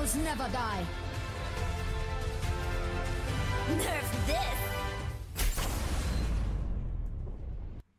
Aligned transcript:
Heroes 0.00 0.16
never 0.16 0.48
die. 0.50 0.84
Nerf 3.76 4.26
this. 4.26 4.36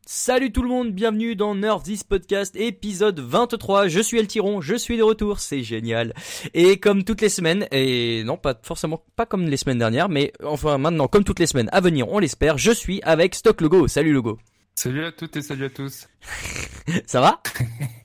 Salut 0.07 0.51
tout 0.51 0.63
le 0.63 0.69
monde, 0.69 0.93
bienvenue 0.93 1.35
dans 1.35 1.53
Nerf 1.53 1.83
This 1.83 2.03
Podcast 2.03 2.55
épisode 2.55 3.19
23. 3.19 3.87
Je 3.87 3.99
suis 3.99 4.17
El 4.17 4.27
Tiron, 4.27 4.61
je 4.61 4.75
suis 4.75 4.97
de 4.97 5.03
retour, 5.03 5.39
c'est 5.39 5.61
génial. 5.61 6.13
Et 6.55 6.79
comme 6.79 7.03
toutes 7.03 7.21
les 7.21 7.29
semaines, 7.29 7.67
et 7.71 8.23
non 8.23 8.37
pas 8.37 8.55
forcément 8.63 9.03
pas 9.15 9.27
comme 9.27 9.47
les 9.47 9.57
semaines 9.57 9.79
dernières, 9.79 10.09
mais 10.09 10.33
enfin 10.43 10.77
maintenant 10.79 11.07
comme 11.07 11.23
toutes 11.23 11.39
les 11.39 11.47
semaines 11.47 11.69
à 11.71 11.81
venir, 11.81 12.09
on 12.09 12.17
l'espère, 12.17 12.57
je 12.57 12.71
suis 12.71 13.01
avec 13.03 13.35
Stock 13.35 13.61
Logo. 13.61 13.87
Salut 13.87 14.13
Logo. 14.13 14.39
Salut 14.75 15.05
à 15.05 15.11
toutes 15.11 15.35
et 15.35 15.41
salut 15.43 15.65
à 15.65 15.69
tous. 15.69 16.07
Ça 17.05 17.21
va? 17.21 17.41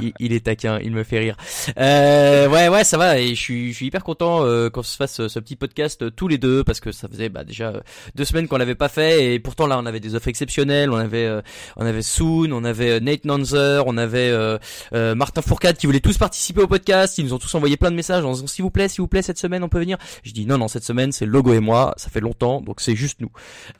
Il, 0.18 0.32
est 0.32 0.44
taquin, 0.44 0.78
il 0.82 0.92
me 0.92 1.04
fait 1.04 1.18
rire. 1.18 1.36
Euh, 1.78 2.48
ouais, 2.48 2.68
ouais, 2.68 2.84
ça 2.84 2.98
va. 2.98 3.18
Et 3.18 3.34
je 3.34 3.40
suis, 3.40 3.72
je 3.72 3.76
suis 3.76 3.86
hyper 3.86 4.04
content 4.04 4.44
euh, 4.44 4.70
qu'on 4.70 4.82
se 4.82 4.96
fasse 4.96 5.26
ce 5.26 5.38
petit 5.38 5.56
podcast 5.56 6.02
euh, 6.02 6.10
tous 6.10 6.28
les 6.28 6.38
deux 6.38 6.64
parce 6.64 6.80
que 6.80 6.92
ça 6.92 7.08
faisait 7.08 7.28
bah, 7.28 7.44
déjà 7.44 7.68
euh, 7.68 7.80
deux 8.14 8.24
semaines 8.24 8.48
qu'on 8.48 8.56
l'avait 8.56 8.74
pas 8.74 8.88
fait 8.88 9.34
et 9.34 9.38
pourtant 9.38 9.66
là 9.66 9.78
on 9.78 9.86
avait 9.86 10.00
des 10.00 10.14
offres 10.14 10.28
exceptionnelles. 10.28 10.90
On 10.90 10.96
avait, 10.96 11.26
euh, 11.26 11.42
on 11.76 11.86
avait 11.86 12.02
Soon, 12.02 12.52
on 12.52 12.64
avait 12.64 12.90
euh, 12.90 13.00
Nate 13.00 13.24
Nanzer, 13.24 13.84
on 13.86 13.96
avait 13.96 14.30
euh, 14.30 14.58
euh, 14.92 15.14
Martin 15.14 15.42
Fourcade 15.42 15.76
qui 15.76 15.86
voulaient 15.86 16.00
tous 16.00 16.18
participer 16.18 16.62
au 16.62 16.66
podcast. 16.66 17.18
Ils 17.18 17.24
nous 17.24 17.34
ont 17.34 17.38
tous 17.38 17.54
envoyé 17.54 17.76
plein 17.76 17.90
de 17.90 17.96
messages 17.96 18.24
en 18.24 18.32
disant 18.32 18.46
s'il 18.46 18.62
vous 18.62 18.70
plaît, 18.70 18.88
s'il 18.88 19.02
vous 19.02 19.08
plaît, 19.08 19.22
cette 19.22 19.38
semaine 19.38 19.62
on 19.62 19.68
peut 19.68 19.78
venir. 19.78 19.98
Je 20.22 20.32
dis 20.32 20.46
non, 20.46 20.58
non, 20.58 20.68
cette 20.68 20.84
semaine 20.84 21.12
c'est 21.12 21.26
Logo 21.26 21.52
et 21.52 21.60
moi. 21.60 21.94
Ça 21.96 22.08
fait 22.10 22.20
longtemps, 22.20 22.60
donc 22.60 22.80
c'est 22.80 22.96
juste 22.96 23.20
nous. 23.20 23.30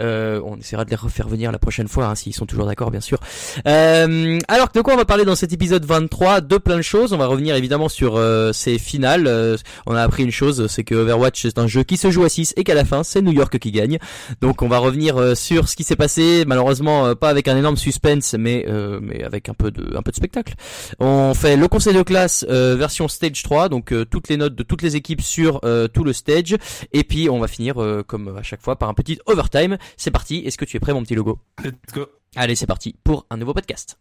Euh, 0.00 0.40
on 0.44 0.56
essaiera 0.58 0.84
de 0.84 0.90
les 0.90 0.96
refaire 0.96 1.28
venir 1.28 1.52
la 1.52 1.58
prochaine 1.58 1.88
fois 1.88 2.06
hein, 2.06 2.14
s'ils 2.14 2.34
sont 2.34 2.46
toujours 2.46 2.66
d'accord, 2.66 2.90
bien 2.90 3.00
sûr. 3.00 3.18
Euh, 3.66 4.38
alors 4.48 4.68
de 4.74 4.80
quoi 4.80 4.94
on 4.94 4.96
va 4.96 5.04
parler 5.04 5.24
dans 5.24 5.34
cet 5.40 5.54
épisode 5.54 5.86
23 5.86 6.42
De 6.42 6.58
plein 6.58 6.76
de 6.76 6.82
choses. 6.82 7.14
On 7.14 7.16
va 7.16 7.24
revenir 7.24 7.54
évidemment 7.54 7.88
sur 7.88 8.16
euh, 8.16 8.52
ces 8.52 8.78
finales. 8.78 9.26
Euh, 9.26 9.56
on 9.86 9.94
a 9.94 10.02
appris 10.02 10.22
une 10.22 10.30
chose, 10.30 10.66
c'est 10.66 10.84
que 10.84 10.94
Overwatch 10.94 11.40
c'est 11.40 11.58
un 11.58 11.66
jeu 11.66 11.82
qui 11.82 11.96
se 11.96 12.10
joue 12.10 12.24
à 12.24 12.28
6 12.28 12.52
et 12.58 12.62
qu'à 12.62 12.74
la 12.74 12.84
fin 12.84 13.02
c'est 13.04 13.22
New 13.22 13.32
York 13.32 13.58
qui 13.58 13.70
gagne. 13.70 13.98
Donc 14.42 14.60
on 14.60 14.68
va 14.68 14.76
revenir 14.76 15.16
euh, 15.16 15.34
sur 15.34 15.66
ce 15.66 15.76
qui 15.76 15.82
s'est 15.82 15.96
passé. 15.96 16.44
Malheureusement 16.46 17.14
pas 17.14 17.30
avec 17.30 17.48
un 17.48 17.56
énorme 17.56 17.78
suspense, 17.78 18.34
mais 18.38 18.66
mais 19.00 19.24
avec 19.24 19.48
un 19.48 19.54
peu 19.54 19.70
de 19.70 19.96
un 19.96 20.02
peu 20.02 20.10
de 20.10 20.16
spectacle. 20.16 20.52
On 20.98 21.32
fait 21.32 21.56
le 21.56 21.68
conseil 21.68 21.94
de 21.94 22.02
classe 22.02 22.44
version 22.44 23.08
stage 23.08 23.42
3, 23.42 23.70
donc 23.70 23.94
toutes 24.10 24.28
les 24.28 24.36
notes 24.36 24.54
de 24.54 24.62
toutes 24.62 24.82
les 24.82 24.94
équipes 24.96 25.22
sur 25.22 25.62
tout 25.94 26.04
le 26.04 26.12
stage. 26.12 26.54
Et 26.92 27.02
puis 27.02 27.30
on 27.30 27.38
va 27.38 27.48
finir 27.48 27.76
comme 28.06 28.36
à 28.36 28.42
chaque 28.42 28.60
fois 28.60 28.76
par 28.76 28.90
un 28.90 28.94
petit 28.94 29.18
overtime. 29.24 29.78
C'est 29.96 30.10
parti. 30.10 30.42
Est-ce 30.44 30.58
que 30.58 30.66
tu 30.66 30.76
es 30.76 30.80
prêt 30.80 30.92
mon 30.92 31.02
petit 31.02 31.14
logo? 31.14 31.38
Let's 31.64 31.94
go. 31.94 32.06
Allez, 32.36 32.56
c'est 32.56 32.66
parti 32.66 32.94
pour 33.02 33.26
un 33.30 33.38
nouveau 33.38 33.54
podcast. 33.54 33.96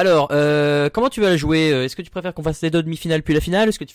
Alors, 0.00 0.28
euh, 0.32 0.88
comment 0.88 1.10
tu 1.10 1.20
vas 1.20 1.28
la 1.28 1.36
jouer 1.36 1.68
Est-ce 1.68 1.94
que 1.94 2.00
tu 2.00 2.10
préfères 2.10 2.32
qu'on 2.32 2.42
fasse 2.42 2.62
les 2.62 2.70
deux 2.70 2.82
demi-finales 2.82 3.22
puis 3.22 3.34
la 3.34 3.40
finale 3.40 3.68
Est-ce 3.68 3.78
que 3.78 3.84
tu 3.84 3.94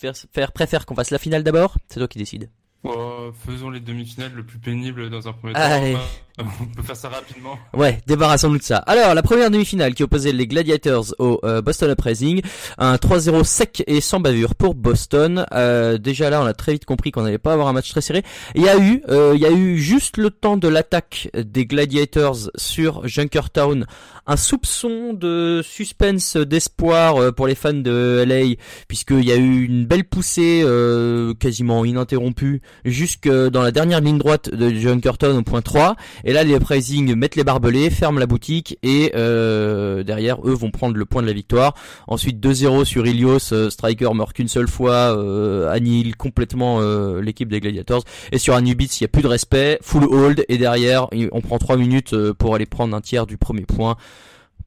préfères, 0.54 0.86
qu'on 0.86 0.94
fasse 0.94 1.10
la 1.10 1.18
finale 1.18 1.42
d'abord? 1.42 1.78
C'est 1.88 1.98
toi 1.98 2.06
qui 2.06 2.18
décides. 2.18 2.48
Bon, 2.84 3.32
faisons 3.44 3.70
les 3.70 3.80
demi-finales 3.80 4.30
le 4.32 4.44
plus 4.44 4.60
pénible 4.60 5.10
dans 5.10 5.26
un 5.26 5.32
premier 5.32 5.54
temps. 5.54 5.98
On 6.60 6.66
peut 6.66 6.82
faire 6.82 6.96
ça 6.96 7.08
rapidement. 7.08 7.58
Ouais, 7.72 8.00
débarrassons-nous 8.06 8.58
de 8.58 8.62
ça. 8.62 8.78
Alors, 8.78 9.14
la 9.14 9.22
première 9.22 9.50
demi-finale 9.50 9.94
qui 9.94 10.02
opposait 10.02 10.32
les 10.32 10.46
Gladiators 10.46 11.14
au 11.18 11.40
euh, 11.44 11.62
Boston 11.62 11.90
Uprising, 11.90 12.42
un 12.76 12.96
3-0 12.96 13.42
sec 13.44 13.82
et 13.86 14.02
sans 14.02 14.20
bavure 14.20 14.54
pour 14.54 14.74
Boston. 14.74 15.46
Euh, 15.52 15.96
déjà 15.96 16.28
là, 16.28 16.42
on 16.42 16.46
a 16.46 16.52
très 16.52 16.72
vite 16.72 16.84
compris 16.84 17.10
qu'on 17.10 17.22
n'allait 17.22 17.38
pas 17.38 17.54
avoir 17.54 17.68
un 17.68 17.72
match 17.72 17.90
très 17.90 18.02
serré. 18.02 18.22
Il 18.54 18.62
y 18.62 18.68
a 18.68 18.78
eu, 18.78 19.02
euh, 19.08 19.32
il 19.34 19.40
y 19.40 19.46
a 19.46 19.50
eu 19.50 19.78
juste 19.78 20.18
le 20.18 20.30
temps 20.30 20.58
de 20.58 20.68
l'attaque 20.68 21.30
des 21.34 21.64
Gladiators 21.64 22.50
sur 22.56 23.08
Junkertown, 23.08 23.86
un 24.26 24.36
soupçon 24.36 25.12
de 25.12 25.62
suspense, 25.64 26.36
d'espoir 26.36 27.16
euh, 27.16 27.32
pour 27.32 27.46
les 27.46 27.54
fans 27.54 27.72
de 27.72 28.24
LA, 28.26 28.56
puisqu'il 28.88 29.24
y 29.24 29.32
a 29.32 29.36
eu 29.36 29.64
une 29.64 29.86
belle 29.86 30.04
poussée 30.04 30.62
euh, 30.64 31.32
quasiment 31.34 31.84
ininterrompue 31.84 32.60
jusque 32.84 33.28
dans 33.28 33.62
la 33.62 33.70
dernière 33.70 34.00
ligne 34.00 34.18
droite 34.18 34.50
de 34.52 34.70
Junkertown 34.70 35.36
au 35.36 35.42
point 35.42 35.62
3. 35.62 35.96
Et 36.26 36.32
là, 36.32 36.42
les 36.42 36.56
Uprising 36.56 37.14
mettent 37.14 37.36
les 37.36 37.44
barbelés, 37.44 37.88
ferment 37.88 38.18
la 38.18 38.26
boutique 38.26 38.78
et 38.82 39.12
euh, 39.14 40.02
derrière, 40.02 40.44
eux 40.44 40.54
vont 40.54 40.72
prendre 40.72 40.96
le 40.96 41.04
point 41.04 41.22
de 41.22 41.26
la 41.28 41.32
victoire. 41.32 41.74
Ensuite, 42.08 42.44
2-0 42.44 42.84
sur 42.84 43.06
Ilios, 43.06 43.52
euh, 43.52 43.70
Striker 43.70 44.10
meurt 44.12 44.32
qu'une 44.32 44.48
seule 44.48 44.66
fois, 44.66 45.16
euh, 45.16 45.70
annihile 45.70 46.16
complètement 46.16 46.80
l'équipe 47.20 47.48
des 47.48 47.60
Gladiators. 47.60 48.02
Et 48.32 48.38
sur 48.38 48.54
Anubis, 48.56 48.98
il 48.98 49.02
y 49.02 49.04
a 49.04 49.08
plus 49.08 49.22
de 49.22 49.28
respect, 49.28 49.78
full 49.82 50.04
hold 50.04 50.44
et 50.48 50.58
derrière, 50.58 51.06
on 51.30 51.40
prend 51.40 51.58
3 51.58 51.76
minutes 51.76 52.14
pour 52.32 52.56
aller 52.56 52.66
prendre 52.66 52.96
un 52.96 53.00
tiers 53.00 53.26
du 53.26 53.36
premier 53.36 53.64
point. 53.64 53.96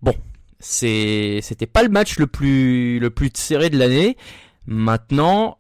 Bon, 0.02 0.14
c'est 0.59 1.40
c'était 1.42 1.68
pas 1.68 1.84
le 1.84 1.90
match 1.90 2.19
le 2.19 2.28
plus 2.28 3.02
serré 3.34 3.69
de 3.69 3.78
l'année. 3.78 4.16
Maintenant, 4.66 5.58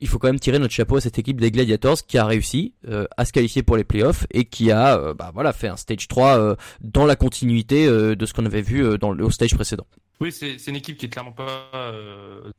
il 0.00 0.08
faut 0.08 0.18
quand 0.18 0.28
même 0.28 0.40
tirer 0.40 0.58
notre 0.58 0.74
chapeau 0.74 0.96
à 0.96 1.00
cette 1.00 1.18
équipe 1.18 1.40
des 1.40 1.50
Gladiators 1.50 2.04
qui 2.06 2.18
a 2.18 2.26
réussi 2.26 2.74
euh, 2.88 3.06
à 3.16 3.24
se 3.24 3.32
qualifier 3.32 3.62
pour 3.62 3.76
les 3.76 3.84
playoffs 3.84 4.26
et 4.30 4.44
qui 4.44 4.70
a 4.70 4.98
euh, 4.98 5.14
bah, 5.14 5.30
voilà 5.32 5.52
fait 5.52 5.68
un 5.68 5.76
stage 5.76 6.08
3 6.08 6.38
euh, 6.38 6.56
dans 6.80 7.06
la 7.06 7.16
continuité 7.16 7.86
de 7.86 8.26
ce 8.26 8.32
qu'on 8.32 8.46
avait 8.46 8.62
vu 8.62 8.98
dans 8.98 9.12
le 9.12 9.24
au 9.24 9.30
stage 9.30 9.54
précédent. 9.54 9.86
Oui, 10.20 10.32
c'est 10.32 10.56
une 10.66 10.76
équipe 10.76 10.96
qui 10.96 11.06
est 11.06 11.08
clairement 11.08 11.32
pas 11.32 11.70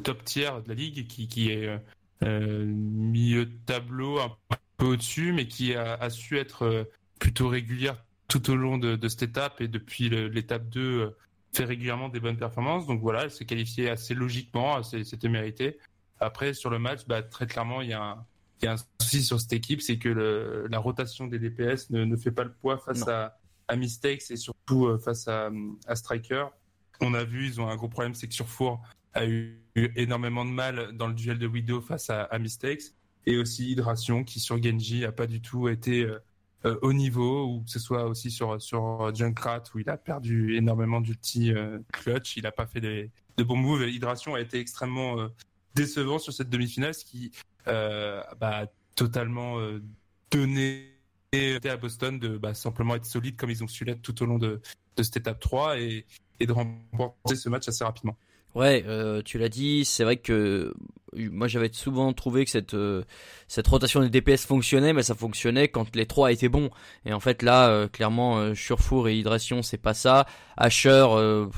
top 0.03 0.23
tier 0.23 0.49
de 0.63 0.69
la 0.69 0.75
ligue, 0.75 1.07
qui, 1.07 1.27
qui 1.27 1.51
est 1.51 1.69
milieu 2.21 3.45
de 3.45 3.53
tableau, 3.65 4.19
un 4.19 4.31
peu 4.77 4.85
au-dessus, 4.85 5.31
mais 5.33 5.47
qui 5.47 5.73
a, 5.73 6.09
su 6.09 6.37
être 6.37 6.87
plutôt 7.19 7.47
régulière 7.47 7.97
tout 8.27 8.49
au 8.49 8.55
long 8.55 8.77
de, 8.77 8.95
de 8.95 9.07
cette 9.07 9.23
étape 9.23 9.61
et 9.61 9.67
depuis 9.67 10.09
l'étape 10.09 10.67
2 10.69 10.81
euh, 10.81 11.09
fait 11.53 11.65
régulièrement 11.65 12.09
des 12.09 12.19
bonnes 12.19 12.37
performances. 12.37 12.85
Donc 12.87 13.01
voilà, 13.01 13.23
elle 13.23 13.31
s'est 13.31 13.45
qualifiée 13.45 13.89
assez 13.89 14.13
logiquement, 14.13 14.81
c'était 14.83 15.29
mérité. 15.29 15.77
Après, 16.19 16.53
sur 16.53 16.69
le 16.69 16.79
match, 16.79 17.01
bah, 17.07 17.23
très 17.23 17.47
clairement, 17.47 17.81
il 17.81 17.89
y 17.89 17.93
a 17.93 18.01
un, 18.01 18.25
il 18.61 18.65
y 18.65 18.67
a 18.67 18.73
un 18.73 18.77
souci 19.01 19.23
sur 19.23 19.39
cette 19.39 19.53
équipe, 19.53 19.81
c'est 19.81 19.97
que 19.97 20.09
le, 20.09 20.67
la 20.69 20.79
rotation 20.79 21.27
des 21.27 21.39
DPS 21.39 21.89
ne, 21.89 22.05
ne 22.05 22.15
fait 22.15 22.31
pas 22.31 22.43
le 22.43 22.53
poids 22.53 22.77
face 22.77 23.07
à, 23.07 23.37
à 23.67 23.75
Mistakes 23.75 24.29
et 24.29 24.37
surtout 24.37 24.85
euh, 24.85 24.97
face 24.97 25.27
à, 25.27 25.49
à 25.87 25.95
Striker. 25.95 26.45
On 27.01 27.13
a 27.13 27.23
vu, 27.23 27.47
ils 27.47 27.59
ont 27.59 27.67
un 27.67 27.75
gros 27.75 27.89
problème, 27.89 28.13
c'est 28.13 28.27
que 28.27 28.33
Surfour 28.33 28.81
a 29.13 29.25
eu, 29.25 29.61
énormément 29.75 30.45
de 30.45 30.51
mal 30.51 30.93
dans 30.93 31.07
le 31.07 31.13
duel 31.13 31.37
de 31.37 31.47
Widow 31.47 31.81
face 31.81 32.09
à, 32.09 32.23
à 32.23 32.39
Mistakes. 32.39 32.93
Et 33.25 33.37
aussi 33.37 33.71
Hydration, 33.71 34.23
qui 34.23 34.39
sur 34.39 34.61
Genji 34.61 35.03
a 35.03 35.11
pas 35.11 35.27
du 35.27 35.41
tout 35.41 35.67
été 35.67 36.03
euh, 36.03 36.19
euh, 36.65 36.79
au 36.81 36.93
niveau, 36.93 37.45
ou 37.45 37.63
que 37.63 37.69
ce 37.69 37.79
soit 37.79 38.05
aussi 38.05 38.31
sur, 38.31 38.59
sur 38.59 39.13
Junkrat, 39.13 39.63
où 39.73 39.79
il 39.79 39.89
a 39.89 39.97
perdu 39.97 40.55
énormément 40.55 40.99
d'ulti 40.99 41.53
euh, 41.53 41.79
clutch, 41.91 42.37
il 42.37 42.43
n'a 42.43 42.51
pas 42.51 42.65
fait 42.65 42.81
des, 42.81 43.11
de 43.37 43.43
bons 43.43 43.55
moves. 43.55 43.87
Hydration 43.87 44.33
a 44.33 44.41
été 44.41 44.59
extrêmement 44.59 45.19
euh, 45.19 45.27
décevant 45.75 46.19
sur 46.19 46.33
cette 46.33 46.49
demi-finale, 46.49 46.93
ce 46.93 47.05
qui 47.05 47.31
euh, 47.67 48.21
bah, 48.39 48.67
totalement 48.95 49.59
euh, 49.59 49.81
donné 50.31 50.91
à 51.65 51.77
Boston 51.77 52.17
de 52.17 52.37
bah, 52.37 52.53
simplement 52.53 52.95
être 52.95 53.05
solide 53.05 53.35
comme 53.35 53.49
ils 53.49 53.63
ont 53.63 53.67
su 53.67 53.83
l'être 53.83 54.01
tout 54.01 54.23
au 54.23 54.25
long 54.25 54.37
de, 54.37 54.61
de 54.95 55.03
cette 55.03 55.17
étape 55.17 55.39
3 55.39 55.79
et, 55.79 56.05
et 56.39 56.47
de 56.47 56.51
remporter 56.53 57.35
ce 57.35 57.49
match 57.49 57.67
assez 57.67 57.83
rapidement. 57.83 58.17
Ouais, 58.53 58.85
euh, 58.87 59.21
tu 59.21 59.37
l'as 59.37 59.49
dit, 59.49 59.83
c'est 59.83 60.05
vrai 60.05 60.15
que 60.15 60.73
moi 61.31 61.47
j'avais 61.47 61.69
souvent 61.71 62.13
trouvé 62.13 62.45
que 62.45 62.51
cette 62.51 62.73
euh, 62.73 63.03
cette 63.47 63.67
rotation 63.67 64.01
des 64.01 64.09
DPS 64.09 64.45
fonctionnait, 64.45 64.93
mais 64.93 65.03
ça 65.03 65.15
fonctionnait 65.15 65.67
quand 65.67 65.95
les 65.95 66.05
trois 66.05 66.31
étaient 66.31 66.49
bons. 66.49 66.69
Et 67.05 67.13
en 67.13 67.19
fait 67.19 67.43
là, 67.43 67.69
euh, 67.69 67.87
clairement, 67.87 68.37
euh, 68.37 68.55
Surfour 68.55 69.07
et 69.07 69.17
Hydration, 69.17 69.61
c'est 69.61 69.77
pas 69.77 69.93
ça. 69.93 70.25
Asher, 70.57 71.05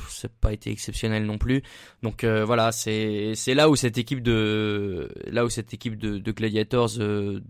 c'est 0.09 0.31
pas 0.31 0.51
été 0.53 0.71
exceptionnel 0.71 1.23
non 1.23 1.37
plus. 1.37 1.61
Donc 2.01 2.25
voilà, 2.25 2.71
c'est 2.71 3.35
là 3.53 3.69
où 3.69 3.75
cette 3.75 3.99
équipe 3.99 4.23
de 4.23 5.07
là 5.27 5.45
où 5.45 5.49
cette 5.51 5.71
équipe 5.71 5.99
de, 5.99 6.17
de 6.17 6.31
Gladiators 6.31 6.89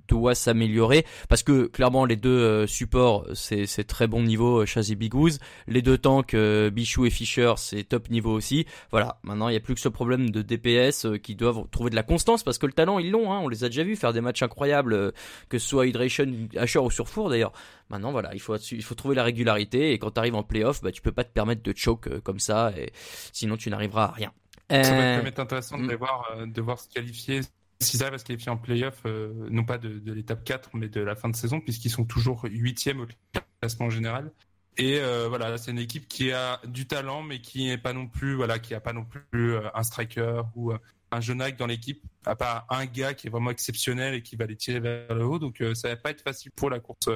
doit 0.09 0.35
s'améliorer, 0.35 1.05
parce 1.29 1.43
que 1.43 1.67
clairement 1.67 2.03
les 2.03 2.17
deux 2.17 2.67
supports 2.67 3.25
c'est 3.33 3.87
très 3.87 4.07
bon 4.07 4.23
niveau, 4.23 4.65
Chaz 4.65 4.91
et 4.91 4.95
Bigouz. 4.95 5.39
Les 5.67 5.81
deux 5.81 5.97
tanks, 5.97 6.35
Bichou 6.35 7.05
et 7.05 7.09
Fisher, 7.09 7.53
c'est 7.55 7.85
top 7.85 8.09
niveau 8.09 8.33
aussi. 8.33 8.65
Voilà, 8.91 9.17
maintenant 9.23 9.47
il 9.47 9.53
n'y 9.53 9.57
a 9.57 9.61
plus 9.61 9.73
que 9.73 9.79
ce 9.79 9.87
problème 9.87 10.31
de 10.31 10.41
DPS 10.41 11.07
qui 11.23 11.35
doivent 11.35 11.63
trouver 11.71 11.91
de 11.91 11.95
la 11.97 12.03
constance 12.03 12.43
parce 12.43 12.57
que 12.57 12.65
le 12.65 12.73
talent 12.73 12.99
ils 12.99 13.11
l'ont, 13.11 13.33
hein, 13.33 13.39
on 13.39 13.49
les 13.49 13.63
a 13.63 13.67
déjà 13.67 13.83
vus 13.83 13.95
faire 13.95 14.13
des 14.13 14.21
matchs 14.21 14.43
incroyables, 14.43 14.93
euh, 14.93 15.11
que 15.49 15.59
ce 15.59 15.67
soit 15.67 15.87
Hydration, 15.87 16.47
Asher 16.55 16.79
ou 16.79 16.89
Surfour 16.89 17.29
d'ailleurs. 17.29 17.51
Maintenant 17.89 18.11
voilà, 18.11 18.33
il 18.33 18.39
faut 18.39 18.55
il 18.55 18.83
faut 18.83 18.95
trouver 18.95 19.15
la 19.15 19.23
régularité 19.23 19.91
et 19.91 19.99
quand 19.99 20.11
tu 20.11 20.19
arrives 20.19 20.35
en 20.35 20.43
playoff, 20.43 20.81
bah 20.81 20.91
tu 20.91 21.01
peux 21.01 21.11
pas 21.11 21.23
te 21.23 21.31
permettre 21.31 21.63
de 21.63 21.73
choke 21.75 22.07
euh, 22.07 22.21
comme 22.21 22.39
ça 22.39 22.71
et 22.77 22.91
sinon 23.33 23.57
tu 23.57 23.69
n'arriveras 23.69 24.05
à 24.05 24.11
rien. 24.11 24.31
Ça 24.69 24.77
va 24.77 24.87
Euh, 24.87 25.15
quand 25.15 25.17
même 25.17 25.27
être 25.27 25.39
intéressant 25.39 25.77
de 25.77 25.83
mm. 25.83 25.89
les 25.89 25.95
voir, 25.95 26.35
euh, 26.35 26.45
de 26.45 26.61
voir 26.61 26.79
se 26.79 26.89
qualifier, 26.89 27.41
s'ils 27.79 28.01
arrivent 28.03 28.15
à 28.15 28.17
se 28.17 28.25
qualifier 28.25 28.51
en 28.51 28.57
playoff, 28.57 29.01
euh, 29.05 29.33
non 29.49 29.63
pas 29.63 29.77
de, 29.77 29.99
de 29.99 30.13
l'étape 30.13 30.43
4, 30.43 30.71
mais 30.73 30.89
de 30.89 31.01
la 31.01 31.15
fin 31.15 31.29
de 31.29 31.35
saison, 31.35 31.59
puisqu'ils 31.61 31.91
sont 31.91 32.05
toujours 32.05 32.45
huitièmes 32.49 33.01
au 33.01 33.07
classement 33.61 33.89
général. 33.89 34.31
Et 34.77 34.99
euh, 34.99 35.27
voilà, 35.27 35.57
c'est 35.57 35.71
une 35.71 35.79
équipe 35.79 36.07
qui 36.07 36.31
a 36.31 36.59
du 36.67 36.85
talent, 36.85 37.23
mais 37.23 37.41
qui 37.41 37.65
n'est 37.65 37.79
pas 37.79 37.93
non 37.93 38.07
plus, 38.07 38.35
voilà, 38.35 38.59
qui 38.59 38.75
a 38.75 38.79
pas 38.79 38.93
non 38.93 39.05
plus 39.05 39.53
euh, 39.53 39.61
un 39.73 39.83
striker 39.83 40.43
ou 40.55 40.71
euh, 40.71 40.77
un 41.11 41.21
jeune 41.21 41.41
hack 41.41 41.57
dans 41.57 41.67
l'équipe, 41.67 42.01
à 42.25 42.35
part 42.35 42.65
un 42.69 42.85
gars 42.85 43.13
qui 43.13 43.27
est 43.27 43.29
vraiment 43.29 43.51
exceptionnel 43.51 44.13
et 44.13 44.21
qui 44.21 44.35
va 44.35 44.45
les 44.45 44.55
tirer 44.55 44.79
vers 44.79 45.13
le 45.13 45.25
haut. 45.25 45.39
Donc 45.39 45.61
euh, 45.61 45.73
ça 45.73 45.89
va 45.89 45.95
pas 45.95 46.11
être 46.11 46.21
facile 46.21 46.51
pour 46.51 46.69
la 46.69 46.79
course 46.79 47.09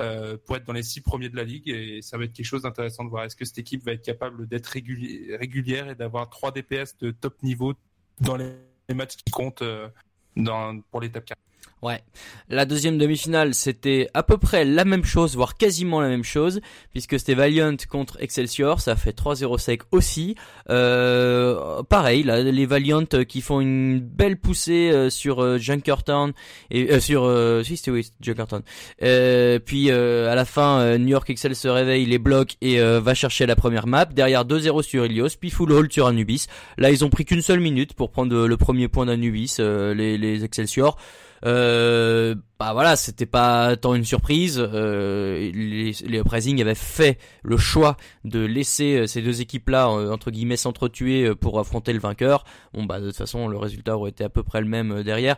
euh, 0.00 0.36
pour 0.44 0.56
être 0.56 0.64
dans 0.64 0.72
les 0.72 0.82
six 0.82 1.00
premiers 1.00 1.28
de 1.28 1.36
la 1.36 1.44
ligue 1.44 1.68
et 1.68 2.02
ça 2.02 2.18
va 2.18 2.24
être 2.24 2.32
quelque 2.32 2.46
chose 2.46 2.62
d'intéressant 2.62 3.04
de 3.04 3.10
voir. 3.10 3.24
Est-ce 3.24 3.36
que 3.36 3.44
cette 3.44 3.58
équipe 3.58 3.84
va 3.84 3.92
être 3.92 4.04
capable 4.04 4.48
d'être 4.48 4.66
régulière 4.66 5.88
et 5.88 5.94
d'avoir 5.94 6.28
trois 6.30 6.50
DPS 6.50 6.96
de 6.98 7.10
top 7.12 7.42
niveau 7.42 7.74
dans 8.20 8.36
les 8.36 8.94
matchs 8.94 9.16
qui 9.16 9.30
comptent 9.30 9.62
euh, 9.62 9.88
dans, 10.36 10.80
pour 10.90 11.00
l'étape 11.00 11.24
4 11.24 11.38
Ouais. 11.84 12.02
La 12.48 12.64
deuxième 12.64 12.96
demi-finale, 12.96 13.52
c'était 13.52 14.08
à 14.14 14.22
peu 14.22 14.38
près 14.38 14.64
la 14.64 14.86
même 14.86 15.04
chose, 15.04 15.36
voire 15.36 15.54
quasiment 15.54 16.00
la 16.00 16.08
même 16.08 16.24
chose, 16.24 16.62
puisque 16.92 17.18
c'était 17.18 17.34
Valiant 17.34 17.76
contre 17.90 18.16
Excelsior, 18.22 18.80
ça 18.80 18.96
fait 18.96 19.14
3-0 19.14 19.58
sec 19.58 19.82
aussi. 19.90 20.34
Euh, 20.70 21.82
pareil, 21.82 22.22
là, 22.22 22.42
les 22.42 22.64
Valiant 22.64 23.04
qui 23.28 23.42
font 23.42 23.60
une 23.60 24.00
belle 24.00 24.38
poussée 24.38 24.90
euh, 24.92 25.10
sur 25.10 25.42
euh, 25.42 25.58
Junkertown 25.58 26.32
et 26.70 26.90
euh, 26.90 27.00
sur 27.00 27.24
euh, 27.24 27.62
si 27.62 27.76
c'était 27.76 27.90
oui, 27.90 28.10
Junkertown. 28.18 28.62
Euh, 29.02 29.58
puis 29.58 29.90
à 29.90 30.34
la 30.34 30.44
fin, 30.46 30.96
New 30.96 31.08
York 31.08 31.28
Excel 31.28 31.54
se 31.54 31.68
réveille, 31.68 32.06
les 32.06 32.18
bloque 32.18 32.56
et 32.62 32.78
va 32.78 33.12
chercher 33.12 33.44
la 33.44 33.56
première 33.56 33.86
map. 33.86 34.06
Derrière 34.06 34.46
2-0 34.46 34.82
sur 34.82 35.04
Ilios, 35.04 35.28
puis 35.38 35.50
full 35.50 35.70
hold 35.70 35.92
sur 35.92 36.06
Anubis. 36.06 36.46
Là, 36.78 36.90
ils 36.90 37.04
ont 37.04 37.10
pris 37.10 37.26
qu'une 37.26 37.42
seule 37.42 37.60
minute 37.60 37.92
pour 37.92 38.10
prendre 38.10 38.46
le 38.46 38.56
premier 38.56 38.88
point 38.88 39.04
d'Anubis, 39.04 39.56
les, 39.58 40.16
les 40.16 40.44
Excelsior. 40.44 40.96
Euh, 41.44 42.34
bah 42.58 42.72
voilà, 42.72 42.96
c'était 42.96 43.26
pas 43.26 43.76
tant 43.76 43.94
une 43.94 44.04
surprise. 44.04 44.58
Euh, 44.58 45.50
les, 45.52 45.92
Uprising 46.02 46.60
avaient 46.60 46.74
fait 46.74 47.18
le 47.42 47.56
choix 47.56 47.96
de 48.24 48.40
laisser 48.40 48.96
euh, 48.96 49.06
ces 49.06 49.22
deux 49.22 49.40
équipes-là 49.40 49.88
entre 49.88 50.30
guillemets 50.30 50.56
s'entretuer 50.56 51.34
pour 51.34 51.58
affronter 51.58 51.92
le 51.92 51.98
vainqueur. 51.98 52.44
Bon 52.72 52.84
bah 52.84 53.00
de 53.00 53.08
toute 53.08 53.16
façon 53.16 53.48
le 53.48 53.58
résultat 53.58 53.96
aurait 53.96 54.10
été 54.10 54.24
à 54.24 54.28
peu 54.28 54.42
près 54.42 54.60
le 54.60 54.68
même 54.68 55.02
derrière. 55.02 55.36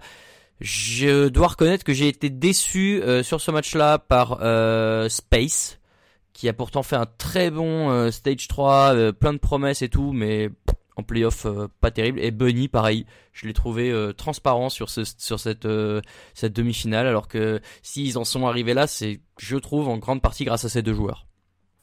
Je 0.61 1.29
dois 1.29 1.49
reconnaître 1.49 1.85
que 1.85 1.93
j'ai 1.93 2.09
été 2.09 2.31
déçu 2.31 3.03
sur 3.23 3.43
ce 3.43 3.51
match-là 3.51 3.99
par 3.99 4.39
Space, 5.11 5.79
qui 6.33 6.49
a 6.49 6.55
pourtant 6.55 6.83
fait 6.83 6.97
un 6.97 7.05
très 7.19 7.51
bon 7.51 8.11
stage 8.11 8.49
3, 8.49 9.13
plein 9.13 9.35
de 9.35 9.39
promesses 9.39 9.83
et 9.83 9.91
tout, 9.91 10.13
mais 10.13 10.49
en 10.97 11.03
playoff 11.03 11.47
euh, 11.47 11.69
pas 11.81 11.91
terrible. 11.91 12.19
Et 12.21 12.31
Bunny 12.31 12.69
pareil 12.69 13.07
je 13.33 13.47
l'ai 13.47 13.53
trouvé 13.53 13.91
euh, 13.91 14.13
transparent 14.13 14.69
sur 14.71 14.91
ce 14.91 15.03
sur 15.19 15.39
cette 15.39 15.67
euh, 15.67 16.01
cette 16.35 16.55
demi-finale 16.55 17.07
alors 17.07 17.29
que 17.29 17.61
s'ils 17.83 18.19
en 18.19 18.25
sont 18.25 18.47
arrivés 18.47 18.75
là 18.75 18.87
c'est 18.87 19.21
je 19.39 19.57
trouve 19.57 19.89
en 19.89 19.99
grande 19.99 20.23
partie 20.23 20.45
grâce 20.45 20.65
à 20.65 20.69
ces 20.69 20.83
deux 20.83 20.95
joueurs. 20.95 21.27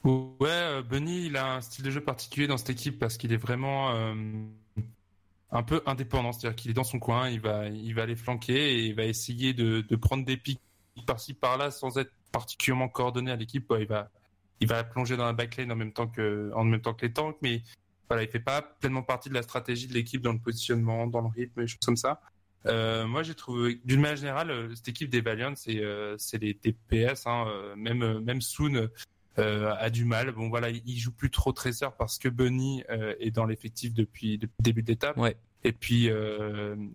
Ouais 0.04 0.84
Bunny 0.90 1.28
il 1.28 1.38
a 1.38 1.56
un 1.56 1.62
style 1.62 1.86
de 1.86 1.92
jeu 1.92 2.02
particulier 2.02 2.48
dans 2.48 2.58
cette 2.58 2.72
équipe 2.72 3.00
parce 3.00 3.18
qu'il 3.18 3.32
est 3.32 3.38
vraiment 3.38 3.94
un 5.52 5.64
peu 5.64 5.82
indépendant. 5.86 6.34
C'est-à-dire 6.34 6.56
qu'il 6.56 6.72
est 6.72 6.74
dans 6.74 6.84
son 6.84 7.00
coin 7.00 7.30
il 7.30 7.40
va 7.40 7.68
il 7.68 7.94
va 7.96 8.02
aller 8.04 8.16
flanquer 8.16 8.74
et 8.74 8.86
il 8.88 8.96
va 8.96 9.06
essayer 9.06 9.54
de, 9.54 9.82
de 9.82 9.96
prendre 9.96 10.26
des 10.26 10.36
pics 10.36 10.60
par-ci 11.08 11.34
par-là 11.34 11.72
sans 11.72 11.98
être 11.98 12.12
particulièrement 12.32 12.90
coordonné 12.90 13.32
à 13.32 13.36
l'équipe. 13.36 13.72
Il 13.80 13.86
va 13.86 14.10
il 14.60 14.68
va 14.68 14.84
plonger 14.84 15.16
dans 15.16 15.26
la 15.26 15.34
backlane 15.34 15.72
en 15.72 15.76
même 15.76 15.94
temps 15.94 16.08
que 16.08 16.52
en 16.56 16.64
même 16.64 16.82
temps 16.82 16.94
que 16.94 17.06
les 17.06 17.14
tanks 17.14 17.38
mais 17.42 17.62
voilà, 18.10 18.24
il 18.24 18.30
fait 18.30 18.40
pas 18.40 18.62
pleinement 18.62 19.04
partie 19.04 19.30
de 19.30 19.34
la 19.34 19.42
stratégie 19.42 19.88
de 19.88 19.94
l'équipe 19.94 20.22
dans 20.22 20.34
le 20.34 20.40
positionnement, 20.40 21.08
dans 21.08 21.22
le 21.22 21.30
rythme, 21.30 21.62
et 21.62 21.68
choses 21.68 21.80
comme 21.86 21.98
ça. 21.98 22.22
Euh, 22.66 23.06
moi, 23.08 23.24
j'ai 23.24 23.36
trouvé, 23.36 23.82
d'une 23.84 24.00
manière 24.00 24.18
générale, 24.18 24.52
euh, 24.52 24.76
cette 24.76 24.88
équipe 24.88 25.10
des 25.10 25.22
Valiant, 25.22 25.54
c'est 25.56 25.80
euh, 25.80 26.18
les 26.40 26.54
TPS. 26.54 27.28
Hein, 27.28 27.46
euh, 27.48 27.76
même 27.76 28.20
même 28.20 28.42
Soon 28.42 28.90
euh, 29.40 29.76
a 29.78 29.90
du 29.90 30.06
mal. 30.06 30.32
Bon, 30.32 30.50
voilà, 30.50 30.70
il, 30.70 30.98
joue 30.98 31.12
plus 31.12 31.30
trop 31.30 31.52
Tracer 31.52 31.88
parce 31.98 32.18
que 32.18 32.30
Bunny 32.30 32.84
est 33.20 33.32
dans 33.32 33.46
l'effectif 33.46 33.94
depuis, 33.94 34.38
depuis 34.38 34.56
le 34.60 34.64
début 34.64 34.84
d'étape. 34.84 35.18
Ouais. 35.18 35.36
Et 35.66 35.72
puis 35.72 36.10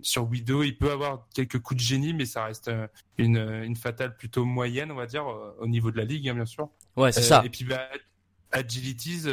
sur 0.03 0.29
Widow, 0.29 0.63
il 0.63 0.77
peut 0.77 0.91
avoir 0.91 1.27
quelques 1.35 1.59
coups 1.59 1.83
de 1.83 1.87
génie, 1.87 2.13
mais 2.13 2.27
ça 2.27 2.45
reste 2.45 2.71
une, 3.17 3.39
une 3.39 3.77
fatale 3.77 4.17
plutôt 4.17 4.45
moyenne, 4.45 4.93
on 4.93 4.95
va 4.95 5.07
dire, 5.07 5.27
au 5.59 5.67
niveau 5.67 5.91
de 5.91 5.97
la 5.97 6.05
ligue, 6.05 6.29
hein, 6.29 6.35
bien 6.35 6.47
sûr. 6.47 6.69
Ouais, 6.97 7.13
c'est 7.13 7.23
ça. 7.23 7.43
Et 7.45 7.51
puis 7.51 7.65
bah, 7.65 7.89
Agilities, 8.53 9.25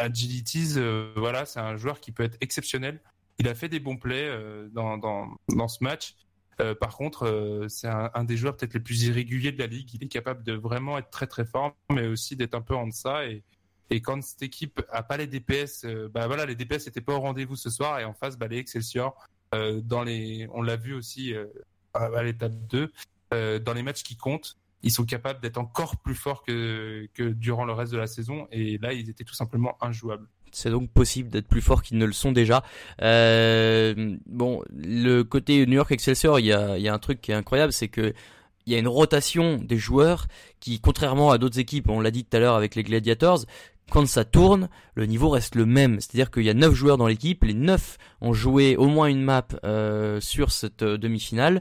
Agilities, 0.00 0.74
euh, 0.76 1.12
voilà, 1.16 1.46
c'est 1.46 1.60
un 1.60 1.76
joueur 1.76 2.00
qui 2.00 2.12
peut 2.12 2.22
être 2.22 2.36
exceptionnel. 2.40 3.00
Il 3.38 3.48
a 3.48 3.54
fait 3.54 3.68
des 3.68 3.80
bons 3.80 3.96
plays 3.96 4.28
euh, 4.28 4.68
dans, 4.72 4.98
dans, 4.98 5.68
ce 5.68 5.82
match. 5.82 6.16
Euh, 6.60 6.74
par 6.74 6.96
contre, 6.96 7.66
c'est 7.68 7.88
un, 7.88 8.24
des 8.24 8.36
joueurs 8.36 8.56
peut-être 8.56 8.74
les 8.74 8.80
plus 8.80 9.04
irréguliers 9.04 9.52
de 9.52 9.58
la 9.58 9.66
ligue. 9.66 9.94
Il 9.94 10.04
est 10.04 10.08
capable 10.08 10.42
de 10.42 10.52
vraiment 10.52 10.98
être 10.98 11.10
très 11.10 11.26
très 11.26 11.44
fort, 11.44 11.74
mais 11.90 12.06
aussi 12.06 12.36
d'être 12.36 12.54
un 12.54 12.60
peu 12.60 12.74
en 12.74 12.86
deçà. 12.86 13.26
Et, 13.26 13.42
et 13.90 14.02
quand 14.02 14.22
cette 14.22 14.42
équipe 14.42 14.82
a 14.90 15.02
pas 15.02 15.16
les 15.16 15.26
DPS, 15.26 15.86
bah 16.12 16.26
voilà, 16.26 16.44
les 16.44 16.54
DPS 16.54 16.86
n'étaient 16.86 17.00
pas 17.00 17.14
au 17.14 17.20
rendez-vous 17.20 17.56
ce 17.56 17.70
soir. 17.70 17.98
Et 17.98 18.04
en 18.04 18.12
face, 18.12 18.36
bah, 18.36 18.46
les 18.46 18.58
Excelsior, 18.58 19.16
dans 19.52 20.04
les, 20.04 20.46
on 20.52 20.62
l'a 20.62 20.76
vu 20.76 20.94
aussi 20.94 21.34
à 21.94 22.22
l'étape 22.22 22.52
2, 22.68 22.92
dans 23.60 23.72
les 23.72 23.82
matchs 23.82 24.02
qui 24.02 24.16
comptent, 24.16 24.58
ils 24.82 24.90
sont 24.90 25.04
capables 25.04 25.40
d'être 25.40 25.58
encore 25.58 25.96
plus 25.98 26.14
forts 26.14 26.42
que, 26.42 27.08
que 27.14 27.22
durant 27.22 27.64
le 27.64 27.72
reste 27.72 27.92
de 27.92 27.98
la 27.98 28.06
saison. 28.06 28.46
Et 28.50 28.78
là, 28.78 28.92
ils 28.92 29.10
étaient 29.10 29.24
tout 29.24 29.34
simplement 29.34 29.76
injouables. 29.80 30.26
C'est 30.52 30.70
donc 30.70 30.90
possible 30.90 31.30
d'être 31.30 31.46
plus 31.46 31.60
forts 31.60 31.82
qu'ils 31.82 31.98
ne 31.98 32.06
le 32.06 32.12
sont 32.12 32.32
déjà. 32.32 32.64
Euh, 33.02 34.16
bon, 34.26 34.62
le 34.72 35.22
côté 35.22 35.64
New 35.66 35.74
York 35.74 35.92
Excelsior, 35.92 36.40
il 36.40 36.46
y 36.46 36.52
a, 36.52 36.78
y 36.78 36.88
a 36.88 36.94
un 36.94 36.98
truc 36.98 37.20
qui 37.20 37.30
est 37.30 37.34
incroyable, 37.34 37.72
c'est 37.72 37.88
que 37.88 38.12
il 38.66 38.72
y 38.72 38.76
a 38.76 38.78
une 38.78 38.88
rotation 38.88 39.56
des 39.56 39.78
joueurs 39.78 40.26
qui, 40.60 40.80
contrairement 40.80 41.30
à 41.30 41.38
d'autres 41.38 41.58
équipes, 41.58 41.88
on 41.88 42.00
l'a 42.00 42.10
dit 42.10 42.24
tout 42.24 42.36
à 42.36 42.40
l'heure 42.40 42.54
avec 42.54 42.74
les 42.74 42.82
Gladiators, 42.82 43.44
quand 43.90 44.06
ça 44.06 44.24
tourne, 44.24 44.68
le 44.94 45.06
niveau 45.06 45.28
reste 45.28 45.56
le 45.56 45.66
même. 45.66 46.00
C'est-à-dire 46.00 46.30
qu'il 46.30 46.44
y 46.44 46.50
a 46.50 46.54
9 46.54 46.72
joueurs 46.72 46.96
dans 46.96 47.08
l'équipe, 47.08 47.42
les 47.42 47.54
9 47.54 47.98
ont 48.20 48.32
joué 48.32 48.76
au 48.76 48.86
moins 48.86 49.08
une 49.08 49.22
map 49.22 49.48
euh, 49.64 50.20
sur 50.20 50.52
cette 50.52 50.82
euh, 50.82 50.96
demi-finale, 50.96 51.60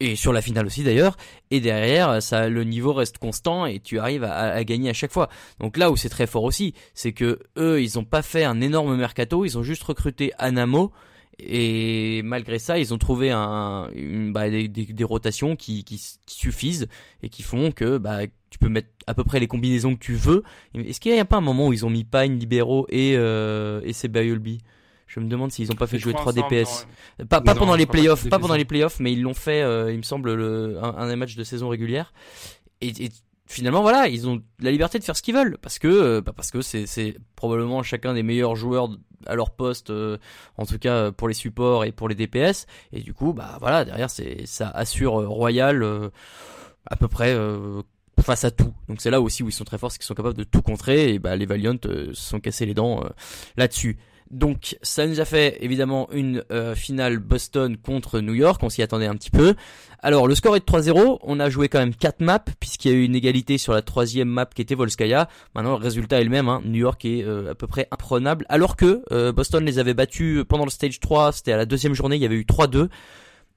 et 0.00 0.16
sur 0.16 0.32
la 0.32 0.42
finale 0.42 0.66
aussi 0.66 0.82
d'ailleurs. 0.82 1.16
Et 1.50 1.60
derrière, 1.60 2.22
ça, 2.22 2.48
le 2.48 2.64
niveau 2.64 2.92
reste 2.92 3.18
constant 3.18 3.66
et 3.66 3.80
tu 3.80 3.98
arrives 3.98 4.24
à, 4.24 4.62
gagner 4.64 4.90
à 4.90 4.92
chaque 4.92 5.12
fois. 5.12 5.28
Donc 5.60 5.76
là 5.76 5.90
où 5.90 5.96
c'est 5.96 6.08
très 6.08 6.26
fort 6.26 6.44
aussi, 6.44 6.74
c'est 6.94 7.12
que 7.12 7.40
eux, 7.56 7.82
ils 7.82 7.98
ont 7.98 8.04
pas 8.04 8.22
fait 8.22 8.44
un 8.44 8.60
énorme 8.60 8.96
mercato, 8.96 9.44
ils 9.44 9.56
ont 9.58 9.62
juste 9.62 9.82
recruté 9.82 10.32
Anamo. 10.38 10.92
Et 11.38 12.22
malgré 12.24 12.58
ça, 12.58 12.78
ils 12.78 12.94
ont 12.94 12.98
trouvé 12.98 13.30
bah, 13.30 14.48
des, 14.48 15.04
rotations 15.04 15.54
qui, 15.54 15.84
suffisent 16.26 16.88
et 17.22 17.28
qui 17.28 17.42
font 17.42 17.72
que 17.72 17.98
bah, 17.98 18.20
tu 18.48 18.58
peux 18.58 18.70
mettre 18.70 18.88
à 19.06 19.12
peu 19.12 19.22
près 19.22 19.38
les 19.38 19.46
combinaisons 19.46 19.94
que 19.94 20.00
tu 20.00 20.14
veux. 20.14 20.42
Est-ce 20.74 20.98
qu'il 20.98 21.12
n'y 21.12 21.20
a 21.20 21.26
pas 21.26 21.36
un 21.36 21.42
moment 21.42 21.68
où 21.68 21.74
ils 21.74 21.84
ont 21.84 21.90
mis 21.90 22.04
Pine, 22.04 22.38
Libero 22.38 22.86
et, 22.88 23.16
euh, 23.16 23.82
et 23.84 23.92
je 25.06 25.20
me 25.20 25.28
demande 25.28 25.52
s'ils 25.52 25.70
ont 25.70 25.76
pas 25.76 25.86
fait 25.86 25.98
jouer 25.98 26.12
3 26.12 26.32
DPS. 26.32 26.86
Pas, 27.28 27.40
pas 27.40 27.54
pendant 27.54 27.76
les 27.76 27.86
playoffs, 27.86 28.28
pas, 28.28 28.38
pendant 28.38 28.56
les 28.56 28.64
playoffs, 28.64 28.98
mais 29.00 29.12
ils 29.12 29.22
l'ont 29.22 29.34
fait, 29.34 29.62
euh, 29.62 29.92
il 29.92 29.98
me 29.98 30.02
semble, 30.02 30.34
le, 30.34 30.78
un, 30.82 30.96
un, 30.96 31.08
des 31.08 31.16
matchs 31.16 31.36
de 31.36 31.44
saison 31.44 31.68
régulière. 31.68 32.12
Et, 32.80 32.88
et, 32.88 33.10
finalement, 33.46 33.82
voilà, 33.82 34.08
ils 34.08 34.28
ont 34.28 34.42
la 34.58 34.72
liberté 34.72 34.98
de 34.98 35.04
faire 35.04 35.16
ce 35.16 35.22
qu'ils 35.22 35.34
veulent 35.34 35.58
parce 35.62 35.78
que, 35.78 35.86
euh, 35.86 36.20
bah 36.20 36.32
parce 36.34 36.50
que 36.50 36.60
c'est, 36.60 36.86
c'est 36.86 37.16
probablement 37.36 37.82
chacun 37.84 38.14
des 38.14 38.24
meilleurs 38.24 38.56
joueurs 38.56 38.90
à 39.26 39.36
leur 39.36 39.50
poste, 39.50 39.90
euh, 39.90 40.18
en 40.56 40.66
tout 40.66 40.78
cas 40.78 41.12
pour 41.12 41.28
les 41.28 41.34
supports 41.34 41.84
et 41.84 41.92
pour 41.92 42.08
les 42.08 42.16
DPS. 42.16 42.66
Et 42.92 43.00
du 43.00 43.14
coup, 43.14 43.32
bah 43.32 43.56
voilà, 43.60 43.84
derrière, 43.84 44.10
c'est 44.10 44.44
ça 44.46 44.68
assure 44.70 45.12
Royal 45.28 45.84
à 46.86 46.96
peu 46.96 47.06
près 47.06 47.36
face 48.20 48.44
à 48.44 48.50
tout. 48.50 48.74
Donc 48.88 49.00
c'est 49.00 49.10
là 49.10 49.20
aussi 49.20 49.44
où 49.44 49.48
ils 49.48 49.52
sont 49.52 49.64
très 49.64 49.78
forts, 49.78 49.92
c'est 49.92 49.98
qu'ils 49.98 50.06
sont 50.06 50.14
capables 50.14 50.36
de 50.36 50.44
tout 50.44 50.62
contrer. 50.62 51.14
Et 51.14 51.18
bah 51.20 51.36
les 51.36 51.46
Valiant 51.46 51.76
se 51.80 52.12
sont 52.12 52.40
cassés 52.40 52.66
les 52.66 52.74
dents 52.74 53.04
là-dessus. 53.56 53.98
Donc 54.30 54.76
ça 54.82 55.06
nous 55.06 55.20
a 55.20 55.24
fait 55.24 55.58
évidemment 55.60 56.08
une 56.12 56.42
euh, 56.50 56.74
finale 56.74 57.18
Boston 57.18 57.76
contre 57.76 58.20
New 58.20 58.34
York, 58.34 58.60
on 58.62 58.68
s'y 58.68 58.82
attendait 58.82 59.06
un 59.06 59.14
petit 59.14 59.30
peu. 59.30 59.54
Alors 60.00 60.26
le 60.26 60.34
score 60.34 60.56
est 60.56 60.60
de 60.60 60.64
3-0, 60.64 61.18
on 61.22 61.40
a 61.40 61.48
joué 61.48 61.68
quand 61.68 61.78
même 61.78 61.94
4 61.94 62.20
maps 62.20 62.44
puisqu'il 62.58 62.90
y 62.90 62.94
a 62.94 62.96
eu 62.96 63.04
une 63.04 63.14
égalité 63.14 63.56
sur 63.56 63.72
la 63.72 63.82
troisième 63.82 64.28
map 64.28 64.46
qui 64.46 64.62
était 64.62 64.74
Volskaya. 64.74 65.28
Maintenant 65.54 65.78
le 65.78 65.82
résultat 65.82 66.20
est 66.20 66.24
le 66.24 66.30
même, 66.30 66.48
hein. 66.48 66.60
New 66.64 66.80
York 66.80 67.04
est 67.04 67.22
euh, 67.22 67.52
à 67.52 67.54
peu 67.54 67.68
près 67.68 67.86
imprenable 67.92 68.46
alors 68.48 68.76
que 68.76 69.02
euh, 69.12 69.30
Boston 69.32 69.64
les 69.64 69.78
avait 69.78 69.94
battus 69.94 70.44
pendant 70.48 70.64
le 70.64 70.70
stage 70.70 70.98
3, 70.98 71.32
c'était 71.32 71.52
à 71.52 71.56
la 71.56 71.66
deuxième 71.66 71.94
journée, 71.94 72.16
il 72.16 72.22
y 72.22 72.26
avait 72.26 72.36
eu 72.36 72.44
3-2. 72.44 72.88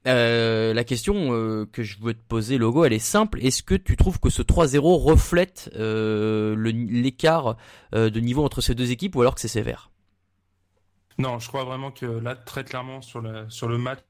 Euh, 0.06 0.72
la 0.72 0.84
question 0.84 1.66
que 1.70 1.82
je 1.82 1.98
veux 2.00 2.14
te 2.14 2.22
poser, 2.26 2.56
Logo, 2.56 2.84
elle 2.84 2.94
est 2.94 2.98
simple. 2.98 3.38
Est-ce 3.44 3.62
que 3.62 3.74
tu 3.74 3.96
trouves 3.96 4.18
que 4.18 4.30
ce 4.30 4.40
3-0 4.40 4.78
reflète 5.02 5.70
l'écart 5.76 7.56
de 7.92 8.20
niveau 8.20 8.44
entre 8.44 8.60
ces 8.62 8.74
deux 8.74 8.92
équipes 8.92 9.16
ou 9.16 9.20
alors 9.20 9.34
que 9.34 9.40
c'est 9.40 9.48
sévère? 9.48 9.90
Non, 11.18 11.38
je 11.38 11.48
crois 11.48 11.64
vraiment 11.64 11.90
que 11.90 12.06
là, 12.06 12.34
très 12.34 12.64
clairement, 12.64 13.02
sur 13.02 13.20
le, 13.20 13.48
sur 13.50 13.68
le 13.68 13.78
match, 13.78 14.00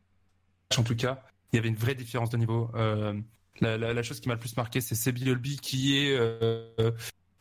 en 0.79 0.83
tout 0.83 0.97
cas, 0.97 1.23
il 1.53 1.57
y 1.57 1.59
avait 1.59 1.69
une 1.69 1.77
vraie 1.77 1.95
différence 1.95 2.31
de 2.31 2.37
niveau. 2.37 2.71
Euh, 2.75 3.21
la, 3.61 4.03
chose 4.03 4.21
qui 4.21 4.29
m'a 4.29 4.35
le 4.35 4.41
plus 4.41 4.57
marqué, 4.57 4.81
c'est 4.81 4.95
Sebi 4.95 5.59
qui 5.61 5.99
est 5.99 6.17
euh, 6.17 6.93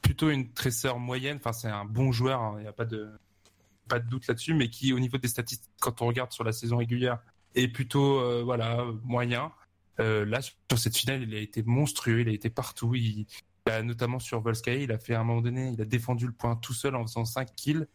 plutôt 0.02 0.30
une 0.30 0.52
tresseur 0.52 1.00
moyenne. 1.00 1.38
Enfin, 1.38 1.54
c'est 1.54 1.68
un 1.68 1.86
bon 1.86 2.12
joueur, 2.12 2.42
hein, 2.42 2.56
il 2.58 2.64
n'y 2.64 2.68
a 2.68 2.74
pas 2.74 2.86
de, 2.86 3.10
pas 3.88 4.00
de 4.00 4.10
doute 4.10 4.28
là-dessus, 4.28 4.54
mais 4.54 4.70
qui, 4.70 4.92
au 4.94 5.00
niveau 5.00 5.18
des 5.18 5.28
statistiques, 5.28 5.72
quand 5.80 6.02
on 6.02 6.08
regarde 6.08 6.32
sur 6.32 6.44
la 6.44 6.52
saison 6.52 6.78
régulière, 6.78 7.20
est 7.56 7.68
plutôt 7.68 8.20
euh, 8.20 8.42
voilà 8.44 8.86
moyen. 9.04 9.52
Là, 9.98 10.40
sur 10.42 10.80
cette 10.80 10.96
finale, 10.96 11.24
il 11.24 11.36
a 11.36 11.40
été 11.40 11.62
monstrueux, 11.62 12.22
il 12.22 12.30
a 12.30 12.32
été 12.32 12.50
partout. 12.50 12.96
Il, 12.96 13.28
il 13.68 13.84
notamment 13.84 14.20
sur 14.20 14.40
Volsky, 14.40 14.84
il 14.84 14.94
a 14.94 14.98
fait 14.98 15.14
à 15.14 15.20
un 15.20 15.26
moment 15.26 15.42
donné, 15.42 15.72
il 15.74 15.82
a 15.82 15.86
défendu 15.86 16.26
le 16.26 16.32
point 16.32 16.56
tout 16.56 16.74
seul 16.74 16.96
en 16.96 17.06
faisant 17.06 17.26
5 17.26 17.54
kills. 17.54 17.86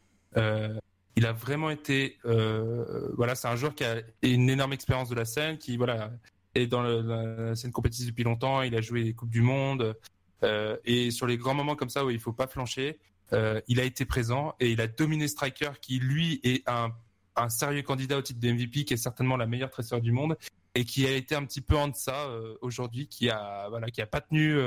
Il 1.17 1.27
a 1.27 1.33
vraiment 1.33 1.71
été, 1.71 2.19
euh, 2.25 3.09
voilà, 3.17 3.35
c'est 3.35 3.49
un 3.49 3.57
joueur 3.57 3.75
qui 3.75 3.85
a 3.85 4.03
une 4.23 4.51
énorme 4.51 4.73
expérience 4.73 5.09
de 5.09 5.15
la 5.15 5.25
scène, 5.25 5.59
qui 5.59 5.77
voilà 5.77 6.11
est 6.55 6.67
dans 6.67 6.83
la 6.83 7.55
scène 7.55 7.73
compétitive 7.73 8.09
depuis 8.09 8.25
longtemps. 8.25 8.63
Il 8.63 8.75
a 8.75 8.81
joué 8.81 9.03
les 9.03 9.15
coupes 9.15 9.31
du 9.31 9.43
monde. 9.43 9.97
Euh, 10.43 10.77
et 10.85 11.11
sur 11.11 11.27
les 11.27 11.37
grands 11.37 11.55
moments 11.55 11.77
comme 11.77 11.89
ça 11.89 12.05
où 12.05 12.11
il 12.11 12.21
faut 12.21 12.33
pas 12.33 12.47
flancher, 12.47 12.99
euh, 13.33 13.61
il 13.69 13.81
a 13.81 13.85
été 13.85 14.05
présent 14.05 14.55
et 14.61 14.71
il 14.71 14.81
a 14.81 14.87
dominé 14.87 15.27
Striker 15.29 15.73
qui 15.81 15.99
lui 15.99 16.41
est 16.43 16.69
un, 16.69 16.93
un 17.37 17.49
sérieux 17.49 17.83
candidat 17.83 18.19
au 18.19 18.23
titre 18.23 18.41
de 18.41 18.53
MVP, 18.53 18.85
qui 18.85 18.95
est 18.95 18.99
certainement 18.99 19.37
la 19.37 19.47
meilleure 19.47 19.71
tresseur 19.71 20.01
du 20.01 20.13
monde 20.13 20.37
et 20.75 20.85
qui 20.85 21.07
a 21.07 21.13
été 21.13 21.35
un 21.35 21.45
petit 21.45 21.61
peu 21.61 21.77
en 21.77 21.89
deçà 21.89 22.29
aujourd'hui, 22.61 23.07
qui 23.07 23.31
a 23.31 23.69
voilà, 23.69 23.89
qui 23.91 24.03
a 24.03 24.07
pas 24.07 24.21
tenu, 24.21 24.59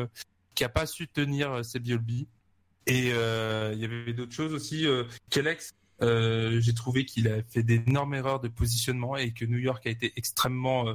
qui 0.55 0.63
a 0.63 0.69
pas 0.69 0.85
su 0.85 1.07
tenir 1.07 1.63
ses 1.65 1.79
BLB. 1.79 2.25
Et 2.87 3.09
il 3.09 3.79
y 3.79 3.85
avait 3.85 4.13
d'autres 4.13 4.31
choses 4.31 4.53
aussi. 4.53 4.85
Kelex, 5.29 5.73
euh, 6.01 6.59
j'ai 6.61 6.73
trouvé 6.73 7.05
qu'il 7.05 7.27
a 7.27 7.41
fait 7.43 7.63
d'énormes 7.63 8.13
erreurs 8.13 8.39
de 8.39 8.47
positionnement 8.47 9.15
et 9.17 9.31
que 9.31 9.45
New 9.45 9.57
York 9.57 9.85
a 9.87 9.89
été 9.89 10.13
extrêmement 10.15 10.87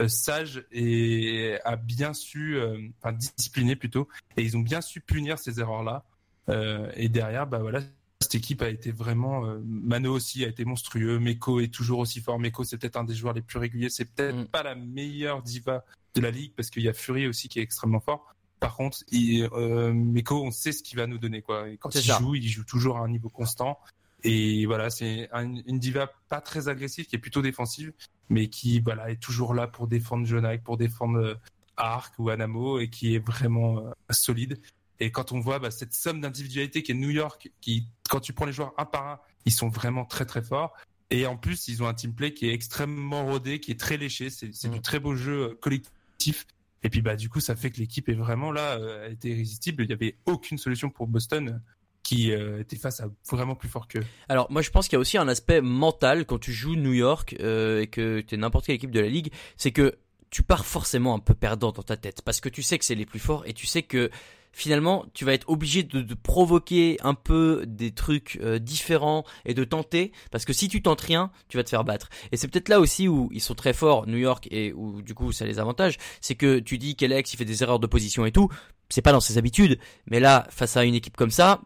euh, 0.00 0.08
sage 0.08 0.64
et 0.72 1.56
a 1.64 1.76
bien 1.76 2.12
su, 2.14 2.56
euh, 2.56 2.78
enfin 3.00 3.12
discipliné 3.12 3.76
plutôt, 3.76 4.08
et 4.36 4.42
ils 4.42 4.56
ont 4.56 4.60
bien 4.60 4.80
su 4.80 5.00
punir 5.00 5.38
ces 5.38 5.60
erreurs-là. 5.60 6.04
Euh, 6.48 6.90
et 6.96 7.08
derrière, 7.08 7.46
bah 7.46 7.58
voilà, 7.58 7.80
cette 8.20 8.34
équipe 8.34 8.62
a 8.62 8.68
été 8.68 8.90
vraiment. 8.90 9.44
euh, 9.46 9.60
Mano 9.64 10.12
aussi 10.14 10.44
a 10.44 10.48
été 10.48 10.64
monstrueux. 10.64 11.18
Meko 11.18 11.60
est 11.60 11.72
toujours 11.72 11.98
aussi 12.00 12.20
fort. 12.20 12.38
Meko, 12.38 12.64
c'est 12.64 12.78
peut-être 12.78 12.96
un 12.96 13.04
des 13.04 13.14
joueurs 13.14 13.34
les 13.34 13.42
plus 13.42 13.58
réguliers. 13.58 13.90
C'est 13.90 14.06
peut-être 14.06 14.36
Mm. 14.36 14.46
pas 14.46 14.62
la 14.62 14.74
meilleure 14.74 15.42
diva 15.42 15.84
de 16.14 16.20
la 16.20 16.30
ligue 16.30 16.52
parce 16.56 16.70
qu'il 16.70 16.82
y 16.82 16.88
a 16.88 16.92
Fury 16.94 17.26
aussi 17.28 17.48
qui 17.48 17.58
est 17.60 17.62
extrêmement 17.62 18.00
fort. 18.00 18.34
Par 18.60 18.74
contre, 18.76 19.04
il, 19.12 19.48
euh, 19.52 19.92
Meko, 19.92 20.42
on 20.42 20.50
sait 20.50 20.72
ce 20.72 20.82
qu'il 20.82 20.96
va 20.98 21.06
nous 21.06 21.18
donner 21.18 21.42
quoi. 21.42 21.68
Et 21.68 21.76
quand 21.76 21.94
il 21.94 22.02
ça. 22.02 22.18
joue, 22.18 22.34
il 22.34 22.48
joue 22.48 22.64
toujours 22.64 22.96
à 22.96 23.00
un 23.00 23.08
niveau 23.08 23.28
constant. 23.28 23.78
Et 24.24 24.66
voilà, 24.66 24.90
c'est 24.90 25.28
un- 25.32 25.56
une 25.66 25.78
diva 25.78 26.10
pas 26.28 26.40
très 26.40 26.68
agressive, 26.68 27.06
qui 27.06 27.16
est 27.16 27.20
plutôt 27.20 27.42
défensive, 27.42 27.92
mais 28.28 28.48
qui 28.48 28.80
voilà 28.80 29.10
est 29.10 29.20
toujours 29.20 29.54
là 29.54 29.66
pour 29.68 29.86
défendre 29.86 30.26
Jonak, 30.26 30.62
pour 30.64 30.76
défendre 30.76 31.18
euh, 31.18 31.34
Arc 31.76 32.14
ou 32.18 32.28
Anamo, 32.30 32.80
et 32.80 32.90
qui 32.90 33.14
est 33.14 33.24
vraiment 33.24 33.78
euh, 33.78 33.90
solide. 34.10 34.60
Et 35.00 35.12
quand 35.12 35.30
on 35.30 35.38
voit 35.38 35.60
bah, 35.60 35.70
cette 35.70 35.94
somme 35.94 36.20
d'individualité 36.20 36.82
qui 36.82 36.90
est 36.90 36.94
New 36.96 37.10
York, 37.10 37.52
qui 37.60 37.86
quand 38.10 38.18
tu 38.20 38.32
prends 38.32 38.46
les 38.46 38.52
joueurs 38.52 38.74
un 38.78 38.84
par 38.84 39.06
un, 39.06 39.20
ils 39.44 39.52
sont 39.52 39.68
vraiment 39.68 40.04
très 40.04 40.26
très 40.26 40.42
forts. 40.42 40.74
Et 41.10 41.24
en 41.26 41.36
plus, 41.36 41.68
ils 41.68 41.82
ont 41.82 41.86
un 41.86 41.94
team 41.94 42.12
play 42.12 42.34
qui 42.34 42.48
est 42.48 42.52
extrêmement 42.52 43.24
rodé, 43.24 43.60
qui 43.60 43.70
est 43.70 43.78
très 43.80 43.96
léché. 43.96 44.28
C'est 44.30 44.50
Mm. 44.68 44.70
du 44.72 44.80
très 44.82 44.98
beau 44.98 45.14
jeu 45.14 45.50
euh, 45.52 45.54
collectif. 45.60 46.44
Et 46.82 46.90
puis 46.90 47.00
bah 47.02 47.16
du 47.16 47.28
coup, 47.28 47.40
ça 47.40 47.54
fait 47.56 47.70
que 47.70 47.78
l'équipe 47.78 48.08
est 48.08 48.14
vraiment 48.14 48.50
là, 48.52 48.72
a 49.04 49.08
été 49.08 49.30
irrésistible. 49.30 49.84
Il 49.84 49.90
y 49.90 49.92
avait 49.92 50.16
aucune 50.26 50.58
solution 50.58 50.90
pour 50.90 51.06
Boston 51.06 51.60
qui 52.08 52.32
euh, 52.32 52.62
face 52.80 53.00
à 53.00 53.08
vraiment 53.30 53.54
plus 53.54 53.68
fort 53.68 53.86
qu'eux. 53.86 54.04
Alors 54.30 54.50
moi 54.50 54.62
je 54.62 54.70
pense 54.70 54.88
qu'il 54.88 54.94
y 54.94 54.96
a 54.96 55.00
aussi 55.00 55.18
un 55.18 55.28
aspect 55.28 55.60
mental 55.60 56.24
quand 56.24 56.38
tu 56.38 56.54
joues 56.54 56.74
New 56.74 56.94
York 56.94 57.36
euh, 57.40 57.82
et 57.82 57.86
que 57.86 58.20
tu 58.20 58.34
es 58.34 58.38
n'importe 58.38 58.64
quelle 58.64 58.76
équipe 58.76 58.90
de 58.90 59.00
la 59.00 59.08
ligue, 59.08 59.30
c'est 59.58 59.72
que 59.72 59.98
tu 60.30 60.42
pars 60.42 60.64
forcément 60.64 61.14
un 61.14 61.18
peu 61.18 61.34
perdant 61.34 61.70
dans 61.70 61.82
ta 61.82 61.98
tête 61.98 62.22
parce 62.22 62.40
que 62.40 62.48
tu 62.48 62.62
sais 62.62 62.78
que 62.78 62.86
c'est 62.86 62.94
les 62.94 63.04
plus 63.04 63.18
forts 63.18 63.44
et 63.46 63.52
tu 63.52 63.66
sais 63.66 63.82
que 63.82 64.10
finalement 64.52 65.04
tu 65.12 65.26
vas 65.26 65.34
être 65.34 65.50
obligé 65.50 65.82
de, 65.82 66.00
de 66.00 66.14
provoquer 66.14 66.96
un 67.02 67.12
peu 67.12 67.64
des 67.66 67.90
trucs 67.90 68.38
euh, 68.42 68.58
différents 68.58 69.24
et 69.44 69.52
de 69.52 69.64
tenter 69.64 70.12
parce 70.30 70.46
que 70.46 70.54
si 70.54 70.68
tu 70.68 70.80
tentes 70.80 71.02
rien 71.02 71.30
tu 71.50 71.58
vas 71.58 71.64
te 71.64 71.68
faire 71.68 71.84
battre 71.84 72.08
et 72.32 72.38
c'est 72.38 72.48
peut-être 72.48 72.70
là 72.70 72.80
aussi 72.80 73.06
où 73.06 73.28
ils 73.32 73.42
sont 73.42 73.54
très 73.54 73.74
forts 73.74 74.06
New 74.06 74.16
York 74.16 74.48
et 74.50 74.72
où 74.72 75.02
du 75.02 75.12
coup 75.12 75.32
ça 75.32 75.44
les 75.44 75.58
avantage 75.58 75.98
c'est 76.22 76.36
que 76.36 76.58
tu 76.58 76.78
dis 76.78 76.96
qu'Alex 76.96 77.34
il 77.34 77.36
fait 77.36 77.44
des 77.44 77.62
erreurs 77.62 77.80
de 77.80 77.86
position 77.86 78.24
et 78.24 78.32
tout 78.32 78.48
c'est 78.88 79.02
pas 79.02 79.12
dans 79.12 79.20
ses 79.20 79.36
habitudes 79.36 79.78
mais 80.06 80.20
là 80.20 80.46
face 80.48 80.78
à 80.78 80.84
une 80.84 80.94
équipe 80.94 81.18
comme 81.18 81.30
ça 81.30 81.60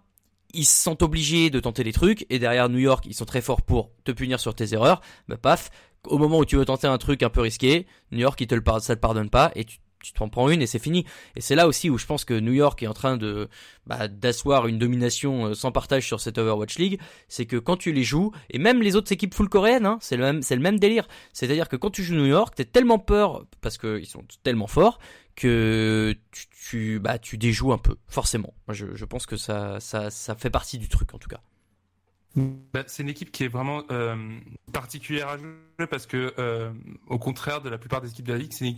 ils 0.52 0.64
se 0.64 0.82
sentent 0.82 1.02
obligés 1.02 1.50
de 1.50 1.60
tenter 1.60 1.84
des 1.84 1.92
trucs 1.92 2.26
et 2.30 2.38
derrière 2.38 2.68
New 2.68 2.78
York 2.78 3.04
ils 3.06 3.14
sont 3.14 3.24
très 3.24 3.40
forts 3.40 3.62
pour 3.62 3.90
te 4.04 4.12
punir 4.12 4.40
sur 4.40 4.54
tes 4.54 4.74
erreurs 4.74 5.00
bah 5.28 5.36
paf 5.36 5.70
au 6.04 6.18
moment 6.18 6.38
où 6.38 6.44
tu 6.44 6.56
veux 6.56 6.64
tenter 6.64 6.86
un 6.86 6.98
truc 6.98 7.22
un 7.22 7.30
peu 7.30 7.40
risqué 7.40 7.86
New 8.10 8.20
York 8.20 8.40
il 8.40 8.46
te 8.46 8.54
le 8.54 8.62
ça 8.80 8.96
te 8.96 9.00
pardonne 9.00 9.30
pas 9.30 9.52
et 9.54 9.64
tu 9.64 9.78
tu 10.02 10.12
t'en 10.12 10.28
prends 10.28 10.50
une 10.50 10.60
et 10.60 10.66
c'est 10.66 10.78
fini. 10.78 11.06
Et 11.36 11.40
c'est 11.40 11.54
là 11.54 11.66
aussi 11.66 11.88
où 11.88 11.96
je 11.96 12.06
pense 12.06 12.24
que 12.24 12.34
New 12.34 12.52
York 12.52 12.82
est 12.82 12.86
en 12.86 12.92
train 12.92 13.16
de 13.16 13.48
bah, 13.86 14.08
d'asseoir 14.08 14.66
une 14.66 14.78
domination 14.78 15.46
euh, 15.46 15.54
sans 15.54 15.72
partage 15.72 16.06
sur 16.06 16.20
cette 16.20 16.38
Overwatch 16.38 16.78
League 16.78 17.00
c'est 17.28 17.46
que 17.46 17.56
quand 17.56 17.76
tu 17.76 17.92
les 17.92 18.04
joues 18.04 18.32
et 18.50 18.58
même 18.58 18.82
les 18.82 18.96
autres 18.96 19.12
équipes 19.12 19.34
full 19.34 19.48
coréennes 19.48 19.86
hein, 19.86 19.98
c'est 20.00 20.16
le 20.16 20.24
même 20.24 20.42
c'est 20.42 20.56
le 20.56 20.62
même 20.62 20.78
délire. 20.78 21.08
C'est 21.32 21.50
à 21.50 21.54
dire 21.54 21.68
que 21.68 21.76
quand 21.76 21.90
tu 21.90 22.02
joues 22.02 22.14
New 22.14 22.26
York 22.26 22.54
t'es 22.54 22.64
tellement 22.64 22.98
peur 22.98 23.46
parce 23.60 23.78
que 23.78 23.98
ils 24.00 24.06
sont 24.06 24.24
tellement 24.42 24.66
forts 24.66 24.98
que 25.34 26.14
tu, 26.30 26.46
tu 26.48 27.00
bah 27.00 27.18
tu 27.18 27.38
déjoues 27.38 27.72
un 27.72 27.78
peu 27.78 27.96
forcément. 28.08 28.54
Je, 28.68 28.94
je 28.94 29.04
pense 29.04 29.26
que 29.26 29.36
ça 29.36 29.80
ça 29.80 30.10
ça 30.10 30.34
fait 30.34 30.50
partie 30.50 30.78
du 30.78 30.88
truc 30.88 31.14
en 31.14 31.18
tout 31.18 31.28
cas. 31.28 31.40
Bah, 32.34 32.82
c'est 32.86 33.02
une 33.02 33.10
équipe 33.10 33.30
qui 33.30 33.44
est 33.44 33.48
vraiment 33.48 33.82
euh, 33.90 34.16
particulière 34.72 35.28
à 35.28 35.36
jouer 35.36 35.86
parce 35.90 36.06
que, 36.06 36.32
euh, 36.38 36.72
au 37.08 37.18
contraire 37.18 37.60
de 37.60 37.68
la 37.68 37.76
plupart 37.76 38.00
des 38.00 38.10
équipes 38.10 38.26
de 38.26 38.32
la 38.32 38.38
ligue, 38.38 38.52
c'est 38.52 38.74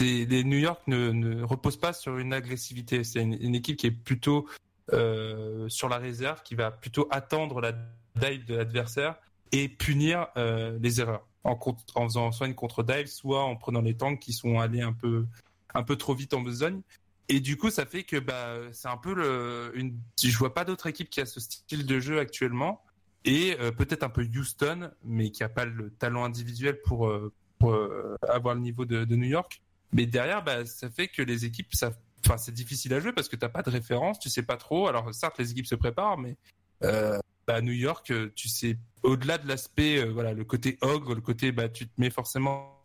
les 0.00 0.44
New 0.44 0.58
York 0.58 0.82
ne, 0.88 1.10
ne 1.10 1.42
reposent 1.42 1.78
pas 1.78 1.92
sur 1.92 2.18
une 2.18 2.32
agressivité. 2.32 3.04
C'est 3.04 3.22
une, 3.22 3.54
équipe 3.54 3.76
qui 3.76 3.86
est 3.86 3.92
plutôt 3.92 4.46
euh, 4.92 5.68
sur 5.68 5.88
la 5.88 5.98
réserve, 5.98 6.42
qui 6.42 6.54
va 6.54 6.70
plutôt 6.70 7.06
attendre 7.10 7.60
la 7.60 7.72
dive 8.16 8.44
de 8.44 8.56
l'adversaire 8.56 9.16
et 9.52 9.68
punir 9.68 10.26
les 10.36 11.00
erreurs. 11.00 11.26
En, 11.44 11.56
en 11.94 12.08
faisant 12.08 12.32
soit 12.32 12.48
une 12.48 12.56
contre-dive, 12.56 13.06
soit 13.06 13.44
en 13.44 13.54
prenant 13.54 13.80
les 13.80 13.96
tanks 13.96 14.18
qui 14.18 14.32
sont 14.32 14.58
allés 14.58 14.82
un 14.82 14.92
peu, 14.92 15.26
un 15.74 15.82
peu 15.82 15.96
trop 15.96 16.14
vite 16.14 16.34
en 16.34 16.40
besogne. 16.40 16.80
Et 17.28 17.40
du 17.40 17.56
coup, 17.56 17.70
ça 17.70 17.86
fait 17.86 18.04
que 18.04 18.18
bah, 18.18 18.56
c'est 18.72 18.88
un 18.88 18.96
peu 18.96 19.12
le, 19.14 19.72
une. 19.74 19.98
Je 20.22 20.36
vois 20.38 20.54
pas 20.54 20.64
d'autre 20.64 20.86
équipe 20.86 21.10
qui 21.10 21.20
a 21.20 21.26
ce 21.26 21.40
style 21.40 21.84
de 21.84 21.98
jeu 21.98 22.20
actuellement 22.20 22.82
et 23.24 23.56
euh, 23.60 23.72
peut-être 23.72 24.04
un 24.04 24.08
peu 24.08 24.22
Houston, 24.22 24.90
mais 25.04 25.30
qui 25.30 25.42
a 25.42 25.48
pas 25.48 25.64
le 25.64 25.90
talent 25.90 26.24
individuel 26.24 26.80
pour, 26.82 27.08
euh, 27.08 27.32
euh, 27.62 28.16
avoir 28.28 28.54
le 28.54 28.60
niveau 28.60 28.84
de, 28.84 29.04
New 29.04 29.26
York. 29.26 29.60
Mais 29.92 30.06
derrière, 30.06 30.44
bah, 30.44 30.64
ça 30.64 30.88
fait 30.88 31.08
que 31.08 31.22
les 31.22 31.44
équipes, 31.44 31.74
ça, 31.74 31.90
enfin, 32.24 32.36
c'est 32.36 32.54
difficile 32.54 32.94
à 32.94 33.00
jouer 33.00 33.12
parce 33.12 33.28
que 33.28 33.36
t'as 33.36 33.48
pas 33.48 33.62
de 33.62 33.70
référence, 33.70 34.20
tu 34.20 34.30
sais 34.30 34.44
pas 34.44 34.56
trop. 34.56 34.86
Alors 34.86 35.12
certes, 35.12 35.38
les 35.38 35.50
équipes 35.50 35.66
se 35.66 35.74
préparent, 35.74 36.18
mais 36.18 36.36
bah, 36.80 37.60
New 37.60 37.72
York, 37.72 38.12
tu 38.34 38.48
sais, 38.48 38.78
au-delà 39.02 39.38
de 39.38 39.48
l'aspect, 39.48 40.04
voilà, 40.04 40.32
le 40.32 40.44
côté 40.44 40.78
ogre, 40.80 41.14
le 41.14 41.20
côté, 41.20 41.50
bah, 41.50 41.68
tu 41.68 41.86
te 41.86 42.00
mets 42.00 42.10
forcément 42.10 42.75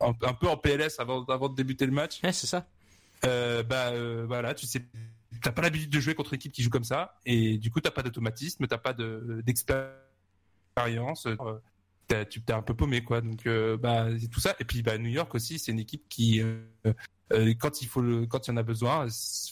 un, 0.00 0.12
un 0.22 0.34
peu 0.34 0.48
en 0.48 0.56
PLS 0.56 0.98
avant, 1.00 1.24
avant 1.24 1.48
de 1.48 1.54
débuter 1.54 1.86
le 1.86 1.92
match. 1.92 2.20
ouais 2.22 2.32
c'est 2.32 2.46
ça 2.46 2.66
Euh, 3.24 3.62
bah 3.62 3.90
euh, 3.92 4.24
voilà, 4.26 4.52
tu 4.54 4.66
sais, 4.66 4.84
t'as 5.42 5.52
pas 5.52 5.62
l'habitude 5.62 5.90
de 5.90 6.00
jouer 6.00 6.14
contre 6.14 6.32
une 6.32 6.38
équipe 6.38 6.52
qui 6.52 6.62
joue 6.62 6.70
comme 6.70 6.82
ça, 6.84 7.18
et 7.24 7.56
du 7.58 7.70
coup 7.70 7.80
t'as 7.80 7.92
pas 7.92 8.02
d'automatisme, 8.02 8.66
t'as 8.66 8.78
pas 8.78 8.92
de 8.94 9.40
d'expérience, 9.46 11.26
euh, 11.26 11.36
t'as- 12.08 12.24
tu 12.24 12.42
t'es 12.42 12.52
un 12.52 12.62
peu 12.62 12.74
paumé 12.74 13.04
quoi. 13.04 13.20
Donc 13.20 13.46
euh, 13.46 13.76
bah 13.76 14.08
c'est 14.18 14.28
tout 14.28 14.40
ça, 14.40 14.54
et 14.58 14.64
puis 14.64 14.82
bah 14.82 14.98
New 14.98 15.10
York 15.10 15.32
aussi, 15.34 15.58
c'est 15.58 15.72
une 15.72 15.78
équipe 15.78 16.08
qui 16.08 16.40
euh, 16.42 16.58
euh, 17.32 17.54
quand 17.58 17.80
il 17.82 17.86
faut 17.88 18.00
le, 18.02 18.26
quand 18.26 18.46
il 18.46 18.50
y 18.50 18.54
en 18.54 18.56
a 18.56 18.62
besoin, 18.62 19.06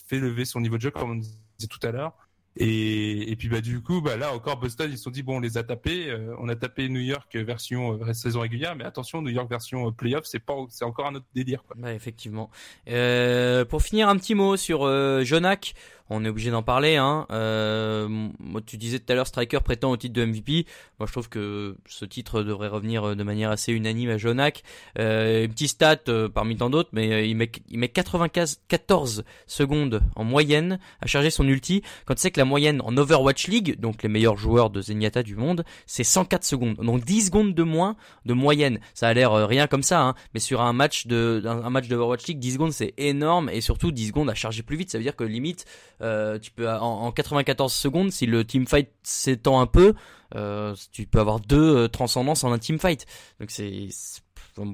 fait 0.06 0.18
lever 0.18 0.44
son 0.44 0.60
niveau 0.60 0.76
de 0.76 0.82
jeu 0.82 0.90
comme 0.90 1.10
on 1.12 1.14
disait 1.16 1.36
tout 1.68 1.86
à 1.86 1.92
l'heure. 1.92 2.12
Et, 2.56 3.30
et 3.30 3.36
puis 3.36 3.48
bah 3.48 3.60
du 3.60 3.80
coup 3.80 4.00
bah 4.00 4.16
là 4.16 4.34
encore 4.34 4.58
Boston 4.58 4.90
ils 4.90 4.98
se 4.98 5.04
sont 5.04 5.10
dit 5.10 5.22
bon 5.22 5.36
on 5.36 5.40
les 5.40 5.56
a 5.56 5.62
tapés 5.62 6.10
euh, 6.10 6.34
on 6.40 6.48
a 6.48 6.56
tapé 6.56 6.88
New 6.88 7.00
York 7.00 7.36
version 7.36 8.00
euh, 8.02 8.12
saison 8.12 8.40
régulière 8.40 8.74
mais 8.74 8.82
attention 8.84 9.22
New 9.22 9.30
York 9.30 9.48
version 9.48 9.86
euh, 9.86 9.92
playoff 9.92 10.24
c'est 10.24 10.40
pas 10.40 10.54
c'est 10.68 10.84
encore 10.84 11.06
un 11.06 11.14
autre 11.14 11.26
délire 11.32 11.62
quoi. 11.62 11.76
Ouais, 11.76 11.94
effectivement. 11.94 12.50
Euh, 12.88 13.64
pour 13.64 13.82
finir, 13.82 14.08
un 14.08 14.16
petit 14.16 14.34
mot 14.34 14.56
sur 14.56 14.84
euh, 14.84 15.22
Jonak. 15.24 15.74
On 16.10 16.24
est 16.24 16.28
obligé 16.28 16.50
d'en 16.50 16.62
parler. 16.62 16.96
Hein. 16.96 17.26
Euh, 17.30 18.08
moi, 18.40 18.60
tu 18.66 18.76
disais 18.76 18.98
tout 18.98 19.12
à 19.12 19.14
l'heure, 19.14 19.28
Striker 19.28 19.60
prétend 19.64 19.90
au 19.92 19.96
titre 19.96 20.14
de 20.14 20.24
MVP. 20.24 20.66
Moi, 20.98 21.06
je 21.06 21.12
trouve 21.12 21.28
que 21.28 21.76
ce 21.86 22.04
titre 22.04 22.42
devrait 22.42 22.68
revenir 22.68 23.04
euh, 23.04 23.14
de 23.14 23.22
manière 23.22 23.50
assez 23.50 23.72
unanime 23.72 24.10
à 24.10 24.18
Jonak. 24.18 24.62
Euh, 24.98 25.44
une 25.44 25.50
petite 25.52 25.70
stat 25.70 26.00
euh, 26.08 26.28
parmi 26.28 26.56
tant 26.56 26.68
d'autres, 26.68 26.90
mais 26.92 27.30
il 27.30 27.36
met 27.36 27.50
il 27.70 27.78
met 27.78 27.88
95 27.88 28.60
14 28.68 29.24
secondes 29.46 30.02
en 30.16 30.24
moyenne 30.24 30.78
à 31.00 31.06
charger 31.06 31.30
son 31.30 31.46
ulti. 31.46 31.82
Quand 32.04 32.14
tu 32.14 32.20
sais 32.20 32.30
que 32.30 32.40
la 32.40 32.44
moyenne 32.44 32.82
en 32.84 32.96
Overwatch 32.96 33.48
League, 33.48 33.80
donc 33.80 34.02
les 34.02 34.08
meilleurs 34.08 34.36
joueurs 34.36 34.70
de 34.70 34.82
Zenyatta 34.82 35.22
du 35.22 35.36
monde, 35.36 35.64
c'est 35.86 36.04
104 36.04 36.44
secondes. 36.44 36.76
Donc 36.76 37.04
10 37.04 37.26
secondes 37.26 37.54
de 37.54 37.62
moins 37.62 37.96
de 38.26 38.34
moyenne. 38.34 38.80
Ça 38.94 39.08
a 39.08 39.14
l'air 39.14 39.32
rien 39.32 39.68
comme 39.68 39.82
ça, 39.82 40.02
hein, 40.02 40.14
mais 40.34 40.40
sur 40.40 40.60
un 40.60 40.72
match 40.72 41.06
de 41.06 41.42
un, 41.46 41.70
match 41.70 41.88
de 41.88 41.94
Overwatch 41.94 42.26
League, 42.26 42.40
10 42.40 42.52
secondes 42.54 42.72
c'est 42.72 42.94
énorme 42.98 43.48
et 43.48 43.60
surtout 43.60 43.92
10 43.92 44.08
secondes 44.08 44.28
à 44.28 44.34
charger 44.34 44.62
plus 44.62 44.76
vite. 44.76 44.90
Ça 44.90 44.98
veut 44.98 45.04
dire 45.04 45.16
que 45.16 45.24
limite, 45.24 45.64
euh, 46.02 46.38
tu 46.38 46.50
peux 46.50 46.68
en, 46.68 47.02
en 47.02 47.12
94 47.12 47.72
secondes, 47.72 48.10
si 48.10 48.26
le 48.26 48.44
teamfight 48.44 48.90
s'étend 49.02 49.60
un 49.60 49.66
peu, 49.66 49.94
euh, 50.34 50.74
tu 50.92 51.06
peux 51.06 51.20
avoir 51.20 51.40
deux 51.40 51.76
euh, 51.76 51.88
transcendances 51.88 52.44
en 52.44 52.52
un 52.52 52.58
teamfight. 52.58 53.06
Donc 53.38 53.50
c'est 53.50 53.88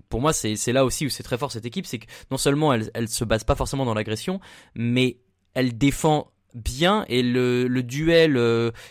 pour 0.08 0.20
moi 0.20 0.32
c'est 0.32 0.72
là 0.72 0.84
aussi 0.84 1.06
où 1.06 1.10
c'est 1.10 1.22
très 1.22 1.38
fort 1.38 1.52
cette 1.52 1.66
équipe, 1.66 1.86
c'est 1.86 1.98
que 1.98 2.06
non 2.30 2.38
seulement 2.38 2.72
elle 2.72 2.90
elle 2.94 3.08
se 3.08 3.24
base 3.24 3.44
pas 3.44 3.54
forcément 3.54 3.84
dans 3.84 3.94
l'agression, 3.94 4.40
mais 4.74 5.18
elle 5.54 5.76
défend 5.76 6.32
bien 6.54 7.04
et 7.08 7.22
le, 7.22 7.68
le 7.68 7.82
duel 7.82 8.40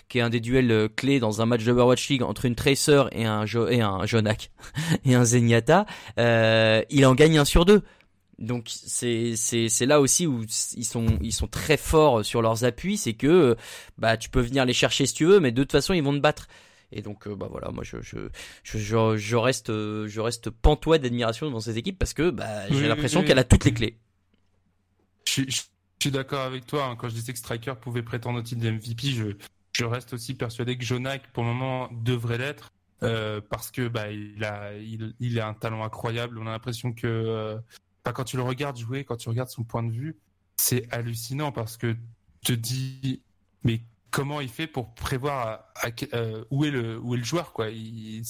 qui 0.08 0.20
est 0.20 0.22
un 0.22 0.30
des 0.30 0.40
duels 0.40 0.90
clés 0.96 1.20
dans 1.20 1.42
un 1.42 1.48
match 1.48 1.64
d'Overwatch 1.64 2.08
League 2.10 2.22
entre 2.24 2.46
une 2.46 2.56
Tracer 2.56 3.04
et 3.12 3.26
un 3.26 3.46
jo 3.46 3.68
et 3.68 3.82
un 3.82 4.06
Jonak 4.06 4.52
et 5.06 5.16
un 5.16 5.26
Zenyatta, 5.26 5.86
il 6.18 7.06
en 7.06 7.16
gagne 7.16 7.40
un 7.40 7.46
sur 7.46 7.66
deux. 7.66 7.82
Donc 8.40 8.66
c'est 8.70 9.36
c'est 9.38 9.70
c'est 9.70 9.86
là 9.86 10.02
aussi 10.02 10.28
où 10.28 10.44
ils 10.76 10.86
sont 10.86 11.06
ils 11.22 11.32
sont 11.34 11.48
très 11.48 11.78
forts 11.78 12.26
sur 12.26 12.42
leurs 12.42 12.64
appuis, 12.66 12.98
c'est 12.98 13.14
que 13.14 13.56
bah 13.98 14.18
tu 14.18 14.30
peux 14.30 14.42
venir 14.42 14.66
les 14.66 14.74
chercher 14.74 15.06
si 15.06 15.14
tu 15.14 15.26
veux, 15.26 15.40
mais 15.40 15.52
de 15.52 15.64
toute 15.64 15.72
façon 15.72 15.94
ils 15.94 16.04
vont 16.04 16.14
te 16.14 16.20
battre. 16.20 16.48
Et 16.92 17.02
donc 17.02 17.28
euh, 17.28 17.36
bah 17.36 17.48
voilà, 17.50 17.72
moi 17.72 17.84
je 17.84 17.98
je 18.02 18.18
je, 18.64 18.78
je, 19.18 19.36
reste 19.36 19.68
je 19.72 20.20
reste 20.20 20.50
pantois 20.50 20.98
d'admiration 20.98 21.46
devant 21.48 21.60
ces 21.62 21.78
équipes 21.78 21.98
parce 21.98 22.14
que 22.14 22.30
bah 22.30 22.68
j'ai 22.70 22.76
Oui, 22.76 22.88
l'impression 22.88 23.22
oui. 23.22 23.26
qu'elle 23.26 23.40
a 23.40 23.44
toutes 23.46 23.66
les 23.66 23.74
clés. 23.74 23.98
Je, 25.28 25.44
je- 25.44 25.62
je 26.00 26.08
suis 26.10 26.12
d'accord 26.12 26.42
avec 26.42 26.66
toi. 26.68 26.86
hein. 26.86 26.96
Quand 26.96 27.10
je 27.10 27.16
disais 27.16 27.34
que 27.34 27.40
Striker 27.40 27.74
pouvait 27.82 28.04
prétendre 28.04 28.40
au 28.40 28.42
titre 28.42 28.62
de 28.62 28.70
MVP, 28.70 29.08
je, 29.08 29.26
je 29.74 29.86
reste 29.86 30.14
aussi 30.14 30.36
persuadé 30.36 30.78
que 30.78 30.84
Jonak, 30.86 31.32
pour 31.34 31.44
le 31.44 31.50
moment, 31.50 31.90
devrait 31.92 32.38
l'être. 32.38 32.70
euh, 33.04 33.42
parce 33.50 33.72
que 33.72 33.88
bah, 33.88 34.12
il, 34.12 34.44
a, 34.46 34.74
il, 34.78 35.16
il 35.20 35.40
a 35.40 35.48
un 35.48 35.54
talent 35.54 35.84
incroyable. 35.84 36.38
On 36.40 36.48
a 36.48 36.52
l'impression 36.52 36.94
que 36.94 37.08
euh, 37.08 37.58
enfin, 38.06 38.14
quand 38.14 38.24
tu 38.24 38.38
le 38.38 38.44
regardes 38.44 38.78
jouer, 38.78 39.04
quand 39.04 39.18
tu 39.18 39.30
regardes 39.30 39.50
son 39.50 39.64
point 39.64 39.84
de 39.84 39.92
vue, 39.92 40.16
c'est 40.58 40.88
hallucinant 40.94 41.52
parce 41.52 41.78
que 41.78 41.96
tu 42.44 42.54
te 42.56 42.60
dis, 42.62 43.24
mais 43.64 43.82
comment 44.12 44.40
il 44.40 44.48
fait 44.50 44.68
pour 44.68 44.94
prévoir 44.96 45.48
à- 45.48 45.72
à 45.76 45.92
que- 45.92 46.06
euh, 46.14 46.46
où, 46.52 46.64
est 46.64 46.72
le, 46.72 46.98
où 47.00 47.16
est 47.16 47.18
le 47.18 47.24
joueur 47.24 47.52
quoi 47.52 47.70
il, 47.70 48.24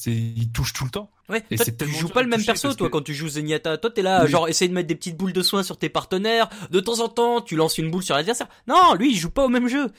touche 0.53 0.74
tout 0.74 0.84
le 0.86 0.89
temps. 0.89 1.12
Ouais, 1.29 1.44
Et 1.51 1.58
toi, 1.58 1.65
tu 1.65 1.88
joues 1.89 2.08
pas 2.10 2.24
le 2.24 2.29
même 2.29 2.44
perso, 2.44 2.74
toi, 2.74 2.88
que- 2.88 2.91
quand 2.91 3.01
tu 3.03 3.13
joues 3.13 3.27
Zenyatta. 3.29 3.77
Toi, 3.77 3.91
t'es 3.91 4.01
là, 4.01 4.24
Oui. 4.24 4.32
genre, 4.32 4.48
essayer 4.48 4.67
de 4.70 4.74
mettre 4.74 4.88
des 4.88 4.96
petites 4.96 5.17
boules 5.17 5.34
de 5.34 5.44
soin 5.44 5.62
sur 5.62 5.77
tes 5.77 5.89
partenaires. 5.89 6.50
De 6.72 6.79
temps 6.79 7.01
en 7.01 7.10
temps, 7.10 7.41
tu 7.41 7.55
lances 7.55 7.77
une 7.77 7.91
boule 7.91 8.01
sur 8.03 8.15
l'adversaire. 8.15 8.48
Non, 8.67 8.96
lui, 8.96 9.12
il 9.12 9.17
joue 9.17 9.29
pas 9.29 9.46
au 9.46 9.50
même 9.50 9.67
jeu. 9.67 9.91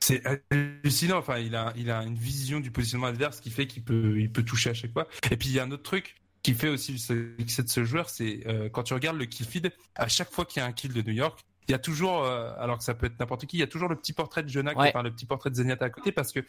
C'est 0.00 0.22
hallucinant. 0.50 1.18
Enfin, 1.18 1.38
il 1.38 1.54
a, 1.54 1.72
il 1.76 1.90
a 1.90 2.02
une 2.02 2.14
vision 2.16 2.60
du 2.60 2.70
positionnement 2.70 3.06
adverse 3.08 3.40
qui 3.40 3.50
fait 3.50 3.66
qu'il 3.66 3.82
peut, 3.84 4.18
il 4.18 4.30
peut 4.32 4.42
toucher 4.42 4.70
à 4.70 4.74
chaque 4.74 4.92
fois. 4.92 5.06
Et 5.30 5.36
puis 5.36 5.48
il 5.50 5.54
y 5.54 5.60
a 5.60 5.64
un 5.64 5.70
autre 5.70 5.82
truc 5.82 6.16
qui 6.42 6.54
fait 6.54 6.68
aussi 6.68 6.92
le 6.92 7.34
succès 7.38 7.62
de 7.62 7.68
ce 7.68 7.84
joueur, 7.84 8.08
c'est 8.08 8.46
euh, 8.46 8.68
quand 8.70 8.82
tu 8.84 8.94
regardes 8.94 9.18
le 9.18 9.26
kill 9.26 9.46
feed, 9.46 9.72
à 9.94 10.08
chaque 10.08 10.30
fois 10.30 10.44
qu'il 10.46 10.60
y 10.60 10.62
a 10.62 10.66
un 10.66 10.72
kill 10.72 10.92
de 10.92 11.02
New 11.02 11.12
York, 11.12 11.38
il 11.68 11.72
y 11.72 11.74
a 11.74 11.78
toujours, 11.78 12.24
euh, 12.24 12.52
alors 12.58 12.78
que 12.78 12.84
ça 12.84 12.94
peut 12.94 13.06
être 13.06 13.18
n'importe 13.20 13.46
qui, 13.46 13.56
il 13.58 13.60
y 13.60 13.62
a 13.62 13.66
toujours 13.66 13.88
le 13.88 13.96
petit 13.96 14.12
portrait 14.12 14.42
de 14.42 14.48
Jonak, 14.48 14.76
Ouais. 14.78 14.88
enfin 14.88 15.02
le 15.02 15.10
petit 15.12 15.26
portrait 15.26 15.50
de 15.50 15.54
Zenyatta 15.56 15.84
à 15.84 15.90
côté, 15.90 16.12
parce 16.12 16.32
que 16.32 16.40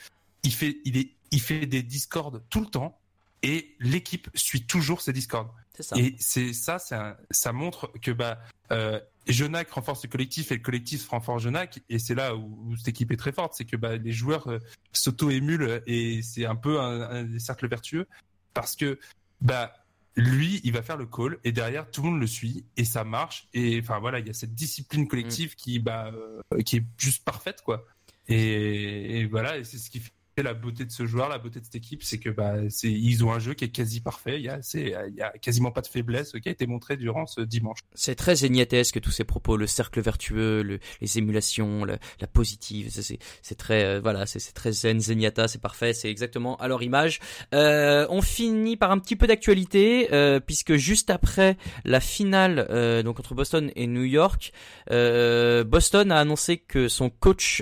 il 0.44 0.54
fait, 0.54 0.78
il 0.86 0.98
est, 0.98 1.10
il 1.32 1.42
fait 1.42 1.66
des 1.68 1.84
discords 1.84 2.40
tout 2.50 2.62
le 2.62 2.66
temps 2.68 2.98
et 3.44 3.76
l'équipe 3.80 4.30
suit 4.34 4.64
toujours 4.66 5.02
ses 5.02 5.14
discords. 5.14 5.54
Ça. 5.80 5.96
Et 5.98 6.16
c'est 6.20 6.54
ça, 6.54 6.78
un- 6.92 7.16
ça 7.32 7.52
montre 7.54 7.92
que 8.02 8.12
bah 8.12 8.40
euh, 8.72 9.00
Jonak 9.28 9.70
renforce 9.72 10.04
le 10.04 10.10
collectif 10.10 10.52
et 10.52 10.56
le 10.56 10.62
collectif 10.62 11.08
renforce 11.10 11.44
Jonak. 11.44 11.80
Et 11.90 12.00
c'est 12.00 12.16
là 12.16 12.36
où, 12.36 12.58
où 12.68 12.76
cette 12.78 12.88
équipe 12.90 13.12
est 13.12 13.18
très 13.18 13.32
forte, 13.32 13.54
c'est 13.56 13.66
que 13.66 13.76
bah, 13.78 13.98
les 13.98 14.12
joueurs 14.12 14.48
euh, 14.48 14.60
s'auto-émulent 14.94 15.82
et 15.88 16.22
c'est 16.22 16.46
un 16.46 16.56
peu 16.56 16.80
un, 16.80 17.02
un 17.34 17.40
cercle 17.40 17.68
vertueux 17.68 18.08
parce 18.54 18.76
que 18.76 19.00
bah 19.42 19.74
lui, 20.15 20.60
il 20.63 20.74
va 20.74 20.82
faire 20.82 20.98
le 20.98 21.06
call 21.06 21.39
et 21.44 21.51
derrière 21.51 21.89
tout 21.89 22.01
le 22.01 22.10
monde 22.10 22.20
le 22.20 22.27
suit 22.27 22.65
et 22.77 22.86
ça 22.86 23.03
marche. 23.03 23.48
Et 23.53 23.80
enfin 23.82 24.00
voilà, 24.00 24.20
il 24.20 24.27
y 24.27 24.30
a 24.30 24.34
cette 24.34 24.53
discipline 24.53 25.08
collective 25.08 25.56
qui 25.56 25.80
bah 25.80 26.12
euh, 26.13 26.62
qui 26.63 26.77
est 26.77 26.86
juste 26.98 27.24
parfaite 27.24 27.62
quoi. 27.63 27.86
Et, 28.27 29.20
et 29.20 29.25
voilà, 29.25 29.58
et 29.58 29.63
c'est 29.63 29.77
ce 29.77 29.89
qui 29.89 30.00
fait 30.00 30.12
la 30.38 30.54
beauté 30.54 30.86
de 30.86 30.92
ce 30.92 31.06
joueur, 31.06 31.30
la 31.30 31.38
beauté 31.38 31.60
de 31.60 31.66
cette 31.66 31.76
équipe, 31.76 32.04
c'est 32.04 32.18
que 32.18 32.30
bah 32.30 32.54
c'est 32.70 32.92
ils 32.92 33.24
ont 33.26 33.32
un 33.34 33.40
jeu 33.40 33.54
qui 33.54 33.66
est 33.66 33.70
quasi 33.70 34.00
parfait. 34.02 34.38
Il 34.38 34.44
y 34.44 34.50
a 34.50 34.62
c'est 34.62 34.96
il 35.10 35.16
y 35.16 35.22
a 35.22 35.30
quasiment 35.32 35.72
pas 35.72 35.82
de 35.82 35.88
faiblesse 35.88 36.32
qui 36.42 36.48
a 36.48 36.52
été 36.52 36.66
montré 36.68 36.96
durant 36.98 37.26
ce 37.28 37.42
dimanche. 37.42 37.80
C'est 37.94 38.16
très 38.16 38.36
zéniatesque 38.36 39.00
tous 39.02 39.12
ces 39.12 39.24
propos, 39.26 39.58
le 39.58 39.68
cercle 39.68 40.00
vertueux, 40.02 40.64
le- 40.64 40.80
les 41.02 41.18
émulations, 41.18 41.84
la, 41.86 41.98
positive. 42.28 42.88
C'est 42.92 43.20
c'est 43.42 43.56
très 43.56 43.84
euh, 43.84 44.00
voilà, 44.02 44.26
c'est 44.26 44.40
c'est 44.40 44.54
très 44.54 44.72
zen, 44.72 45.00
zeniata, 45.00 45.48
c'est 45.48 45.62
parfait, 45.62 45.94
c'est 45.94 46.10
exactement 46.10 46.56
à 46.58 46.68
leur 46.68 46.82
image. 46.82 47.20
Euh, 47.54 48.08
on 48.10 48.22
finit 48.22 48.78
par 48.78 48.92
un 48.92 49.00
petit 49.00 49.16
peu 49.16 49.28
d'actualité 49.28 50.10
euh, 50.14 50.40
puisque 50.40 50.76
juste 50.76 51.10
après 51.10 51.58
la 51.84 52.00
finale 52.00 52.68
euh, 52.70 53.04
donc 53.04 53.20
entre 53.20 53.36
Boston 53.36 53.72
et 53.76 53.88
New 53.88 54.04
York, 54.04 54.54
euh, 54.92 55.64
Boston 55.66 56.12
a 56.12 56.20
annoncé 56.20 56.58
que 56.58 56.88
son 56.88 57.10
coach 57.10 57.62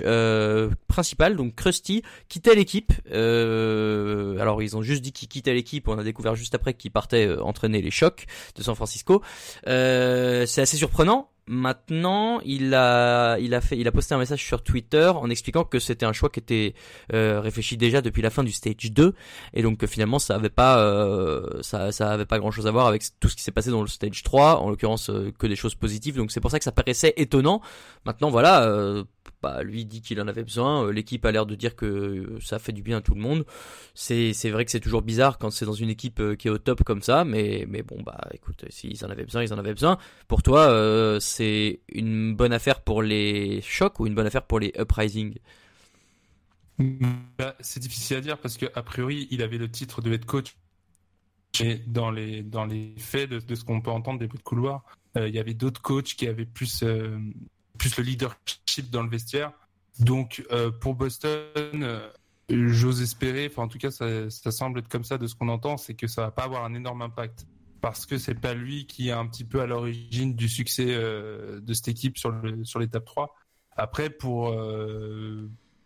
principal, 0.90 1.36
donc 1.36 1.54
Krusty, 1.54 2.02
quittait 2.28 2.54
l'équipe. 2.54 2.92
Euh, 3.10 4.38
alors 4.38 4.62
ils 4.62 4.76
ont 4.76 4.82
juste 4.82 5.02
dit 5.02 5.12
qu'il 5.12 5.28
quittait 5.28 5.54
l'équipe. 5.54 5.88
On 5.88 5.98
a 5.98 6.04
découvert 6.04 6.34
juste 6.34 6.54
après 6.54 6.74
qu'il 6.74 6.90
partait 6.90 7.26
euh, 7.26 7.42
entraîner 7.42 7.80
les 7.80 7.90
chocs 7.90 8.26
de 8.56 8.62
San 8.62 8.74
Francisco. 8.74 9.22
Euh, 9.66 10.44
c'est 10.46 10.60
assez 10.60 10.76
surprenant. 10.76 11.30
Maintenant, 11.52 12.40
il 12.44 12.74
a, 12.74 13.36
il 13.40 13.54
a 13.54 13.60
fait, 13.60 13.76
il 13.76 13.88
a 13.88 13.90
posté 13.90 14.14
un 14.14 14.18
message 14.18 14.40
sur 14.40 14.62
Twitter 14.62 15.10
en 15.12 15.28
expliquant 15.30 15.64
que 15.64 15.80
c'était 15.80 16.06
un 16.06 16.12
choix 16.12 16.28
qui 16.28 16.38
était 16.38 16.74
euh, 17.12 17.40
réfléchi 17.40 17.76
déjà 17.76 18.00
depuis 18.02 18.22
la 18.22 18.30
fin 18.30 18.44
du 18.44 18.52
stage 18.52 18.92
2 18.92 19.14
et 19.54 19.62
donc 19.62 19.78
que 19.78 19.88
finalement 19.88 20.20
ça 20.20 20.36
avait 20.36 20.48
pas, 20.48 20.78
euh, 20.78 21.60
ça, 21.62 21.90
ça 21.90 22.12
avait 22.12 22.24
pas 22.24 22.38
grand 22.38 22.52
chose 22.52 22.68
à 22.68 22.70
voir 22.70 22.86
avec 22.86 23.02
tout 23.18 23.28
ce 23.28 23.34
qui 23.34 23.42
s'est 23.42 23.50
passé 23.50 23.70
dans 23.70 23.82
le 23.82 23.88
stage 23.88 24.22
3, 24.22 24.60
en 24.60 24.70
l'occurrence 24.70 25.10
euh, 25.10 25.32
que 25.36 25.48
des 25.48 25.56
choses 25.56 25.74
positives. 25.74 26.16
Donc 26.16 26.30
c'est 26.30 26.38
pour 26.38 26.52
ça 26.52 26.60
que 26.60 26.64
ça 26.64 26.70
paraissait 26.70 27.14
étonnant. 27.16 27.62
Maintenant, 28.04 28.30
voilà, 28.30 29.04
lui 29.62 29.84
dit 29.84 30.02
qu'il 30.02 30.20
en 30.20 30.28
avait 30.28 30.42
besoin. 30.42 30.84
euh, 30.84 30.92
L'équipe 30.92 31.24
a 31.24 31.32
l'air 31.32 31.46
de 31.46 31.54
dire 31.54 31.76
que 31.76 31.86
euh, 31.86 32.38
ça 32.40 32.58
fait 32.58 32.72
du 32.72 32.82
bien 32.82 32.98
à 32.98 33.00
tout 33.00 33.14
le 33.14 33.20
monde. 33.20 33.44
C'est, 33.94 34.32
vrai 34.50 34.64
que 34.64 34.70
c'est 34.70 34.80
toujours 34.80 35.02
bizarre 35.02 35.38
quand 35.38 35.50
c'est 35.50 35.64
dans 35.64 35.72
une 35.72 35.90
équipe 35.90 36.20
euh, 36.20 36.34
qui 36.36 36.48
est 36.48 36.50
au 36.50 36.58
top 36.58 36.84
comme 36.84 37.02
ça, 37.02 37.24
mais, 37.24 37.66
mais 37.68 37.82
bon, 37.82 38.02
bah, 38.02 38.20
écoute, 38.32 38.64
s'ils 38.70 39.04
en 39.04 39.10
avaient 39.10 39.24
besoin, 39.24 39.42
ils 39.42 39.52
en 39.52 39.58
avaient 39.58 39.74
besoin. 39.74 39.98
Pour 40.28 40.42
toi, 40.42 41.18
c'est 41.20 41.80
une 41.92 42.34
bonne 42.34 42.52
affaire 42.52 42.80
pour 42.82 43.02
les 43.02 43.60
chocs 43.62 43.98
ou 44.00 44.06
une 44.06 44.14
bonne 44.14 44.26
affaire 44.26 44.42
pour 44.46 44.60
les 44.60 44.72
uprising 44.78 45.34
Bah, 47.38 47.56
c'est 47.60 47.80
difficile 47.80 48.18
à 48.18 48.20
dire 48.20 48.38
parce 48.38 48.56
que 48.56 48.66
a 48.74 48.82
priori 48.82 49.28
il 49.30 49.42
avait 49.42 49.58
le 49.58 49.70
titre 49.70 50.00
de 50.02 50.12
head 50.12 50.24
coach. 50.24 50.56
Et 51.60 51.76
dans 51.86 52.10
les 52.10 52.44
faits 52.96 53.28
de, 53.30 53.54
ce 53.54 53.64
qu'on 53.64 53.80
peut 53.80 53.90
entendre 53.90 54.18
des 54.20 54.28
bruits 54.28 54.38
de 54.38 54.44
couloir, 54.44 54.84
il 55.16 55.34
y 55.34 55.38
avait 55.38 55.54
d'autres 55.54 55.82
coachs 55.82 56.14
qui 56.14 56.28
avaient 56.28 56.46
plus 56.46 56.84
plus 57.80 57.96
le 57.96 58.04
leadership 58.04 58.90
dans 58.90 59.02
le 59.02 59.08
vestiaire. 59.08 59.52
Donc 59.98 60.44
euh, 60.52 60.70
pour 60.70 60.94
Boston, 60.94 61.82
euh, 61.82 62.10
j'ose 62.50 63.00
espérer, 63.00 63.48
enfin 63.50 63.62
en 63.62 63.68
tout 63.68 63.78
cas 63.78 63.90
ça, 63.90 64.30
semble 64.30 64.80
être 64.80 64.88
comme 64.88 65.02
ça 65.02 65.16
de 65.16 65.26
ce 65.26 65.34
qu'on 65.34 65.48
entend, 65.48 65.78
c'est 65.78 65.94
que 65.94 66.06
ça 66.06 66.22
va 66.22 66.30
pas 66.30 66.44
avoir 66.44 66.64
un 66.64 66.74
énorme 66.74 67.00
impact 67.00 67.46
parce 67.80 68.04
que 68.04 68.18
c'est 68.18 68.34
pas 68.34 68.52
lui 68.52 68.86
qui 68.86 69.08
est 69.08 69.12
un 69.12 69.26
petit 69.26 69.44
peu 69.44 69.62
à 69.62 69.66
l'origine 69.66 70.34
du 70.34 70.48
succès 70.50 70.88
euh, 70.90 71.60
de 71.60 71.72
cette 71.72 71.88
équipe 71.88 72.18
sur 72.18 72.38
sur 72.64 72.78
l'étape 72.80 73.06
3. 73.06 73.34
Après 73.76 74.10
pour 74.10 74.54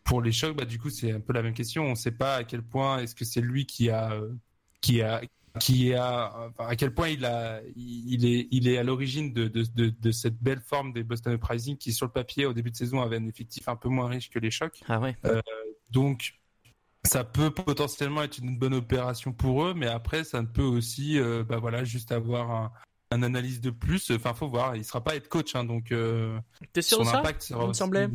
pour 0.02 0.20
les 0.20 0.32
chocs, 0.32 0.56
bah 0.56 0.64
du 0.64 0.80
coup 0.80 0.90
c'est 0.90 1.12
un 1.12 1.20
peu 1.20 1.32
la 1.32 1.42
même 1.42 1.54
question. 1.54 1.84
On 1.84 1.90
ne 1.90 1.94
sait 1.94 2.10
pas 2.10 2.36
à 2.36 2.44
quel 2.44 2.62
point 2.62 2.98
est-ce 2.98 3.14
que 3.14 3.24
c'est 3.24 3.40
lui 3.40 3.66
qui 3.66 3.88
a 3.88 4.18
qui 4.80 5.00
a 5.00 5.22
qui 5.60 5.94
a 5.94 6.32
enfin, 6.48 6.66
à 6.68 6.76
quel 6.76 6.92
point 6.92 7.08
il 7.08 7.24
a 7.24 7.60
il 7.76 8.26
est 8.26 8.48
il 8.50 8.66
est 8.68 8.76
à 8.78 8.82
l'origine 8.82 9.32
de, 9.32 9.46
de, 9.46 9.64
de, 9.74 9.90
de 9.90 10.10
cette 10.10 10.36
belle 10.42 10.60
forme 10.60 10.92
des 10.92 11.04
Boston 11.04 11.32
Uprising 11.34 11.76
qui 11.76 11.92
sur 11.92 12.06
le 12.06 12.12
papier 12.12 12.44
au 12.46 12.52
début 12.52 12.70
de 12.72 12.76
saison 12.76 13.00
avait 13.02 13.16
un 13.18 13.26
effectif 13.26 13.68
un 13.68 13.76
peu 13.76 13.88
moins 13.88 14.08
riche 14.08 14.30
que 14.30 14.38
les 14.40 14.50
chocs. 14.50 14.80
Ah 14.88 14.98
ouais. 14.98 15.16
Donc 15.90 16.34
ça 17.04 17.22
peut 17.22 17.50
potentiellement 17.50 18.22
être 18.22 18.38
une 18.38 18.58
bonne 18.58 18.74
opération 18.74 19.32
pour 19.32 19.64
eux, 19.64 19.74
mais 19.74 19.86
après 19.86 20.24
ça 20.24 20.42
ne 20.42 20.46
peut 20.46 20.62
aussi 20.62 21.18
euh, 21.18 21.44
bah 21.44 21.58
voilà 21.58 21.84
juste 21.84 22.10
avoir 22.12 22.50
un, 22.50 22.72
un 23.12 23.22
analyse 23.22 23.60
de 23.60 23.70
plus. 23.70 24.10
Enfin 24.10 24.34
faut 24.34 24.48
voir, 24.48 24.74
il 24.74 24.84
sera 24.84 25.04
pas 25.04 25.14
être 25.14 25.28
coach 25.28 25.54
hein, 25.54 25.64
donc 25.64 25.92
euh, 25.92 26.36
T'es 26.72 26.82
sûr 26.82 26.96
son 26.98 27.04
de 27.04 27.08
ça 27.10 27.18
impact 27.20 27.42
sera 27.42 27.60
Il 27.60 27.64
me 27.66 27.70
aussi- 27.70 27.78
semblait. 27.78 28.08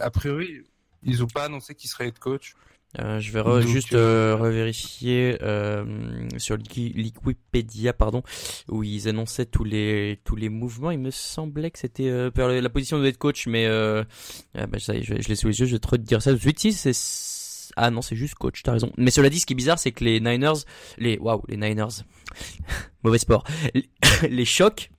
A 0.00 0.10
priori 0.10 0.62
ils 1.02 1.22
ont 1.22 1.28
pas 1.28 1.44
annoncé 1.44 1.74
qu'il 1.74 1.88
serait 1.88 2.08
head 2.08 2.18
coach. 2.18 2.54
Euh, 2.98 3.20
je 3.20 3.30
vais 3.32 3.40
re- 3.40 3.60
juste 3.66 3.92
euh, 3.94 4.36
revérifier 4.36 5.36
euh, 5.42 5.84
sur 6.38 6.56
Wiki- 6.56 6.94
Wikipédia, 7.24 7.92
pardon, 7.92 8.22
où 8.68 8.82
ils 8.82 9.08
annonçaient 9.08 9.46
tous 9.46 9.64
les 9.64 10.20
tous 10.24 10.36
les 10.36 10.48
mouvements. 10.48 10.90
Il 10.90 10.98
me 11.00 11.10
semblait 11.10 11.70
que 11.70 11.78
c'était 11.78 12.10
la 12.34 12.68
position 12.70 12.98
de 12.98 13.06
head 13.06 13.18
coach, 13.18 13.46
mais 13.46 13.66
ah 13.66 14.66
bah, 14.66 14.78
ça 14.78 14.94
y 14.94 14.98
est, 14.98 15.02
je, 15.02 15.14
je 15.20 15.28
l'ai 15.28 15.34
sous 15.36 15.48
les 15.48 15.60
yeux. 15.60 15.66
Je 15.66 15.72
vais 15.72 15.78
te 15.78 15.88
redire 15.88 16.22
ça 16.22 16.30
tout 16.30 16.36
de 16.36 16.42
suite. 16.42 16.58
Si 16.60 16.72
c'est 16.72 16.92
ah 17.78 17.90
non, 17.90 18.00
c'est 18.00 18.16
juste 18.16 18.36
coach. 18.36 18.62
T'as 18.62 18.72
raison. 18.72 18.90
Mais 18.96 19.10
cela 19.10 19.28
dit, 19.28 19.38
ce 19.40 19.44
qui 19.44 19.52
est 19.52 19.56
bizarre, 19.56 19.78
c'est 19.78 19.92
que 19.92 20.02
les 20.02 20.18
Niners, 20.20 20.54
les 20.96 21.18
waouh, 21.18 21.42
les 21.48 21.58
Niners, 21.58 21.88
mauvais 23.02 23.18
sport, 23.18 23.44
les 24.30 24.44
chocs 24.46 24.90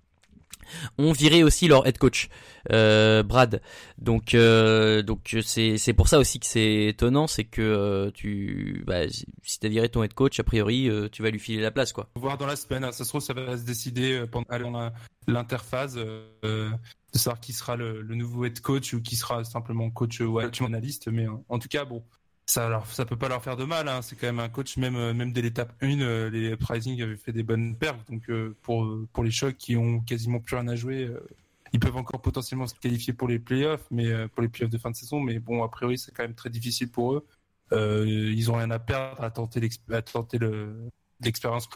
ont 0.98 1.12
viré 1.12 1.44
aussi 1.44 1.68
leur 1.68 1.88
head 1.88 1.98
coach, 1.98 2.30
euh, 2.72 3.24
Brad. 3.24 3.62
Donc, 3.98 4.34
euh, 4.34 5.02
donc 5.02 5.36
c'est 5.44 5.78
c'est 5.78 5.94
pour 5.94 6.08
ça 6.08 6.20
aussi 6.20 6.40
que 6.40 6.46
c'est 6.46 6.86
étonnant, 6.86 7.28
c'est 7.28 7.46
que 7.46 7.62
euh, 7.62 8.12
tu, 8.12 8.84
bah, 8.86 9.08
si 9.44 9.60
t'as 9.60 9.70
viré 9.70 9.90
ton 9.90 10.04
head 10.04 10.14
coach, 10.14 10.40
a 10.40 10.44
priori, 10.44 10.90
euh, 10.90 11.10
tu 11.10 11.24
vas 11.24 11.30
lui 11.30 11.40
filer 11.40 11.62
la 11.62 11.72
place, 11.72 11.94
quoi. 11.94 12.10
Voir 12.16 12.38
dans 12.38 12.48
la 12.48 12.56
semaine. 12.56 12.84
hein. 12.84 12.92
Ça 12.92 13.04
se 13.04 13.10
trouve, 13.10 13.22
ça 13.22 13.34
va 13.34 13.58
se 13.58 13.64
décider 13.64 14.26
pendant 14.32 14.92
l'interphase 15.28 15.96
de 15.96 16.72
savoir 17.14 17.40
qui 17.40 17.54
sera 17.54 17.76
le, 17.76 18.04
nouveau 18.04 18.46
head 18.46 18.60
coach 18.62 18.94
ou 18.94 19.02
qui 19.02 19.16
sera 19.16 19.44
simplement 19.44 19.90
coach 19.90 20.22
ou 20.22 20.40
analyste. 20.40 21.08
Mais 21.08 21.28
en 21.50 21.60
tout 21.60 21.68
cas, 21.68 21.86
bon, 21.86 22.04
ça, 22.48 22.70
leur, 22.70 22.88
ça 22.88 23.06
peut 23.06 23.18
pas 23.18 23.30
leur 23.30 23.44
faire 23.44 23.58
de 23.58 23.66
mal. 23.66 23.88
hein. 23.90 24.02
C'est 24.02 24.16
quand 24.16 24.28
même 24.28 24.40
un 24.40 24.50
coach, 24.50 24.78
même, 24.78 24.96
euh, 24.96 25.14
même 25.14 25.34
dès 25.34 25.42
l'étape 25.42 25.74
1, 25.82 26.00
euh, 26.02 26.30
les 26.30 26.52
Uprising 26.52 27.02
avaient 27.02 27.18
fait 27.18 27.34
des 27.34 27.44
bonnes 27.44 27.78
perfs. 27.78 28.04
Donc 28.10 28.30
euh, 28.30 28.56
pour, 28.64 28.88
pour 29.14 29.24
les 29.24 29.32
chocs 29.32 29.58
qui 29.58 29.76
ont 29.78 30.00
quasiment 30.02 30.40
plus 30.40 30.56
rien 30.56 30.68
à 30.68 30.76
jouer, 30.76 31.10
ils 31.74 31.80
peuvent 31.80 31.98
encore 31.98 32.22
potentiellement 32.22 32.68
se 32.68 32.76
qualifier 32.76 33.14
pour 33.14 33.28
les 33.28 33.40
playoffs, 33.40 33.86
mais 33.92 34.28
pour 34.30 34.42
les 34.42 34.50
playoffs 34.50 34.72
de 34.72 34.78
fin 34.78 34.92
de 34.92 34.96
saison. 34.96 35.20
Mais 35.20 35.40
bon, 35.40 35.64
a 35.64 35.70
priori, 35.70 35.98
c'est 35.98 36.12
quand 36.14 36.24
même 36.24 36.36
très 36.36 36.50
difficile 36.50 36.90
pour 36.92 37.14
eux. 37.16 37.28
Euh, 37.74 38.06
ils 38.08 38.50
ont 38.52 38.56
rien 38.56 38.72
à 38.72 38.80
perdre 38.80 39.22
à 39.24 39.30
tenter 39.32 39.70
à 39.92 40.02
tenter 40.02 40.38
le 40.38 40.90
l'expérience 41.22 41.68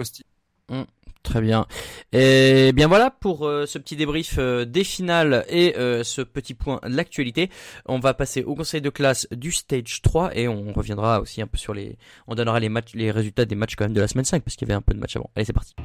Krusty. 0.71 0.87
Très 1.23 1.41
bien. 1.41 1.67
Et 2.13 2.71
bien 2.73 2.87
voilà 2.87 3.11
pour 3.11 3.45
euh, 3.47 3.65
ce 3.67 3.77
petit 3.77 3.95
débrief 3.95 4.35
euh, 4.39 4.65
des 4.65 4.83
finales 4.83 5.45
et 5.49 5.77
euh, 5.77 6.03
ce 6.03 6.21
petit 6.21 6.53
point 6.55 6.79
de 6.83 6.95
l'actualité. 6.95 7.49
On 7.85 7.99
va 7.99 8.13
passer 8.13 8.43
au 8.43 8.55
conseil 8.55 8.81
de 8.81 8.89
classe 8.89 9.27
du 9.31 9.51
stage 9.51 10.01
3 10.01 10.35
et 10.35 10.47
on 10.47 10.73
reviendra 10.73 11.21
aussi 11.21 11.41
un 11.41 11.47
peu 11.47 11.57
sur 11.57 11.73
les 11.73 11.97
on 12.27 12.35
donnera 12.35 12.59
les 12.59 12.69
matchs 12.69 12.93
les 12.95 13.11
résultats 13.11 13.45
des 13.45 13.55
matchs 13.55 13.75
quand 13.75 13.85
même 13.85 13.93
de 13.93 14.01
la 14.01 14.07
semaine 14.07 14.25
5 14.25 14.43
parce 14.43 14.55
qu'il 14.55 14.67
y 14.67 14.71
avait 14.71 14.77
un 14.77 14.81
peu 14.81 14.93
de 14.93 14.99
matchs 14.99 15.15
avant. 15.15 15.29
Allez, 15.35 15.45
c'est 15.45 15.53
parti. 15.53 15.75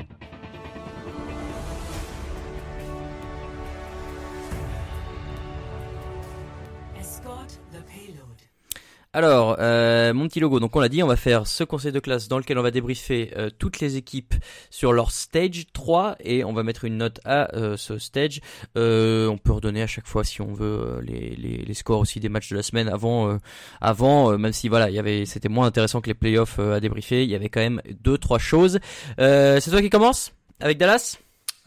Alors, 9.16 9.56
euh, 9.60 10.12
mon 10.12 10.28
petit 10.28 10.40
logo. 10.40 10.60
Donc, 10.60 10.76
on 10.76 10.80
l'a 10.80 10.90
dit, 10.90 11.02
on 11.02 11.06
va 11.06 11.16
faire 11.16 11.46
ce 11.46 11.64
conseil 11.64 11.90
de 11.90 12.00
classe 12.00 12.28
dans 12.28 12.36
lequel 12.36 12.58
on 12.58 12.62
va 12.62 12.70
débriefer 12.70 13.32
euh, 13.34 13.48
toutes 13.48 13.80
les 13.80 13.96
équipes 13.96 14.34
sur 14.68 14.92
leur 14.92 15.10
stage 15.10 15.64
3 15.72 16.16
et 16.20 16.44
on 16.44 16.52
va 16.52 16.62
mettre 16.62 16.84
une 16.84 16.98
note 16.98 17.18
à 17.24 17.50
euh, 17.56 17.78
ce 17.78 17.96
stage. 17.96 18.42
Euh, 18.76 19.26
on 19.28 19.38
peut 19.38 19.52
redonner 19.52 19.80
à 19.80 19.86
chaque 19.86 20.06
fois 20.06 20.22
si 20.22 20.42
on 20.42 20.52
veut 20.52 21.00
les, 21.02 21.34
les, 21.34 21.56
les 21.56 21.74
scores 21.74 22.00
aussi 22.00 22.20
des 22.20 22.28
matchs 22.28 22.50
de 22.50 22.56
la 22.56 22.62
semaine 22.62 22.88
avant, 22.90 23.30
euh, 23.30 23.38
avant 23.80 24.32
euh, 24.32 24.36
même 24.36 24.52
si 24.52 24.68
voilà, 24.68 24.90
il 24.90 24.94
y 24.94 24.98
avait, 24.98 25.24
c'était 25.24 25.48
moins 25.48 25.64
intéressant 25.66 26.02
que 26.02 26.08
les 26.08 26.14
playoffs 26.14 26.58
à 26.58 26.78
débriefer. 26.80 27.24
Il 27.24 27.30
y 27.30 27.34
avait 27.34 27.48
quand 27.48 27.60
même 27.60 27.80
deux, 28.02 28.18
trois 28.18 28.38
choses. 28.38 28.80
Euh, 29.18 29.60
c'est 29.60 29.70
toi 29.70 29.80
qui 29.80 29.88
commence 29.88 30.34
avec 30.60 30.76
Dallas? 30.76 31.16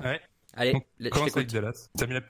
Ouais. 0.03 0.21
Allez, 0.53 0.75
On 0.75 1.09
commence 1.09 1.35
avec. 1.35 1.51
Dallas. 1.51 1.89
Mis 2.07 2.13
la... 2.13 2.21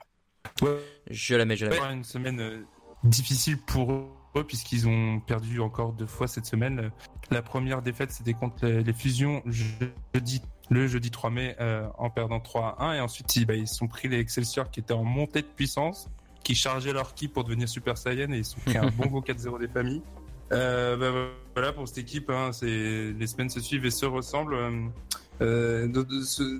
Ouais, 0.62 0.78
Je 1.10 1.34
la 1.34 1.44
mets, 1.44 1.56
je 1.56 1.66
la 1.66 1.72
mets. 1.72 1.92
une 1.94 2.04
semaine 2.04 2.40
euh, 2.40 2.62
difficile 3.04 3.58
pour 3.66 3.92
eux 3.92 4.06
puisqu'ils 4.46 4.88
ont 4.88 5.20
perdu 5.20 5.60
encore 5.60 5.92
deux 5.92 6.06
fois 6.06 6.28
cette 6.28 6.46
semaine. 6.46 6.90
La 7.30 7.42
première 7.42 7.82
défaite, 7.82 8.10
c'était 8.10 8.34
contre 8.34 8.66
les, 8.66 8.92
Fusions 8.92 9.42
le 10.70 10.86
jeudi 10.86 11.10
3 11.10 11.30
mai 11.30 11.56
euh, 11.60 11.86
en 11.98 12.10
perdant 12.10 12.40
3 12.40 12.76
à 12.78 12.84
1. 12.90 12.94
Et 12.94 13.00
ensuite, 13.00 13.34
ils, 13.36 13.46
bah, 13.46 13.54
sont 13.66 13.88
pris 13.88 14.08
les 14.08 14.18
Excelsior 14.18 14.70
qui 14.70 14.80
étaient 14.80 14.94
en 14.94 15.04
montée 15.04 15.42
de 15.42 15.46
puissance, 15.46 16.08
qui 16.44 16.54
chargeaient 16.54 16.92
leur 16.92 17.14
ki 17.14 17.28
pour 17.28 17.44
devenir 17.44 17.68
Super 17.68 17.98
Saiyan 17.98 18.32
et 18.32 18.38
ils 18.38 18.44
sont 18.44 18.60
pris 18.60 18.76
un 18.76 18.88
bon 18.90 19.06
gros 19.06 19.20
4-0 19.20 19.58
des 19.58 19.68
familles. 19.68 20.02
Euh, 20.52 20.96
bah, 20.96 21.30
voilà 21.54 21.72
pour 21.72 21.86
cette 21.86 21.98
équipe, 21.98 22.30
hein, 22.30 22.50
les 22.62 23.26
semaines 23.26 23.50
se 23.50 23.60
suivent 23.60 23.84
et 23.84 23.90
se 23.90 24.06
ressemblent. 24.06 24.54
Euh, 24.54 24.88
euh, 25.42 25.88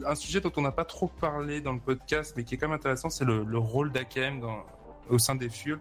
un 0.06 0.14
sujet 0.14 0.40
dont 0.40 0.52
on 0.56 0.62
n'a 0.62 0.72
pas 0.72 0.84
trop 0.86 1.08
parlé 1.08 1.60
dans 1.60 1.72
le 1.72 1.80
podcast, 1.80 2.34
mais 2.36 2.44
qui 2.44 2.54
est 2.54 2.58
quand 2.58 2.68
même 2.68 2.76
intéressant, 2.76 3.10
c'est 3.10 3.24
le, 3.26 3.44
le 3.44 3.58
rôle 3.58 3.92
d'AKM 3.92 4.40
au 5.10 5.18
sein 5.18 5.34
des 5.34 5.50
Fuels, 5.50 5.80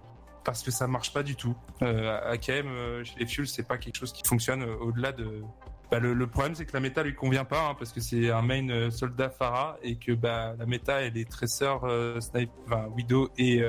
parce 0.49 0.63
que 0.63 0.71
ça 0.71 0.87
marche 0.87 1.13
pas 1.13 1.21
du 1.21 1.35
tout. 1.35 1.55
Euh, 1.83 2.31
AKM 2.31 2.65
euh, 2.67 3.03
chez 3.03 3.13
les 3.19 3.27
Fuels, 3.27 3.47
c'est 3.47 3.67
pas 3.67 3.77
quelque 3.77 3.97
chose 3.97 4.11
qui 4.11 4.23
fonctionne 4.27 4.63
euh, 4.63 4.77
au-delà 4.77 5.11
de. 5.11 5.43
Bah, 5.91 5.99
le, 5.99 6.15
le 6.15 6.25
problème, 6.25 6.55
c'est 6.55 6.65
que 6.65 6.73
la 6.73 6.79
méta 6.79 7.03
lui 7.03 7.13
convient 7.13 7.45
pas, 7.45 7.67
hein, 7.69 7.75
parce 7.77 7.91
que 7.93 7.99
c'est 8.01 8.31
un 8.31 8.41
main 8.41 8.67
euh, 8.69 8.89
soldat 8.89 9.29
Pharah 9.29 9.77
et 9.83 9.97
que 9.97 10.11
bah, 10.11 10.55
la 10.57 10.65
méta 10.65 11.01
elle 11.01 11.17
est 11.17 11.29
Tracer, 11.29 11.75
Snipe, 12.19 12.49
enfin, 12.65 12.87
Widow 12.95 13.29
et, 13.37 13.61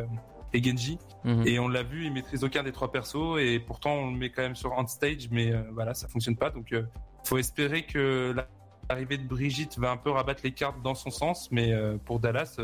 et 0.55 0.62
Genji. 0.62 0.99
Mhm. 1.25 1.47
Et 1.47 1.59
on 1.59 1.69
l'a 1.69 1.83
vu, 1.83 2.07
il 2.07 2.14
maîtrise 2.14 2.45
aucun 2.45 2.62
des 2.62 2.73
trois 2.73 2.90
persos 2.90 3.38
et 3.38 3.61
pourtant 3.61 3.90
on 3.93 4.11
le 4.12 4.16
met 4.16 4.31
quand 4.31 4.40
même 4.40 4.57
sur 4.57 4.73
on 4.73 4.87
stage, 4.87 5.29
mais 5.31 5.53
euh, 5.53 5.61
voilà, 5.75 5.93
ça 5.93 6.09
fonctionne 6.09 6.37
pas. 6.37 6.49
Donc 6.49 6.73
euh, 6.73 6.85
faut 7.25 7.37
espérer 7.37 7.83
que 7.85 8.33
la- 8.35 8.49
l'arrivée 8.88 9.19
de 9.19 9.29
Brigitte 9.29 9.79
va 9.79 9.90
un 9.90 9.99
peu 9.99 10.11
rabattre 10.11 10.40
les 10.45 10.53
cartes 10.53 10.81
dans 10.83 10.95
son 10.95 11.11
sens, 11.11 11.51
mais 11.51 11.75
euh, 11.75 11.99
pour 12.07 12.21
Dallas, 12.21 12.57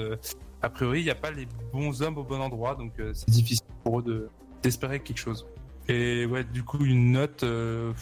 a 0.62 0.70
priori, 0.70 1.00
il 1.00 1.04
n'y 1.04 1.10
a 1.10 1.14
pas 1.14 1.30
les 1.30 1.46
bons 1.70 2.00
hommes 2.02 2.16
au 2.16 2.24
bon 2.24 2.40
endroit, 2.40 2.74
donc 2.76 2.94
c'est 3.12 3.28
difficile 3.28 3.66
pour 3.86 4.00
eux 4.00 4.02
de 4.02 4.28
d'espérer 4.62 4.98
quelque 4.98 5.18
chose. 5.18 5.46
Et 5.88 6.26
ouais, 6.26 6.42
du 6.42 6.64
coup, 6.64 6.84
une 6.84 7.12
note, 7.12 7.44
euh, 7.44 7.92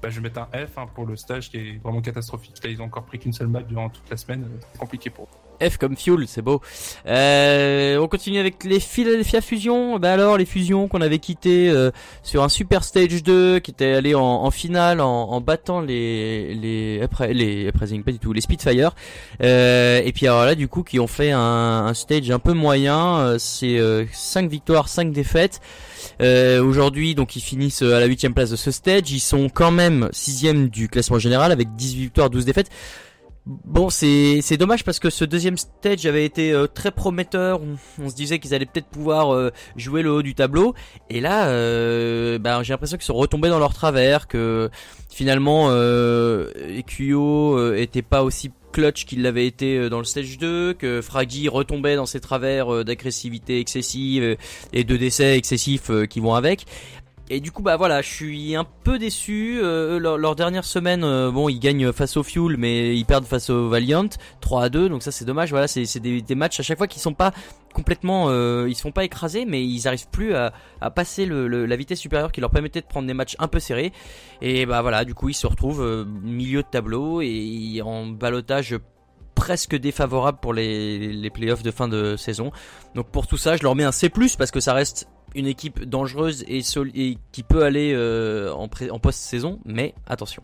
bah, 0.00 0.08
je 0.08 0.20
vais 0.20 0.28
mettre 0.28 0.38
un 0.38 0.66
F 0.66 0.78
hein, 0.78 0.86
pour 0.94 1.04
le 1.04 1.16
stage 1.16 1.50
qui 1.50 1.56
est 1.56 1.82
vraiment 1.82 2.00
catastrophique. 2.00 2.62
Là, 2.62 2.70
ils 2.70 2.80
ont 2.80 2.84
encore 2.84 3.04
pris 3.04 3.18
qu'une 3.18 3.32
seule 3.32 3.48
map 3.48 3.62
durant 3.62 3.90
toute 3.90 4.08
la 4.08 4.16
semaine, 4.16 4.44
euh, 4.44 4.60
c'est 4.72 4.78
compliqué 4.78 5.10
pour 5.10 5.24
eux. 5.24 5.51
F 5.68 5.76
comme 5.78 5.96
fuel, 5.96 6.24
c'est 6.26 6.42
beau. 6.42 6.60
Euh, 7.06 7.98
on 7.98 8.08
continue 8.08 8.38
avec 8.38 8.64
les 8.64 8.80
Philadelphia 8.80 9.40
Fusion. 9.40 9.98
Bah 9.98 10.12
alors 10.12 10.36
les 10.38 10.44
fusions 10.44 10.88
qu'on 10.88 11.00
avait 11.00 11.18
quitté 11.18 11.68
euh, 11.70 11.90
sur 12.22 12.42
un 12.42 12.48
super 12.48 12.84
stage 12.84 13.22
2 13.22 13.58
qui 13.60 13.70
était 13.70 13.92
allé 13.92 14.14
en, 14.14 14.22
en 14.22 14.50
finale 14.50 15.00
en, 15.00 15.06
en 15.30 15.40
battant 15.40 15.80
les 15.80 16.54
les 16.54 17.00
après 17.02 17.32
les 17.34 17.64
Uprising, 17.68 18.02
pas 18.02 18.12
du 18.12 18.18
tout 18.18 18.32
les 18.32 18.40
Spitfire. 18.40 18.92
Euh, 19.42 20.00
et 20.04 20.12
puis 20.12 20.26
alors 20.26 20.44
là 20.44 20.54
du 20.54 20.68
coup 20.68 20.82
qui 20.82 20.98
ont 21.00 21.06
fait 21.06 21.30
un, 21.30 21.38
un 21.40 21.94
stage 21.94 22.30
un 22.30 22.38
peu 22.38 22.52
moyen. 22.52 23.18
euh, 23.18 23.36
c'est 23.38 23.78
5 24.12 24.48
victoires, 24.50 24.88
5 24.88 25.12
défaites. 25.12 25.60
Euh, 26.20 26.62
Aujourd'hui, 26.62 27.14
donc 27.14 27.36
ils 27.36 27.40
finissent 27.40 27.82
à 27.82 28.00
la 28.00 28.06
huitième 28.06 28.34
place 28.34 28.50
de 28.50 28.56
ce 28.56 28.70
stage. 28.70 29.10
Ils 29.10 29.20
sont 29.20 29.48
quand 29.48 29.70
même 29.70 30.08
sixième 30.12 30.68
du 30.68 30.88
classement 30.88 31.18
général 31.18 31.52
avec 31.52 31.74
18 31.76 32.00
victoires, 32.02 32.30
12 32.30 32.44
défaites. 32.44 32.70
Bon, 33.44 33.90
c'est 33.90 34.56
dommage 34.56 34.84
parce 34.84 35.00
que 35.00 35.10
ce 35.10 35.24
deuxième 35.24 35.56
stage 35.56 36.06
avait 36.06 36.24
été 36.24 36.52
euh, 36.52 36.68
très 36.68 36.92
prometteur. 36.92 37.60
On, 37.98 38.08
se 38.08 38.14
disait 38.14 38.38
qu'ils 38.38 38.54
allaient 38.54 38.66
peut-être 38.66 38.86
pouvoir 38.86 39.34
euh, 39.34 39.50
jouer 39.74 40.02
le 40.02 40.12
haut 40.12 40.22
du 40.22 40.36
tableau. 40.36 40.74
Et 41.10 41.20
là, 41.20 41.48
euh, 41.48 42.38
bah, 42.38 42.62
j'ai 42.62 42.72
l'impression 42.72 42.96
qu'ils 42.96 43.06
sont 43.06 43.14
retombés 43.14 43.48
dans 43.48 43.58
leur 43.58 43.74
travers, 43.74 44.28
que 44.28 44.70
finalement 45.10 45.70
euh, 45.70 46.52
euh, 46.54 47.76
était 47.76 48.02
pas 48.02 48.22
aussi 48.22 48.52
clutch 48.70 49.04
qu'il 49.06 49.22
l'avait 49.22 49.46
été 49.46 49.90
dans 49.90 49.98
le 49.98 50.04
stage 50.04 50.38
2, 50.38 50.74
que 50.74 51.02
Fraggy 51.02 51.48
retombait 51.48 51.96
dans 51.96 52.06
ses 52.06 52.20
travers 52.20 52.84
d'agressivité 52.84 53.60
excessive 53.60 54.38
et 54.72 54.84
de 54.84 54.96
décès 54.96 55.36
excessifs 55.36 55.90
qui 56.08 56.20
vont 56.20 56.34
avec. 56.34 56.64
Et 57.34 57.40
du 57.40 57.50
coup, 57.50 57.62
bah 57.62 57.78
voilà, 57.78 58.02
je 58.02 58.10
suis 58.10 58.54
un 58.56 58.66
peu 58.84 58.98
déçu. 58.98 59.58
Euh, 59.62 59.98
leur, 59.98 60.36
dernière 60.36 60.66
semaine, 60.66 61.02
euh, 61.02 61.30
bon, 61.30 61.48
ils 61.48 61.60
gagnent 61.60 61.90
face 61.90 62.18
au 62.18 62.22
Fuel, 62.22 62.58
mais 62.58 62.94
ils 62.94 63.06
perdent 63.06 63.24
face 63.24 63.48
au 63.48 63.70
Valiant, 63.70 64.10
3 64.42 64.64
à 64.64 64.68
2. 64.68 64.90
Donc 64.90 65.02
ça, 65.02 65.12
c'est 65.12 65.24
dommage. 65.24 65.48
Voilà, 65.48 65.66
c'est 65.66 65.98
des, 65.98 66.34
matchs 66.34 66.60
à 66.60 66.62
chaque 66.62 66.76
fois 66.76 66.86
qui 66.86 67.00
sont 67.00 67.14
pas 67.14 67.32
complètement, 67.72 68.26
euh, 68.28 68.66
ils 68.68 68.74
se 68.74 68.82
font 68.82 68.92
pas 68.92 69.04
écraser, 69.04 69.46
mais 69.46 69.64
ils 69.64 69.88
arrivent 69.88 70.10
plus 70.10 70.34
à, 70.34 70.52
passer 70.94 71.24
la 71.24 71.76
vitesse 71.76 72.00
supérieure 72.00 72.32
qui 72.32 72.42
leur 72.42 72.50
permettait 72.50 72.82
de 72.82 72.86
prendre 72.86 73.06
des 73.06 73.14
matchs 73.14 73.34
un 73.38 73.48
peu 73.48 73.60
serrés. 73.60 73.94
Et 74.42 74.66
bah 74.66 74.82
voilà, 74.82 75.06
du 75.06 75.14
coup, 75.14 75.30
ils 75.30 75.34
se 75.34 75.46
retrouvent 75.46 76.06
milieu 76.22 76.62
de 76.62 76.68
tableau 76.70 77.22
et 77.22 77.80
en 77.82 78.08
balotage 78.08 78.76
presque 79.34 79.74
défavorable 79.74 80.38
pour 80.42 80.52
les, 80.52 81.14
les 81.14 81.30
playoffs 81.30 81.62
de 81.62 81.70
fin 81.70 81.88
de 81.88 82.14
saison. 82.16 82.52
Donc 82.94 83.06
pour 83.08 83.26
tout 83.26 83.38
ça, 83.38 83.56
je 83.56 83.62
leur 83.62 83.74
mets 83.74 83.84
un 83.84 83.92
C+, 83.92 84.10
parce 84.36 84.50
que 84.50 84.60
ça 84.60 84.74
reste 84.74 85.08
une 85.34 85.46
équipe 85.46 85.84
dangereuse 85.84 86.44
et, 86.48 86.60
et 86.94 87.18
qui 87.32 87.42
peut 87.42 87.64
aller 87.64 87.92
euh, 87.94 88.52
en, 88.52 88.68
post-saison, 88.98 89.58
mais 89.64 89.94
attention. 90.06 90.42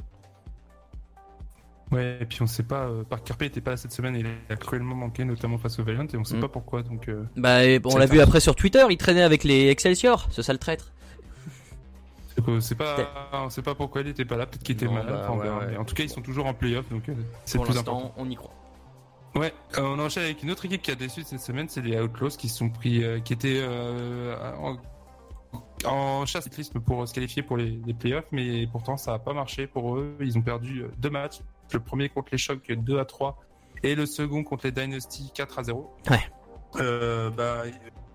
Ouais, 1.91 2.19
et 2.21 2.27
puis 2.27 2.43
on 2.43 2.47
sait 2.47 2.63
pas, 2.65 2.85
euh, 2.87 3.03
Parker 3.03 3.33
P 3.39 3.47
était 3.47 3.61
pas 3.63 3.71
là 3.71 3.77
cette 3.79 3.93
semaine, 3.93 4.15
il 4.15 4.27
a 4.51 4.57
cruellement 4.57 4.95
manqué, 4.95 5.25
notamment 5.25 5.57
face 5.57 5.79
au 5.79 5.85
Valiant, 5.85 6.07
et 6.13 6.17
on 6.19 6.25
sait 6.25 6.37
Mm. 6.37 6.41
pas 6.41 6.49
pourquoi, 6.49 6.83
donc 6.83 7.09
euh, 7.09 7.25
Bah, 7.37 7.61
on 7.87 7.97
l'a 7.97 8.05
vu 8.07 8.21
après 8.21 8.41
sur 8.41 8.55
Twitter, 8.55 8.85
il 8.91 8.99
traînait 8.99 9.23
avec 9.23 9.43
les 9.43 9.69
Excelsior, 9.71 10.29
ce 10.31 10.43
sale 10.43 10.59
traître. 10.59 10.93
c'est 12.61 12.75
pas- 12.77 12.97
on 13.33 13.49
sait 13.51 13.63
pas 13.63 13.75
pourquoi 13.75 14.03
il 14.03 14.09
était 14.09 14.27
pas 14.27 14.37
là, 14.37 14.45
peut-être 14.47 14.63
qu'il 14.63 14.75
était 14.77 14.87
malade, 14.87 15.07
bah, 15.09 15.31
ouais, 15.33 15.67
ouais. 15.71 15.77
En 15.79 15.85
tout 15.85 15.95
cas, 15.95 16.03
ils 16.05 16.11
sont 16.11 16.21
toujours 16.21 16.45
en 16.47 16.53
playoff, 16.55 16.87
donc 16.91 17.09
euh, 17.09 17.15
c'est 17.47 17.57
le 17.59 17.65
plus 17.65 17.79
important. 17.79 18.13
on 18.19 18.29
y 18.29 18.35
croit. 18.37 18.53
Ouais, 19.35 19.53
euh, 19.77 19.83
on 19.83 19.99
enchaîne 19.99 20.25
avec 20.25 20.43
une 20.43 20.51
autre 20.51 20.65
équipe 20.65 20.83
qui 20.83 20.91
a 20.91 20.95
déçu 20.95 21.23
cette 21.23 21.41
semaine, 21.41 21.69
c'est 21.69 21.83
les 21.83 22.01
Outlaws 22.01 22.31
qui 22.31 22.49
sont 22.49 22.71
pris, 22.71 23.05
euh, 23.05 23.21
qui 23.21 23.33
étaient 23.33 23.61
euh, 23.61 24.35
en, 24.59 24.77
en 25.85 26.27
chasse 26.27 26.45
cyclisme 26.45 26.81
pour 26.81 27.07
se 27.07 27.15
qualifier 27.15 27.43
pour 27.43 27.57
les, 27.57 27.79
les 27.87 27.95
playoffs, 27.95 28.27
mais 28.33 28.67
pourtant 28.67 28.97
ça 28.97 29.15
a 29.15 29.19
pas 29.19 29.35
marché 29.35 29.67
pour 29.67 29.97
eux. 29.97 30.17
Ils 30.21 30.37
ont 30.39 30.43
perdu 30.43 30.85
deux 30.99 31.11
matchs. 31.11 31.41
Le 31.73 31.81
premier 31.81 32.09
contre 32.09 32.29
les 32.33 32.39
Chocs 32.39 32.73
2 32.73 32.99
à 32.99 33.05
3 33.05 33.39
et 33.83 33.95
le 33.95 34.07
second 34.07 34.43
contre 34.43 34.67
les 34.67 34.73
Dynasty 34.73 35.31
4 35.35 35.59
à 35.59 35.65
0. 35.65 35.97
Ouais. 36.11 37.31
Bah, 37.37 37.63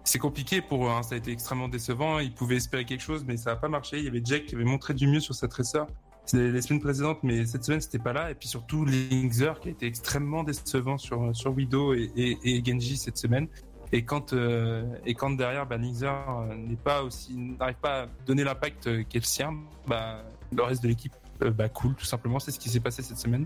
c'est 0.04 0.20
compliqué 0.20 0.62
pour 0.62 0.88
eux, 0.88 0.90
hein. 0.90 1.04
ça 1.04 1.16
a 1.16 1.18
été 1.18 1.32
extrêmement 1.32 1.70
décevant. 1.70 2.20
Ils 2.20 2.34
pouvaient 2.34 2.58
espérer 2.58 2.84
quelque 2.84 3.02
chose, 3.02 3.24
mais 3.26 3.38
ça 3.38 3.52
a 3.52 3.56
pas 3.56 3.70
marché. 3.70 4.00
Il 4.00 4.06
y 4.06 4.08
avait 4.08 4.22
Jack 4.24 4.48
qui 4.48 4.56
avait 4.56 4.66
montré 4.66 4.94
du 4.94 5.08
mieux 5.08 5.20
sur 5.20 5.36
sa 5.36 5.48
tresseur 5.48 5.88
les 6.32 6.62
semaines 6.62 6.82
précédentes, 6.82 7.20
mais 7.24 7.46
cette 7.46 7.64
semaine 7.66 7.82
c'était 7.82 8.00
pas 8.00 8.14
là. 8.14 8.32
Et 8.32 8.36
puis 8.36 8.48
surtout 8.48 8.86
Linkzer 8.86 9.60
qui 9.60 9.68
a 9.68 9.72
été 9.72 9.86
extrêmement 9.86 10.44
décevant 10.44 10.98
sur 10.98 11.36
sur 11.36 11.54
Widow 11.54 11.94
et, 11.94 12.64
Genji 12.66 12.98
cette 12.98 13.18
semaine. 13.18 13.48
Et 13.92 14.04
quand 14.04 14.34
euh, 14.34 14.84
et 15.06 15.14
quand 15.14 15.32
derrière, 15.32 15.68
bah, 15.68 15.78
Linkzer 15.78 16.08
euh, 16.08 16.56
n'est 16.56 16.76
pas 16.76 17.04
aussi 17.04 17.36
n'arrive 17.36 17.76
pas 17.76 18.04
à 18.04 18.08
donner 18.26 18.44
l'impact 18.44 18.88
euh, 18.88 19.04
qu'est 19.08 19.20
le 19.20 19.26
sien, 19.26 19.54
bah, 19.86 20.24
le 20.52 20.64
reste 20.64 20.82
de 20.82 20.88
l'équipe 20.88 21.14
bah, 21.40 21.70
cool 21.70 21.94
tout 21.96 22.06
simplement. 22.06 22.40
C'est 22.40 22.52
ce 22.52 22.60
qui 22.60 22.70
s'est 22.70 22.80
passé 22.80 23.04
cette 23.04 23.20
semaine. 23.20 23.46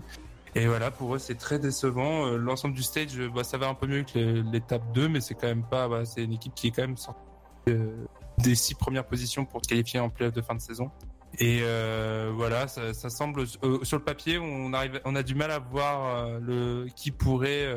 Et 0.54 0.66
voilà, 0.66 0.90
pour 0.90 1.14
eux, 1.14 1.18
c'est 1.18 1.34
très 1.34 1.58
décevant. 1.58 2.26
L'ensemble 2.30 2.74
du 2.74 2.82
stage, 2.82 3.18
bah, 3.34 3.44
ça 3.44 3.58
va 3.58 3.68
un 3.68 3.74
peu 3.74 3.86
mieux 3.86 4.02
que 4.02 4.42
l'étape 4.50 4.82
2, 4.94 5.08
mais 5.08 5.20
c'est 5.20 5.34
quand 5.34 5.46
même 5.46 5.64
pas. 5.64 5.88
Bah, 5.88 6.04
c'est 6.06 6.24
une 6.24 6.32
équipe 6.32 6.54
qui 6.54 6.68
est 6.68 6.70
quand 6.70 6.82
même 6.82 6.96
sortie 6.96 7.20
des 8.38 8.54
six 8.54 8.74
premières 8.74 9.04
positions 9.04 9.44
pour 9.44 9.62
se 9.62 9.68
qualifier 9.68 10.00
en 10.00 10.08
playoff 10.08 10.32
de 10.32 10.40
fin 10.40 10.54
de 10.54 10.60
saison. 10.60 10.90
Et 11.38 11.60
euh, 11.62 12.32
voilà, 12.34 12.66
ça, 12.68 12.94
ça 12.94 13.10
semble 13.10 13.44
euh, 13.62 13.84
sur 13.84 13.98
le 13.98 14.02
papier, 14.04 14.38
on 14.38 14.72
arrive, 14.72 15.00
on 15.04 15.14
a 15.14 15.22
du 15.22 15.34
mal 15.34 15.50
à 15.50 15.58
voir 15.58 16.16
euh, 16.26 16.38
le 16.40 16.86
qui 16.96 17.10
pourrait 17.10 17.68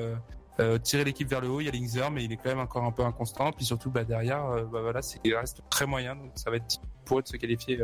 tirer 0.84 1.04
l'équipe 1.04 1.28
vers 1.28 1.42
le 1.42 1.50
haut. 1.50 1.60
Il 1.60 1.66
y 1.66 1.70
a 1.70 1.72
Linkzer, 1.72 2.12
mais 2.12 2.24
il 2.24 2.32
est 2.32 2.38
quand 2.38 2.50
même 2.50 2.60
encore 2.60 2.84
un 2.84 2.92
peu 2.92 3.04
inconstant. 3.04 3.52
Puis 3.52 3.66
surtout, 3.66 3.90
bah, 3.90 4.04
derrière, 4.04 4.44
bah, 4.72 4.82
voilà, 4.82 5.00
il 5.24 5.36
reste 5.36 5.62
très 5.72 5.88
moyen, 5.88 6.16
donc 6.16 6.32
ça 6.36 6.52
va 6.52 6.58
être 6.58 6.66
difficile 6.68 6.88
pour 7.06 7.18
eux 7.20 7.22
de 7.24 7.28
se 7.28 7.36
qualifier 7.38 7.80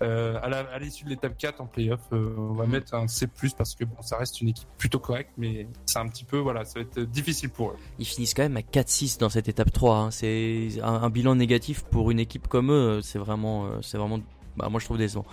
à, 0.00 0.78
l'issue 0.80 1.04
de 1.04 1.10
l'étape 1.10 1.38
4 1.38 1.60
en 1.60 1.66
playoff. 1.66 2.00
On 2.10 2.52
va 2.54 2.64
Mhm. 2.66 2.72
mettre 2.72 2.94
un 2.94 3.06
C+ 3.06 3.28
parce 3.56 3.74
que 3.76 3.84
bon, 3.84 3.94
ça 4.02 4.16
reste 4.18 4.40
une 4.40 4.48
équipe 4.48 4.68
plutôt 4.76 4.98
correcte, 4.98 5.30
mais 5.38 5.68
c'est 5.86 5.98
un 6.00 6.08
petit 6.08 6.24
peu, 6.24 6.38
voilà, 6.38 6.64
ça 6.64 6.80
va 6.80 6.82
être 6.82 7.00
difficile 7.00 7.50
pour 7.50 7.70
eux. 7.70 7.76
Ils 8.00 8.06
finissent 8.06 8.34
quand 8.34 8.42
même 8.42 8.56
à 8.56 8.62
4-6 8.62 9.18
dans 9.18 9.28
cette 9.28 9.48
étape 9.48 9.70
3. 9.72 9.96
hein. 9.96 10.10
C'est 10.10 10.68
un, 10.82 10.94
un 10.94 11.10
bilan 11.10 11.36
négatif 11.36 11.84
pour 11.84 12.10
une 12.10 12.18
équipe 12.18 12.48
comme 12.48 12.72
eux. 12.72 13.02
C'est 13.02 13.18
vraiment, 13.20 13.80
c'est 13.82 13.98
vraiment 13.98 14.18
bah 14.56 14.68
moi 14.70 14.80
je 14.80 14.86
trouve 14.86 14.98
décevant. 14.98 15.24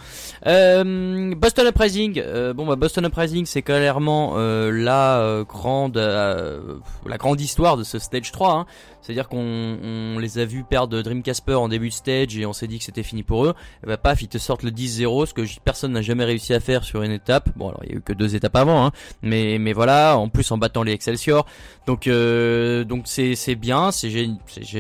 Euh, 0.48 1.34
Boston 1.36 1.68
Uprising, 1.68 2.20
euh, 2.20 2.54
bon 2.54 2.66
bah 2.66 2.76
Boston 2.76 3.06
Uprising 3.06 3.46
c'est 3.46 3.62
clairement 3.62 4.34
euh, 4.36 4.70
la 4.72 5.20
euh, 5.20 5.44
grande 5.46 5.98
la 5.98 7.18
grande 7.18 7.40
histoire 7.40 7.78
de 7.78 7.84
ce 7.84 8.00
stage 8.00 8.32
3 8.32 8.52
hein. 8.52 8.66
C'est-à-dire 9.02 9.28
qu'on 9.28 9.38
on 9.84 10.18
les 10.18 10.40
a 10.40 10.46
vus 10.46 10.64
perdre 10.64 11.02
Dreamcasper 11.02 11.56
en 11.56 11.68
début 11.68 11.90
de 11.90 11.94
stage 11.94 12.38
et 12.38 12.46
on 12.46 12.54
s'est 12.54 12.68
dit 12.68 12.80
que 12.80 12.86
c'était 12.86 13.04
fini 13.04 13.22
pour 13.22 13.46
eux. 13.46 13.54
Et 13.84 13.88
bah 13.88 13.98
paf, 13.98 14.22
ils 14.22 14.30
te 14.30 14.38
sortent 14.38 14.64
le 14.64 14.72
10-0, 14.72 15.26
ce 15.26 15.34
que 15.34 15.42
personne 15.60 15.92
n'a 15.92 16.02
jamais 16.02 16.24
réussi 16.24 16.54
à 16.54 16.62
faire 16.62 16.86
sur 16.86 17.04
une 17.04 17.12
étape. 17.12 17.50
Bon 17.58 17.68
alors 17.68 17.82
il 17.84 17.90
y 17.90 17.94
a 17.94 17.98
eu 17.98 18.02
que 18.02 18.14
deux 18.14 18.36
étapes 18.36 18.56
avant 18.56 18.86
hein. 18.86 18.92
Mais 19.22 19.58
mais 19.60 19.74
voilà, 19.74 20.18
en 20.18 20.30
plus 20.30 20.50
en 20.52 20.58
battant 20.58 20.84
les 20.84 20.94
Excelsior. 20.94 21.46
Donc 21.86 22.08
donc 22.08 23.04
c'est 23.06 23.36
c'est 23.36 23.56
bien, 23.56 23.92
c'est 23.92 24.10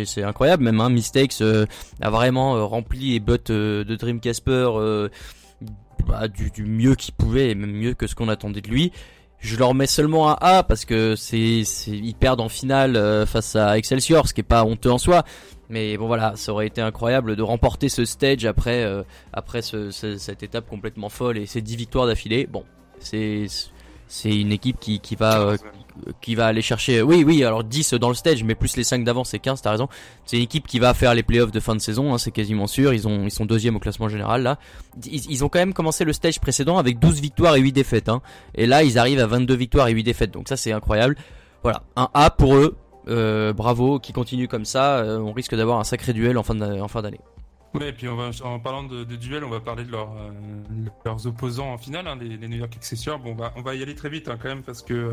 c'est 0.05 0.23
incroyable 0.23 0.63
même 0.63 0.79
hein. 0.79 0.89
Mistakes 0.89 1.41
a 2.01 2.09
vraiment 2.09 2.65
rempli 2.67 3.11
les 3.11 3.19
bottes 3.19 3.51
de 3.51 3.95
Dream 3.95 4.21
Casper 4.21 4.32
euh, 4.47 5.09
bah, 6.07 6.27
du, 6.27 6.51
mieux 6.63 6.95
qu'il 6.95 7.13
pouvait 7.13 7.49
et 7.51 7.55
même 7.55 7.71
mieux 7.71 7.93
que 7.93 8.07
ce 8.07 8.15
qu'on 8.15 8.29
attendait 8.29 8.61
de 8.61 8.69
lui. 8.69 8.91
Je 9.39 9.57
leur 9.57 9.73
mets 9.73 9.87
seulement 9.87 10.29
un 10.31 10.37
A 10.39 10.63
parce 10.63 10.85
que 10.85 11.15
ils 11.33 12.15
perdent 12.15 12.39
en 12.39 12.47
finale 12.47 12.95
euh, 12.95 13.25
face 13.25 13.57
à 13.57 13.77
Excelsior, 13.77 14.27
ce 14.27 14.33
qui 14.33 14.39
est 14.39 14.43
pas 14.43 14.63
honteux 14.63 14.91
en 14.91 14.97
soi. 14.97 15.23
Mais 15.69 15.97
bon 15.97 16.07
voilà, 16.07 16.33
ça 16.35 16.53
aurait 16.53 16.67
été 16.67 16.79
incroyable 16.81 17.35
de 17.35 17.41
remporter 17.41 17.89
ce 17.89 18.05
stage 18.05 18.45
après 18.45 18.83
euh, 18.83 19.03
après 19.33 19.61
ce, 19.61 19.91
ce- 19.91 20.17
cette 20.17 20.43
étape 20.43 20.69
complètement 20.69 21.09
folle 21.09 21.37
et 21.37 21.45
ces 21.45 21.61
10 21.61 21.75
victoires 21.75 22.07
d'affilée. 22.07 22.47
Bon, 22.47 22.63
c'est 22.99 23.45
c'est 24.07 24.29
une 24.33 24.51
équipe 24.53 24.79
qui 24.79 24.99
qui 25.01 25.15
va 25.15 25.55
qui 26.21 26.35
va 26.35 26.47
aller 26.47 26.61
chercher. 26.61 27.01
Oui, 27.01 27.23
oui, 27.25 27.43
alors 27.43 27.63
10 27.63 27.93
dans 27.95 28.09
le 28.09 28.15
stage, 28.15 28.43
mais 28.43 28.55
plus 28.55 28.77
les 28.77 28.83
5 28.83 29.03
d'avant, 29.03 29.23
c'est 29.23 29.39
15, 29.39 29.61
t'as 29.61 29.71
raison. 29.71 29.87
C'est 30.25 30.37
une 30.37 30.43
équipe 30.43 30.67
qui 30.67 30.79
va 30.79 30.93
faire 30.93 31.13
les 31.13 31.23
playoffs 31.23 31.51
de 31.51 31.59
fin 31.59 31.75
de 31.75 31.81
saison, 31.81 32.13
hein, 32.13 32.17
c'est 32.17 32.31
quasiment 32.31 32.67
sûr. 32.67 32.93
Ils 32.93 33.07
ont 33.07 33.25
ils 33.25 33.31
sont 33.31 33.45
deuxième 33.45 33.75
au 33.75 33.79
classement 33.79 34.09
général 34.09 34.43
là. 34.43 34.57
Ils, 35.05 35.43
ont 35.43 35.49
quand 35.49 35.59
même 35.59 35.73
commencé 35.73 36.05
le 36.05 36.13
stage 36.13 36.39
précédent 36.39 36.77
avec 36.77 36.99
12 36.99 37.21
victoires 37.21 37.55
et 37.55 37.59
8 37.59 37.71
défaites. 37.71 38.09
Hein. 38.09 38.21
Et 38.55 38.65
là, 38.65 38.83
ils 38.83 38.97
arrivent 38.99 39.19
à 39.19 39.27
22 39.27 39.55
victoires 39.55 39.87
et 39.87 39.93
8 39.93 40.03
défaites. 40.03 40.31
Donc 40.31 40.47
ça, 40.47 40.57
c'est 40.57 40.71
incroyable. 40.71 41.15
Voilà, 41.63 41.83
un 41.95 42.09
A 42.13 42.29
pour 42.29 42.55
eux. 42.55 42.75
Euh, 43.09 43.51
bravo, 43.51 43.99
qui 43.99 44.13
continue 44.13 44.47
comme 44.47 44.63
ça. 44.63 44.99
Euh, 44.99 45.19
on 45.19 45.33
risque 45.33 45.55
d'avoir 45.55 45.79
un 45.79 45.83
sacré 45.83 46.13
duel 46.13 46.37
en 46.37 46.43
fin 46.43 46.55
de- 46.55 46.79
en 46.79 46.87
fin 46.87 47.01
d'année. 47.01 47.19
Ouais, 47.73 47.89
et 47.89 47.93
puis 47.93 48.07
en 48.07 48.59
parlant 48.59 48.83
de, 48.83 49.03
de 49.03 49.15
duel, 49.15 49.43
on 49.43 49.49
va 49.49 49.59
parler 49.59 49.83
de 49.83 49.91
leur, 49.91 50.11
euh, 50.11 50.29
leurs 51.05 51.25
opposants 51.25 51.73
en 51.73 51.77
finale, 51.77 52.07
hein, 52.07 52.17
les, 52.21 52.47
New 52.47 52.57
York 52.57 52.73
Excelsior. 52.75 53.17
Bon, 53.19 53.35
on 53.55 53.61
va, 53.61 53.75
y 53.75 53.81
aller 53.81 53.95
très 53.95 54.09
vite 54.09 54.29
quand 54.41 54.47
même 54.47 54.61
parce 54.61 54.83
que, 54.83 55.11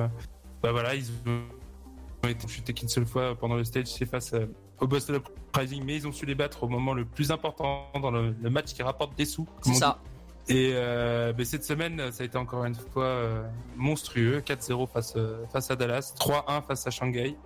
bah 0.63 0.73
voilà, 0.73 0.95
ils 0.95 1.11
ont 1.27 2.29
été 2.29 2.49
chutés 2.49 2.75
qu'une 2.75 2.89
seule 2.89 3.07
fois 3.07 3.35
pendant 3.35 3.57
le 3.57 3.65
stage, 3.65 3.87
c'est 3.87 4.07
face 4.07 4.35
euh, 4.35 4.47
au 4.81 4.87
Boston 4.87 5.17
Uprising, 5.17 5.83
mais 5.85 5.97
ils 5.97 6.07
ont 6.07 6.13
su 6.13 6.27
les 6.27 6.35
battre 6.35 6.63
au 6.65 6.69
moment 6.69 6.95
le 6.95 7.05
plus 7.05 7.31
important 7.31 7.89
dans 8.01 8.11
le, 8.11 8.35
le 8.41 8.51
match 8.51 8.73
qui 8.73 8.83
rapporte 8.83 9.17
des 9.17 9.25
sous. 9.25 9.49
C'est 9.63 9.75
ça. 9.75 9.99
dit. 10.03 10.11
Et 10.49 10.73
euh, 10.75 11.33
bah, 11.33 11.45
cette 11.45 11.65
semaine, 11.65 12.11
ça 12.11 12.23
a 12.23 12.27
été 12.27 12.37
encore 12.37 12.65
une 12.65 12.75
fois 12.75 13.05
euh, 13.05 13.43
monstrueux. 13.77 14.41
4-0 14.41 14.89
face, 14.89 15.17
face 15.53 15.71
à 15.71 15.77
Dallas, 15.77 16.13
3-1 16.19 16.67
face 16.67 16.87
à 16.87 16.91
Shanghai. 16.91 17.37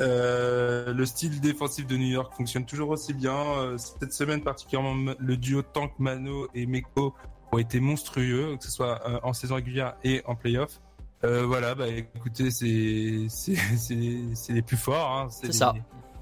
Euh, 0.00 0.92
le 0.92 1.04
style 1.04 1.40
défensif 1.40 1.86
de 1.86 1.96
New 1.96 2.06
York 2.06 2.32
fonctionne 2.34 2.64
toujours 2.64 2.90
aussi 2.90 3.12
bien. 3.12 3.76
Cette 3.76 4.12
semaine 4.12 4.40
particulièrement, 4.40 5.14
le 5.18 5.36
duo 5.36 5.62
Tank 5.62 5.92
Mano 5.98 6.48
et 6.54 6.66
Meko 6.66 7.14
ont 7.50 7.58
été 7.58 7.80
monstrueux, 7.80 8.56
que 8.56 8.64
ce 8.64 8.70
soit 8.70 9.00
en 9.24 9.32
saison 9.32 9.56
régulière 9.56 9.94
et 10.04 10.22
en 10.24 10.34
playoff. 10.34 10.80
Euh, 11.24 11.46
voilà, 11.46 11.74
bah 11.74 11.88
écoutez, 11.88 12.50
c'est 12.50 14.52
les 14.52 14.62
plus 14.62 14.76
forts. 14.76 15.10
Hein. 15.10 15.28
C'est 15.30 15.48
les- 15.48 15.52
ça. 15.52 15.74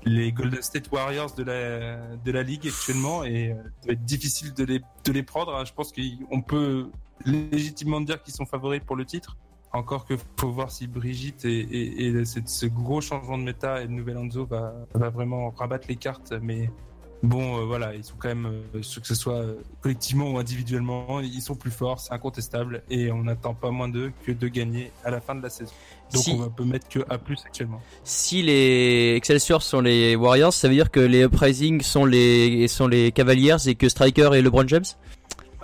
Les 0.04 0.32
Golden 0.32 0.62
State 0.62 0.90
Warriors 0.90 1.34
de 1.34 1.42
la 1.42 2.16
de 2.16 2.32
la 2.32 2.42
ligue 2.42 2.66
actuellement 2.66 3.22
et 3.22 3.52
euh, 3.52 3.56
ça 3.82 3.88
va 3.88 3.92
être 3.92 4.04
difficile 4.06 4.54
de 4.54 4.64
les 4.64 4.80
de 5.04 5.12
les 5.12 5.22
prendre. 5.22 5.54
hein. 5.54 5.64
Je 5.66 5.74
pense 5.74 5.92
qu'on 5.92 6.40
peut 6.40 6.88
légitimement 7.26 8.00
dire 8.00 8.22
qu'ils 8.22 8.32
sont 8.32 8.46
favoris 8.46 8.80
pour 8.84 8.96
le 8.96 9.04
titre. 9.04 9.36
Encore 9.72 10.06
que 10.06 10.14
faut 10.38 10.50
voir 10.50 10.70
si 10.70 10.86
Brigitte 10.86 11.44
et, 11.44 11.60
et, 11.60 12.06
et 12.06 12.24
cette- 12.24 12.48
ce 12.48 12.64
gros 12.66 13.00
changement 13.02 13.36
de 13.38 13.42
méta 13.44 13.82
et 13.82 13.86
de 13.86 13.92
nouvel 13.92 14.16
Enzo 14.16 14.46
va, 14.46 14.72
va 14.94 15.10
vraiment 15.10 15.50
rabattre 15.50 15.86
les 15.88 15.96
cartes. 15.96 16.32
Mais 16.42 16.70
bon, 17.22 17.60
euh, 17.60 17.64
voilà, 17.64 17.94
ils 17.94 18.04
sont 18.04 18.14
quand 18.18 18.28
même, 18.28 18.46
euh, 18.46 18.80
que 18.80 19.06
ce 19.06 19.14
soit 19.14 19.34
euh, 19.40 19.54
collectivement 19.80 20.30
ou 20.30 20.38
individuellement, 20.38 21.20
ils 21.20 21.42
sont 21.42 21.54
plus 21.54 21.70
forts, 21.70 22.00
c'est 22.00 22.12
incontestable. 22.12 22.82
Et 22.90 23.10
on 23.12 23.24
n'attend 23.24 23.54
pas 23.54 23.70
moins 23.70 23.88
d'eux 23.88 24.12
que 24.26 24.32
de 24.32 24.48
gagner 24.48 24.90
à 25.04 25.10
la 25.10 25.20
fin 25.20 25.34
de 25.34 25.42
la 25.42 25.50
saison. 25.50 25.72
Donc 26.12 26.22
Si- 26.24 26.32
on 26.32 26.50
peut 26.50 26.64
mettre 26.64 26.88
que 26.88 27.00
A+, 27.08 27.14
actuellement. 27.46 27.80
Si 28.04 28.42
les 28.42 29.14
Excelsior 29.16 29.62
sont 29.62 29.80
les 29.80 30.16
Warriors, 30.16 30.52
ça 30.52 30.66
veut 30.68 30.74
dire 30.74 30.90
que 30.90 31.00
les 31.00 31.22
Uprising 31.22 31.82
sont 31.82 32.04
les 32.04 32.66
sont 32.68 32.88
les 32.88 33.12
Cavaliers 33.12 33.56
et 33.68 33.74
que 33.76 33.88
Striker 33.88 34.30
et 34.34 34.42
LeBron 34.42 34.66
James? 34.66 34.84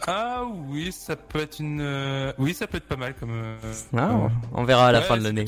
Ah 0.06 0.42
oui, 0.68 0.92
ça 0.92 1.16
peut 1.16 1.40
être 1.40 1.58
une... 1.58 1.80
euh, 1.80 2.32
Oui, 2.38 2.54
ça 2.54 2.66
peut 2.66 2.76
être 2.76 2.86
pas 2.86 2.96
mal 2.96 3.14
comme... 3.18 3.30
euh, 3.32 3.56
Ah, 3.96 4.28
on 4.52 4.64
verra 4.64 4.88
à 4.88 4.92
la 4.92 5.00
ouais, 5.00 5.04
fin 5.04 5.16
de 5.16 5.24
l'année. 5.24 5.44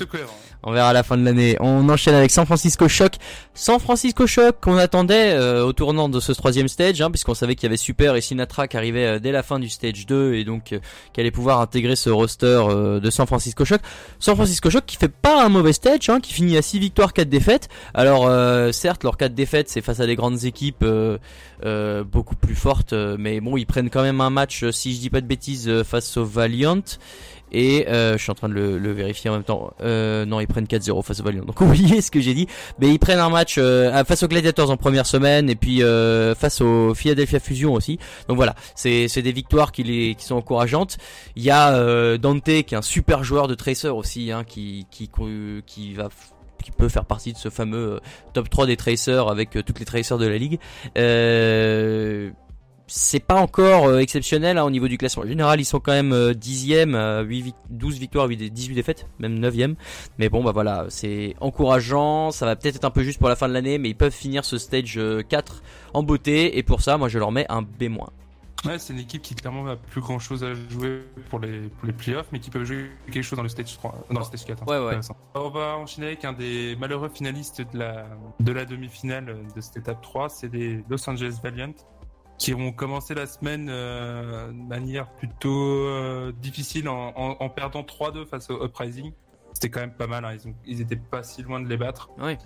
On 0.62 0.72
verra 0.72 0.88
à 0.88 0.92
la 0.92 1.02
fin 1.02 1.16
de 1.16 1.24
l'année. 1.24 1.56
On 1.60 1.88
enchaîne 1.88 2.14
avec 2.14 2.30
San 2.30 2.46
Francisco 2.46 2.88
Shock. 2.88 3.14
San 3.54 3.78
Francisco 3.78 4.26
Shock 4.26 4.56
qu'on 4.60 4.76
attendait 4.76 5.32
euh, 5.34 5.64
au 5.64 5.72
tournant 5.72 6.08
de 6.08 6.18
ce 6.18 6.32
troisième 6.32 6.66
stage, 6.68 7.00
hein, 7.00 7.10
puisqu'on 7.10 7.34
savait 7.34 7.54
qu'il 7.54 7.64
y 7.64 7.66
avait 7.66 7.76
Super 7.76 8.16
et 8.16 8.20
Sinatra 8.20 8.66
qui 8.68 8.76
arrivaient 8.76 9.06
euh, 9.06 9.18
dès 9.18 9.32
la 9.32 9.42
fin 9.42 9.58
du 9.58 9.68
stage 9.68 10.06
2 10.06 10.34
et 10.34 10.44
donc 10.44 10.72
euh, 10.72 10.80
qui 11.12 11.20
allaient 11.20 11.30
pouvoir 11.30 11.60
intégrer 11.60 11.94
ce 11.94 12.10
roster 12.10 12.64
de 13.00 13.10
San 13.10 13.26
Francisco 13.26 13.64
Shock. 13.64 13.80
San 14.18 14.34
Francisco 14.34 14.70
Shock 14.70 14.86
qui 14.86 14.96
fait 14.96 15.08
pas 15.12 15.44
un 15.44 15.48
mauvais 15.48 15.72
stage, 15.72 16.08
hein, 16.08 16.20
qui 16.20 16.32
finit 16.32 16.56
à 16.56 16.62
6 16.62 16.78
victoires, 16.78 17.12
4 17.12 17.28
défaites. 17.28 17.68
Alors 17.94 18.28
certes, 18.72 19.04
leurs 19.04 19.16
4 19.16 19.34
défaites 19.34 19.68
c'est 19.68 19.80
face 19.82 20.00
à 20.00 20.06
des 20.06 20.16
grandes 20.16 20.44
équipes 20.44 20.84
beaucoup 22.12 22.36
plus 22.36 22.54
fortes, 22.54 22.92
mais 22.92 23.40
bon 23.40 23.56
ils 23.56 23.66
prennent 23.66 23.90
quand 23.90 24.02
même 24.02 24.20
un 24.20 24.30
match, 24.38 24.62
euh, 24.62 24.72
si 24.72 24.94
je 24.94 25.00
dis 25.00 25.10
pas 25.10 25.20
de 25.20 25.26
bêtises, 25.26 25.68
euh, 25.68 25.82
face 25.84 26.16
au 26.16 26.24
Valiant. 26.24 26.82
Et 27.50 27.88
euh, 27.88 28.18
je 28.18 28.22
suis 28.22 28.30
en 28.30 28.34
train 28.34 28.50
de 28.50 28.54
le, 28.54 28.92
vérifier 28.92 29.30
en 29.30 29.32
même 29.32 29.42
temps. 29.42 29.72
Non, 29.80 30.38
ils 30.38 30.46
prennent 30.46 30.66
4-0 30.66 31.02
face 31.02 31.20
au 31.20 31.24
Valiant. 31.24 31.46
Donc 31.46 31.58
oubliez 31.62 32.02
ce 32.02 32.10
que 32.10 32.20
j'ai 32.20 32.34
dit. 32.34 32.46
Mais 32.78 32.88
ils 32.90 32.98
prennent 32.98 33.18
un 33.20 33.30
match 33.30 33.56
à- 33.56 34.04
face 34.04 34.22
aux 34.22 34.28
Gladiators 34.28 34.70
en 34.70 34.76
première 34.76 35.06
semaine 35.06 35.48
et 35.48 35.56
puis 35.56 35.80
face 36.36 36.60
au 36.60 36.92
Philadelphia 36.94 37.40
Fusion 37.40 37.72
aussi. 37.72 37.98
Donc 38.28 38.36
voilà, 38.36 38.54
c'est 38.74 39.22
des 39.22 39.32
victoires 39.32 39.72
qui 39.72 39.82
les 39.82 40.14
qui 40.14 40.26
sont 40.26 40.34
encourageantes. 40.34 40.98
Il 41.36 41.42
y 41.42 41.50
a 41.50 42.18
Dante 42.18 42.44
qui 42.44 42.74
est 42.74 42.74
un 42.74 42.82
super 42.82 43.24
joueur 43.24 43.48
de 43.48 43.54
Tracer 43.54 43.88
aussi, 43.88 44.30
hein, 44.30 44.44
qui 44.44 44.84
peut 45.16 45.62
faire 46.90 47.06
partie 47.06 47.32
de 47.32 47.38
ce 47.38 47.48
fameux 47.48 48.00
top 48.34 48.50
3 48.50 48.66
des 48.66 48.76
tracers 48.76 49.26
avec 49.26 49.52
toutes 49.64 49.78
les 49.78 49.86
tracers 49.86 50.18
de 50.18 50.26
la 50.26 50.36
ligue. 50.36 50.58
C'est 52.88 53.20
pas 53.20 53.36
encore 53.36 53.86
euh, 53.86 53.98
exceptionnel 53.98 54.58
hein, 54.58 54.64
au 54.64 54.70
niveau 54.70 54.88
du 54.88 54.98
classement 54.98 55.24
général. 55.26 55.60
Ils 55.60 55.64
sont 55.64 55.78
quand 55.78 55.92
même 55.92 56.12
euh, 56.12 56.32
10e, 56.32 56.94
euh, 56.94 57.22
8 57.22 57.42
vic- 57.42 57.54
12 57.70 57.98
victoires, 57.98 58.26
8 58.26 58.36
18 58.50 58.74
défaites, 58.74 59.06
même 59.18 59.38
9e. 59.38 59.76
Mais 60.18 60.28
bon, 60.28 60.42
bah 60.42 60.52
voilà, 60.52 60.86
c'est 60.88 61.36
encourageant. 61.40 62.30
Ça 62.30 62.46
va 62.46 62.56
peut-être 62.56 62.76
être 62.76 62.84
un 62.84 62.90
peu 62.90 63.02
juste 63.02 63.18
pour 63.18 63.28
la 63.28 63.36
fin 63.36 63.46
de 63.48 63.52
l'année, 63.52 63.78
mais 63.78 63.90
ils 63.90 63.96
peuvent 63.96 64.12
finir 64.12 64.44
ce 64.44 64.58
stage 64.58 64.94
euh, 64.98 65.22
4 65.22 65.62
en 65.94 66.02
beauté. 66.02 66.58
Et 66.58 66.62
pour 66.62 66.80
ça, 66.80 66.96
moi, 66.98 67.08
je 67.08 67.18
leur 67.18 67.30
mets 67.32 67.46
un 67.48 67.62
B-. 67.62 67.98
Ouais, 68.64 68.76
c'est 68.80 68.92
une 68.92 68.98
équipe 68.98 69.22
qui 69.22 69.36
clairement 69.36 69.62
n'a 69.62 69.76
plus 69.76 70.00
grand 70.00 70.18
chose 70.18 70.42
à 70.42 70.52
jouer 70.52 71.04
pour 71.30 71.38
les, 71.38 71.60
pour 71.68 71.86
les 71.86 71.92
playoffs, 71.92 72.26
mais 72.32 72.40
qui 72.40 72.50
peut 72.50 72.64
jouer 72.64 72.90
quelque 73.12 73.22
chose 73.22 73.36
dans 73.36 73.44
le 73.44 73.48
stage 73.48 73.72
3, 73.76 74.06
dans 74.10 74.18
le 74.18 74.24
stage 74.24 74.44
4. 74.46 74.62
hein. 74.62 74.66
Ouais, 74.66 74.84
ouais. 74.84 75.00
On 75.36 75.48
va 75.50 75.76
enchaîner 75.76 76.08
avec 76.08 76.24
un 76.24 76.32
des 76.32 76.74
malheureux 76.74 77.08
finalistes 77.14 77.60
de 77.72 77.78
la, 77.78 78.06
de 78.40 78.50
la 78.52 78.64
demi-finale 78.64 79.36
de 79.54 79.60
cette 79.60 79.76
étape 79.76 80.02
3, 80.02 80.28
c'est 80.28 80.52
les 80.52 80.82
Los 80.88 81.08
Angeles 81.08 81.38
Valiant, 81.40 81.72
qui 82.38 82.54
ont 82.54 82.72
commencé 82.72 83.14
la 83.14 83.26
semaine 83.26 83.68
euh, 83.68 84.48
de 84.48 84.52
manière 84.68 85.10
plutôt 85.16 85.50
euh, 85.86 86.32
difficile 86.40 86.88
en, 86.88 87.12
en, 87.16 87.36
en 87.40 87.48
perdant 87.48 87.82
3-2 87.82 88.26
face 88.26 88.48
au 88.50 88.64
Uprising. 88.64 89.12
C'était 89.52 89.70
quand 89.70 89.80
même 89.80 89.94
pas 89.94 90.06
mal, 90.06 90.24
hein. 90.24 90.34
ils, 90.34 90.48
ont, 90.48 90.54
ils 90.66 90.80
étaient 90.80 90.94
pas 90.96 91.22
si 91.24 91.42
loin 91.42 91.58
de 91.60 91.68
les 91.68 91.76
battre. 91.76 92.10
Oui. 92.18 92.36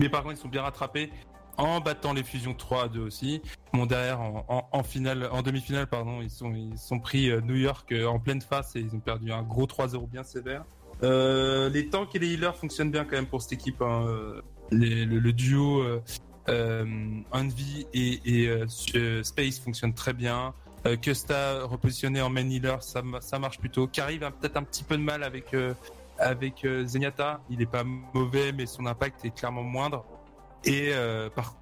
Mais 0.00 0.08
par 0.08 0.22
contre, 0.22 0.36
ils 0.36 0.40
sont 0.40 0.48
bien 0.48 0.62
rattrapés 0.62 1.10
en 1.58 1.80
battant 1.80 2.12
les 2.14 2.22
fusions 2.22 2.54
3 2.54 2.84
à 2.84 2.88
2 2.88 3.00
aussi. 3.00 3.42
Bon, 3.74 3.84
derrière, 3.84 4.20
en, 4.20 4.44
en, 4.48 4.68
en 4.72 4.82
finale, 4.82 5.28
en 5.30 5.42
demi-finale, 5.42 5.88
pardon, 5.88 6.22
ils 6.22 6.30
sont, 6.30 6.54
ils 6.54 6.78
sont 6.78 7.00
pris 7.00 7.30
euh, 7.30 7.40
New 7.42 7.56
York 7.56 7.92
en 8.06 8.18
pleine 8.20 8.40
face 8.40 8.76
et 8.76 8.80
ils 8.80 8.94
ont 8.94 9.00
perdu 9.00 9.30
un 9.32 9.42
gros 9.42 9.66
3-0 9.66 10.08
bien 10.08 10.22
sévère. 10.22 10.64
Euh, 11.02 11.68
les 11.68 11.88
tanks 11.90 12.14
et 12.14 12.18
les 12.18 12.28
healers 12.32 12.56
fonctionnent 12.56 12.90
bien 12.92 13.04
quand 13.04 13.16
même 13.16 13.26
pour 13.26 13.42
cette 13.42 13.52
équipe. 13.52 13.82
hein. 13.82 14.06
Les- 14.70 15.04
le, 15.04 15.18
le 15.18 15.32
duo 15.32 15.82
Envy 17.32 17.86
et, 17.94 18.20
et 18.24 18.48
euh, 18.48 18.66
euh, 18.94 19.22
Space 19.22 19.58
fonctionne 19.58 19.94
très 19.94 20.12
bien. 20.12 20.54
Euh, 20.86 20.96
Kusta 20.96 21.64
repositionné 21.64 22.22
en 22.22 22.30
main 22.30 22.48
healer, 22.48 22.76
ça, 22.82 23.02
ma- 23.02 23.20
ça 23.20 23.38
marche 23.38 23.58
plutôt. 23.58 23.86
Kariv 23.86 24.22
a 24.22 24.30
peut-être 24.30 24.56
un 24.56 24.62
petit 24.62 24.84
peu 24.84 24.96
de 24.96 25.02
mal 25.02 25.22
avec 25.24 25.52
euh, 25.54 25.74
avec 26.18 26.64
euh, 26.64 26.86
Zenyatta. 26.86 27.40
Il 27.50 27.60
est 27.62 27.66
pas 27.70 27.84
mauvais, 27.84 28.52
mais 28.52 28.66
son 28.66 28.86
impact 28.86 29.24
est 29.24 29.30
clairement 29.34 29.62
moindre. 29.62 30.04
Et 30.64 30.90
euh, 30.92 31.30
par 31.30 31.56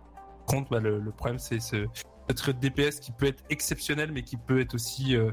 contre, 0.46 0.70
bah, 0.70 0.80
le, 0.80 1.00
problème, 1.16 1.38
c'est 1.38 1.60
ce, 1.60 1.86
notre 2.28 2.52
DPS 2.52 3.00
qui 3.00 3.12
peut 3.12 3.26
être 3.26 3.44
exceptionnel, 3.50 4.12
mais 4.12 4.22
qui 4.22 4.36
peut 4.36 4.60
être 4.60 4.74
aussi 4.74 5.16
euh, 5.16 5.30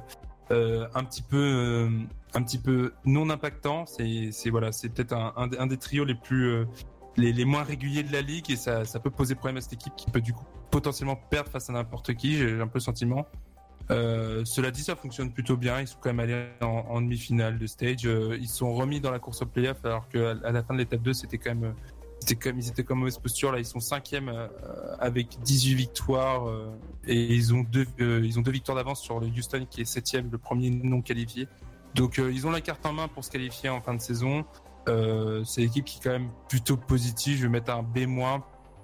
euh, 0.51 0.87
un 0.93 1.03
petit 1.03 1.21
peu, 1.21 1.37
euh, 1.37 2.89
non 3.05 3.29
impactant. 3.29 3.85
C'est, 3.85 4.31
voilà, 4.49 4.71
c'est 4.71 4.89
peut-être 4.89 5.13
un, 5.13 5.33
un, 5.35 5.67
des- 5.67 5.77
trios 5.77 6.05
les 6.05 6.15
plus, 6.15 6.49
euh, 6.51 6.65
les, 7.17 7.33
les 7.33 7.45
moins 7.45 7.63
réguliers 7.63 8.03
de 8.03 8.11
la 8.11 8.21
ligue, 8.21 8.51
et 8.51 8.55
ça, 8.55 8.85
ça 8.85 8.99
peut 8.99 9.09
poser 9.09 9.35
problème 9.35 9.57
à 9.57 9.61
cette 9.61 9.73
équipe 9.73 9.95
qui 9.95 10.09
peut 10.09 10.21
du 10.21 10.33
coup 10.33 10.45
potentiellement 10.71 11.15
perdre 11.15 11.49
face 11.49 11.69
à 11.69 11.73
n'importe 11.73 12.13
qui. 12.15 12.37
J'ai 12.37 12.59
un 12.59 12.67
peu 12.67 12.79
le 12.79 12.81
sentiment. 12.81 13.27
Euh, 13.91 14.43
cela 14.45 14.71
dit, 14.71 14.81
ça 14.81 14.95
fonctionne 14.95 15.31
plutôt 15.31 15.57
bien. 15.57 15.81
Ils 15.81 15.87
sont 15.87 15.97
quand 15.99 16.09
même 16.13 16.19
allés 16.19 16.47
en, 16.61 16.85
en 16.89 17.01
demi-finale 17.01 17.59
de 17.59 17.67
stage. 17.67 18.05
Euh, 18.05 18.37
ils 18.39 18.47
sont 18.47 18.73
remis 18.73 18.99
dans 18.99 19.11
la 19.11 19.19
course 19.19 19.41
au 19.41 19.45
playoff 19.45 19.83
alors 19.83 20.07
qu'à 20.09 20.31
à 20.43 20.51
la 20.51 20.63
fin 20.63 20.73
de 20.73 20.79
l'étape 20.79 21.01
2, 21.01 21.13
c'était 21.13 21.37
quand 21.37 21.53
même, 21.53 21.75
c'était 22.19 22.35
comme 22.35 22.57
ils 22.57 22.69
étaient 22.69 22.83
comme 22.83 22.99
mauvaise 22.99 23.17
posture. 23.17 23.51
Là, 23.51 23.59
ils 23.59 23.65
sont 23.65 23.79
cinquième 23.79 24.29
euh, 24.29 24.47
avec 24.99 25.37
18 25.43 25.75
victoires 25.75 26.47
euh, 26.47 26.71
et 27.05 27.35
ils 27.35 27.53
ont 27.53 27.63
deux, 27.63 27.85
euh, 27.99 28.21
ils 28.23 28.39
ont 28.39 28.41
deux 28.41 28.51
victoires 28.51 28.77
d'avance 28.77 29.01
sur 29.01 29.19
le 29.19 29.27
Houston 29.27 29.67
qui 29.69 29.81
est 29.81 29.85
septième, 29.85 30.29
le 30.31 30.37
premier 30.37 30.69
non 30.69 31.01
qualifié. 31.01 31.47
Donc 31.95 32.19
euh, 32.19 32.31
ils 32.31 32.47
ont 32.47 32.51
la 32.51 32.61
carte 32.61 32.85
en 32.85 32.93
main 32.93 33.07
pour 33.07 33.23
se 33.23 33.29
qualifier 33.29 33.69
en 33.69 33.81
fin 33.81 33.93
de 33.93 34.01
saison. 34.01 34.45
Euh, 34.89 35.43
c'est 35.45 35.61
l'équipe 35.61 35.85
qui 35.85 35.99
est 35.99 36.03
quand 36.03 36.11
même 36.11 36.29
plutôt 36.49 36.77
positive. 36.77 37.37
Je 37.37 37.43
vais 37.43 37.49
mettre 37.49 37.71
un 37.71 37.83
B- 37.83 38.05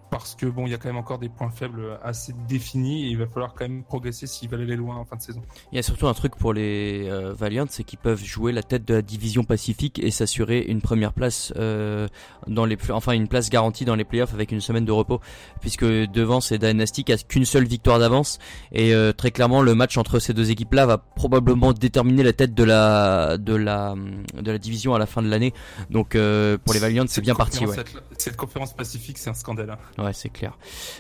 parce 0.10 0.36
que 0.36 0.46
bon, 0.48 0.66
il 0.66 0.72
y 0.72 0.74
a 0.74 0.78
quand 0.78 0.90
même 0.90 0.98
encore 0.98 1.20
des 1.20 1.30
points 1.30 1.52
faibles 1.52 2.00
assez 2.04 2.34
définis 2.48 3.06
et 3.06 3.10
il 3.10 3.18
va 3.18 3.28
falloir 3.28 3.54
quand 3.54 3.68
même 3.68 3.84
progresser 3.84 4.26
s'ils 4.28 4.50
veulent 4.50 4.62
aller 4.62 4.76
loin 4.76 4.96
en 4.96 5.06
fin 5.06 5.16
de 5.16 5.22
saison. 5.22 5.42
Il 5.72 5.76
y 5.76 5.80
a 5.80 5.84
surtout 5.84 6.08
un 6.08 6.14
truc 6.14 6.36
pour 6.36 6.54
les 6.54 7.08
euh, 7.10 7.34
Valiant, 7.34 7.66
c'est 7.70 7.84
qu'ils 7.84 8.00
peuvent 8.00 8.24
jouer 8.24 8.52
la 8.52 8.64
tête 8.64 8.86
de 8.86 8.96
la 8.96 9.02
division 9.02 9.44
Pacifique 9.44 10.00
et 10.00 10.12
s'assurer 10.12 10.60
une 10.68 10.82
première 10.82 11.14
place 11.14 11.54
euh, 11.58 12.08
dans 12.48 12.66
les, 12.66 12.78
enfin 12.92 13.12
une 13.14 13.28
place 13.28 13.50
garantie 13.50 13.86
dans 13.86 13.96
les 13.96 14.04
playoffs 14.06 14.34
avec 14.34 14.52
une 14.52 14.62
semaine 14.62 14.86
de 14.86 14.92
repos, 14.92 15.20
puisque 15.62 15.86
devant 15.86 16.42
c'est 16.42 16.58
Dynasty 16.58 17.04
qui 17.04 17.14
a 17.14 17.18
qu'une 17.18 17.46
seule 17.46 17.66
victoire 17.66 18.00
d'avance 18.00 18.40
et 18.72 18.94
euh, 18.94 19.12
très 19.14 19.32
clairement 19.32 19.62
le 19.62 19.76
match 19.76 19.98
entre 19.98 20.20
ces 20.20 20.34
deux 20.34 20.50
équipes-là 20.52 20.86
va 20.86 20.98
probablement 20.98 21.74
déterminer 21.74 22.24
la 22.24 22.34
tête 22.34 22.54
de 22.54 22.64
la 22.64 23.38
de 23.38 23.54
la 23.56 23.96
de 24.40 24.52
la 24.52 24.58
division 24.58 24.94
à 24.96 25.00
la 25.00 25.06
fin 25.06 25.22
de 25.22 25.30
l'année. 25.30 25.54
Donc 25.90 26.16
euh, 26.16 26.58
pour 26.58 26.74
les 26.74 26.80
Valiant 26.80 27.04
c'est 27.08 27.16
Cette 27.16 27.24
bien 27.26 27.36
parti, 27.36 27.66
ouais. 27.66 27.76
atla- 27.78 28.02
Cette 28.18 28.36
conférence 28.38 28.74
pacifique, 28.74 29.18
c'est 29.18 29.30
un 29.30 29.34
scandale. 29.34 29.72
hein. 29.98 29.99
Ouais, 30.04 30.14
c'est 30.14 30.30
clair. 30.30 30.58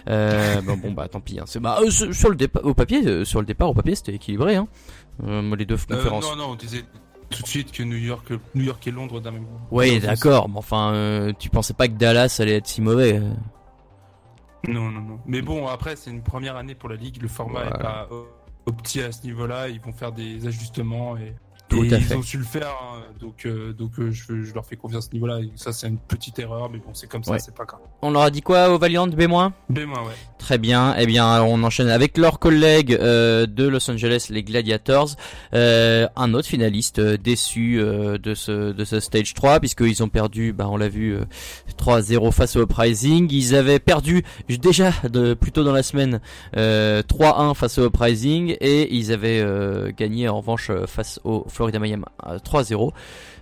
Euh, 0.10 0.62
bon, 0.62 0.78
bon, 0.78 0.92
bah 0.92 1.08
tant 1.08 1.22
pis. 1.22 1.40
Hein. 1.40 1.46
C'est 1.48 1.60
bah, 1.60 1.80
euh, 1.82 1.90
sur 1.90 2.14
sur 2.14 2.30
le 2.30 2.36
départ, 2.36 2.66
au 2.66 2.74
papier, 2.74 3.06
euh, 3.06 3.26
sur 3.26 3.40
le 3.40 3.46
départ, 3.46 3.70
au 3.70 3.74
papier, 3.74 3.96
c'était 3.96 4.14
équilibré. 4.14 4.56
Hein. 4.56 4.68
Euh, 5.24 5.56
les 5.56 5.66
deux 5.66 5.78
conférences. 5.78 6.24
non, 6.24 6.36
non, 6.36 6.52
on 6.52 6.56
disait 6.56 6.84
tout 7.30 7.44
de 7.44 7.48
suite 7.48 7.72
que 7.72 7.84
New 7.84 7.98
York, 7.98 8.32
New 8.56 8.64
York 8.64 8.86
et 8.88 8.92
Londres 8.92 9.20
d'un 9.20 9.32
même. 9.32 9.46
Oui, 9.72 10.00
d'accord, 10.00 10.50
mais 10.50 10.58
enfin, 10.58 10.94
euh, 10.94 11.34
tu 11.38 11.50
pensais 11.50 11.74
pas 11.74 11.88
que 11.88 11.94
Dallas 11.94 12.38
allait 12.40 12.56
être 12.56 12.68
si 12.68 12.82
mauvais. 12.82 13.20
Non, 14.68 14.90
non, 14.90 15.02
non. 15.02 15.20
Mais 15.26 15.42
bon, 15.42 15.68
après, 15.68 15.96
c'est 15.96 16.12
une 16.12 16.24
première 16.24 16.58
année 16.58 16.76
pour 16.76 16.90
la 16.90 16.96
ligue. 16.96 17.22
Le 17.22 17.28
format 17.28 17.66
est 17.66 17.82
pas 17.82 18.10
petit 18.66 19.02
à 19.02 19.12
ce 19.12 19.24
niveau-là. 19.24 19.70
Ils 19.70 19.80
vont 19.80 19.94
faire 19.94 20.12
des 20.12 20.46
ajustements 20.48 21.16
et, 21.18 21.34
Tout 21.70 21.84
et 21.84 21.94
à 21.94 21.98
ils 21.98 22.04
fait. 22.04 22.16
ont 22.16 22.22
su 22.22 22.38
le 22.38 22.44
faire. 22.44 22.68
hein. 22.82 23.00
Donc, 23.22 23.46
euh, 23.46 23.74
donc 23.74 23.92
euh, 24.00 24.12
je, 24.12 24.44
je 24.44 24.54
leur 24.54 24.66
fais 24.66 24.76
confiance 24.76 25.06
à 25.06 25.08
ce 25.10 25.14
niveau-là. 25.14 25.40
Ça, 25.56 25.72
c'est 25.74 25.88
une 25.88 25.98
petite 25.98 26.40
erreur, 26.40 26.70
mais 26.72 26.78
bon, 26.80 26.92
c'est 26.94 27.08
comme 27.08 27.24
ça, 27.24 27.34
Ouais. 27.34 27.40
c'est 27.40 27.54
pas 27.54 27.66
grave. 27.66 27.82
On 28.02 28.12
leur 28.12 28.22
a 28.24 28.32
dit 28.32 28.42
quoi 28.42 28.70
au 28.70 28.78
Valiant 28.78 29.08
B-? 29.08 29.16
B 29.70 29.78
ouais. 29.78 29.86
Très 30.38 30.58
bien. 30.58 30.96
Eh 30.98 31.06
bien, 31.06 31.44
on 31.44 31.62
enchaîne 31.64 31.90
avec 31.90 32.18
leurs 32.18 32.40
collègues 32.40 32.94
euh, 32.94 33.46
de 33.46 33.68
Los 33.68 33.90
Angeles, 33.92 34.28
les 34.30 34.44
Gladiators. 34.44 35.10
Euh, 35.54 36.08
un 36.16 36.34
autre 36.34 36.48
finaliste 36.48 37.00
euh, 37.00 37.18
déçu 37.18 37.80
euh, 37.80 38.18
de 38.18 38.34
ce 38.34 38.72
de 38.72 38.86
ce 38.86 39.00
stage 39.00 39.34
3 39.34 39.60
puisqu'ils 39.60 40.02
ont 40.02 40.08
perdu, 40.10 40.54
bah 40.54 40.68
on 40.70 40.78
l'a 40.78 40.88
vu, 40.90 41.14
euh, 41.16 41.26
3-0 41.78 42.32
face 42.32 42.56
au 42.56 42.64
Uprising. 42.64 43.28
Ils 43.32 43.56
avaient 43.56 43.80
perdu 43.80 44.24
déjà 44.48 44.92
de 45.10 45.34
plus 45.34 45.52
tôt 45.52 45.64
dans 45.64 45.74
la 45.74 45.84
semaine 45.84 46.20
euh, 46.56 47.02
3-1 47.04 47.54
face 47.54 47.78
au 47.78 47.86
Uprising 47.88 48.56
et 48.62 48.94
ils 48.96 49.12
avaient 49.12 49.42
euh, 49.42 49.92
gagné 49.96 50.30
en 50.30 50.38
revanche 50.38 50.72
face 50.88 51.20
au 51.24 51.44
Florida 51.60 51.78
Miami 51.78 52.04
euh, 52.26 52.40
3-0. 52.40 52.94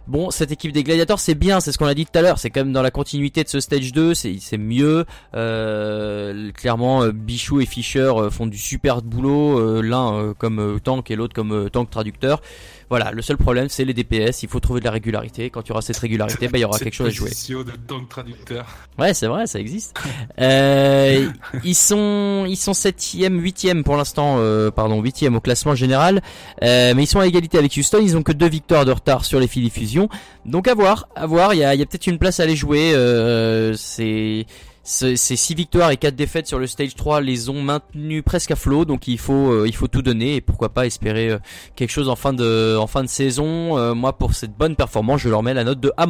Bon, 0.08 0.32
cette 0.32 0.52
équipe 0.52 0.72
des 0.72 0.84
Gladiators, 0.84 1.20
c'est 1.20 1.36
bien, 1.36 1.60
c'est 1.60 1.72
ce 1.72 1.78
qu'on 1.78 1.86
a 1.86 1.94
dit 1.94 2.06
tout 2.06 2.18
à 2.18 2.22
l'heure, 2.24 2.40
c'est 2.40 2.50
quand 2.50 2.62
même 2.62 2.74
dans 2.74 2.82
la 2.82 2.90
continuité 2.90 3.44
de 3.44 3.50
ce 3.50 3.60
stage 3.60 3.92
2, 3.92 4.16
c'est 4.16 4.58
mieux. 4.58 5.06
Euh, 5.36 6.52
clairement, 6.54 7.04
euh, 7.04 7.12
Bichou 7.12 7.60
et 7.60 7.66
Fischer 7.68 8.00
euh, 8.16 8.32
font 8.32 8.48
du 8.48 8.58
super 8.58 9.04
boulot, 9.04 9.60
euh, 9.60 9.82
l'un 9.82 10.14
euh, 10.14 10.34
comme 10.34 10.60
euh, 10.60 10.80
tank 10.80 11.12
et 11.12 11.16
l'autre 11.16 11.36
comme 11.36 11.52
euh, 11.52 11.70
tank 11.70 11.92
traducteur. 11.92 12.42
Voilà, 12.90 13.12
le 13.12 13.22
seul 13.22 13.36
problème, 13.38 13.68
c'est 13.70 13.84
les 13.84 13.94
DPS, 13.94 14.44
il 14.44 14.50
faut 14.50 14.62
trouver 14.62 14.80
de 14.80 14.86
la 14.86 14.92
régularité. 14.92 15.50
Quand 15.50 15.62
il 15.66 15.70
y 15.70 15.72
aura 15.72 15.82
cette 15.82 15.98
régularité, 15.98 16.48
bah, 16.48 16.58
il 16.58 16.62
y 16.62 16.64
aura 16.66 16.80
quelque 16.84 16.94
chose 16.94 17.08
à 17.08 17.10
jouer. 17.10 17.30
de 17.30 17.72
tank 17.86 18.08
traducteur. 18.08 18.66
Ouais, 18.98 19.14
c'est 19.14 19.28
vrai, 19.28 19.46
ça 19.46 19.60
existe. 19.60 19.98
Euh, 20.40 21.28
ils 21.64 21.76
sont, 21.76 22.46
ils 22.48 22.56
sont 22.56 22.74
septième, 22.74 23.42
huitième 23.42 23.84
pour 23.84 23.98
l'instant, 23.98 24.38
euh, 24.40 24.72
pardon, 24.72 25.02
huitième 25.02 25.36
au 25.36 25.42
classement 25.42 25.76
général, 25.76 26.22
euh, 26.64 26.94
mais 26.96 27.04
ils 27.04 27.08
sont 27.08 27.20
à 27.20 27.28
égalité 27.28 27.58
avec 27.58 27.76
Houston. 27.76 28.00
Ils 28.02 28.16
ont 28.16 28.24
que 28.24 28.32
deux 28.32 28.48
victoires 28.50 28.86
de 28.86 28.92
retard 28.92 29.26
sur 29.26 29.40
les 29.40 29.48
Philly 29.48 29.70
Fusion. 29.70 30.08
Donc 30.46 30.68
à 30.68 30.74
voir, 30.74 31.10
à 31.16 31.26
voir. 31.26 31.54
Il 31.54 31.58
y 31.60 31.64
a, 31.66 31.76
y 31.76 31.82
a 31.82 31.86
peut-être 31.86 32.08
une 32.08 32.18
place 32.20 32.40
à 32.40 32.44
aller 32.44 32.56
jouer. 32.56 32.94
Euh, 32.96 33.74
c'est 33.74 34.46
ce- 34.48 34.77
ces 34.88 35.18
six 35.18 35.54
victoires 35.54 35.92
et 35.92 35.98
quatre 35.98 36.16
défaites 36.16 36.48
sur 36.48 36.60
le 36.60 36.66
stage 36.66 36.96
3 36.96 37.20
les 37.20 37.50
ont 37.50 37.62
maintenus 37.62 38.24
presque 38.24 38.52
à 38.52 38.56
flot, 38.56 38.86
donc 38.86 39.10
il 39.10 39.20
faut 39.20 39.52
euh, 39.52 39.68
il 39.68 39.76
faut 39.76 39.90
tout 39.90 40.02
donner 40.02 40.36
et 40.36 40.42
pourquoi 40.42 40.70
pas 40.70 40.86
espérer 40.86 41.30
euh, 41.30 41.40
quelque 41.76 41.90
chose 41.90 42.08
en 42.08 42.16
fin 42.16 42.32
de 42.32 42.78
en 42.78 42.88
fin 42.88 43.04
de 43.04 43.10
saison. 43.10 43.78
Euh, 43.78 43.94
moi 43.94 44.18
pour 44.18 44.34
cette 44.34 44.54
bonne 44.58 44.78
performance, 44.78 45.20
je 45.20 45.28
leur 45.28 45.44
mets 45.44 45.54
la 45.54 45.66
note 45.66 45.82
de 45.82 45.92
A-. 45.98 46.08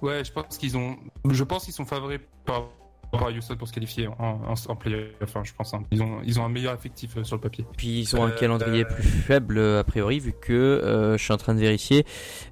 Ouais, 0.00 0.24
je 0.24 0.32
pense 0.32 0.56
qu'ils 0.56 0.78
ont. 0.78 0.96
Je 1.30 1.44
pense 1.44 1.64
qu'ils 1.66 1.74
sont 1.74 1.84
favoris 1.84 2.20
par 2.46 2.68
rapport 3.14 3.28
à 3.28 3.36
Houston 3.36 3.56
pour 3.56 3.66
se 3.68 3.72
qualifier 3.72 4.06
en, 4.08 4.14
en, 4.20 4.54
en 4.68 4.76
playoff. 4.76 5.06
Enfin, 5.22 5.42
je 5.44 5.52
pense. 5.52 5.74
hein. 5.74 5.82
Ils 5.90 6.02
ont, 6.02 6.18
ils 6.24 6.38
ont 6.40 6.44
un 6.44 6.48
meilleur 6.48 6.74
effectif 6.74 7.16
euh, 7.16 7.24
sur 7.24 7.36
le 7.36 7.40
papier. 7.40 7.64
Puis 7.76 8.00
ils 8.00 8.16
ont 8.16 8.22
un 8.24 8.28
Euh, 8.30 8.38
calendrier 8.38 8.84
euh, 8.84 8.88
plus 8.94 9.02
faible 9.04 9.58
euh, 9.58 9.80
a 9.80 9.84
priori 9.84 10.20
vu 10.20 10.32
que 10.40 10.52
euh, 10.52 11.16
je 11.16 11.22
suis 11.22 11.32
en 11.32 11.36
train 11.36 11.54
de 11.54 11.60
vérifier, 11.60 12.04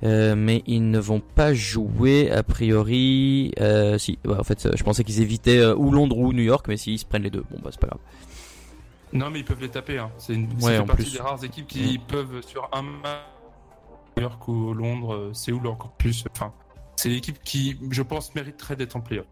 euh, 0.02 0.34
mais 0.36 0.62
ils 0.66 0.90
ne 0.90 0.98
vont 0.98 1.20
pas 1.20 1.54
jouer 1.54 2.30
a 2.30 2.42
priori. 2.42 3.52
Euh, 3.60 3.98
si, 3.98 4.18
bah, 4.24 4.36
en 4.40 4.44
fait, 4.44 4.68
je 4.76 4.82
pensais 4.84 5.04
qu'ils 5.04 5.20
évitaient 5.20 5.58
euh, 5.58 5.74
ou 5.74 5.90
Londres 5.90 6.16
ou 6.18 6.32
New 6.32 6.42
York, 6.42 6.66
mais 6.68 6.76
s'ils 6.76 6.98
se 6.98 7.04
prennent 7.04 7.22
les 7.24 7.30
deux, 7.30 7.44
bon 7.50 7.58
bah 7.62 7.70
c'est 7.72 7.80
pas 7.80 7.88
grave. 7.88 8.00
Non, 9.12 9.28
mais 9.30 9.40
ils 9.40 9.44
peuvent 9.44 9.60
les 9.60 9.68
taper. 9.68 9.98
Hein. 9.98 10.10
C'est 10.18 10.34
une 10.34 10.48
Ouais, 10.62 10.78
en 10.78 10.86
partie 10.86 11.02
plus. 11.02 11.12
des 11.12 11.20
rares 11.20 11.44
équipes 11.44 11.66
qui 11.66 11.98
peuvent 11.98 12.40
sur 12.46 12.68
un 12.72 12.82
match 12.82 13.20
New 14.16 14.22
York 14.22 14.48
ou 14.48 14.72
Londres, 14.74 15.30
Séoul 15.34 15.66
encore 15.66 15.92
plus. 15.92 16.24
Enfin, 16.34 16.52
c'est 16.96 17.08
l'équipe 17.08 17.38
qui, 17.44 17.78
je 17.90 18.02
pense, 18.02 18.34
mériterait 18.34 18.76
d'être 18.76 18.96
en 18.96 19.00
playoff. 19.00 19.26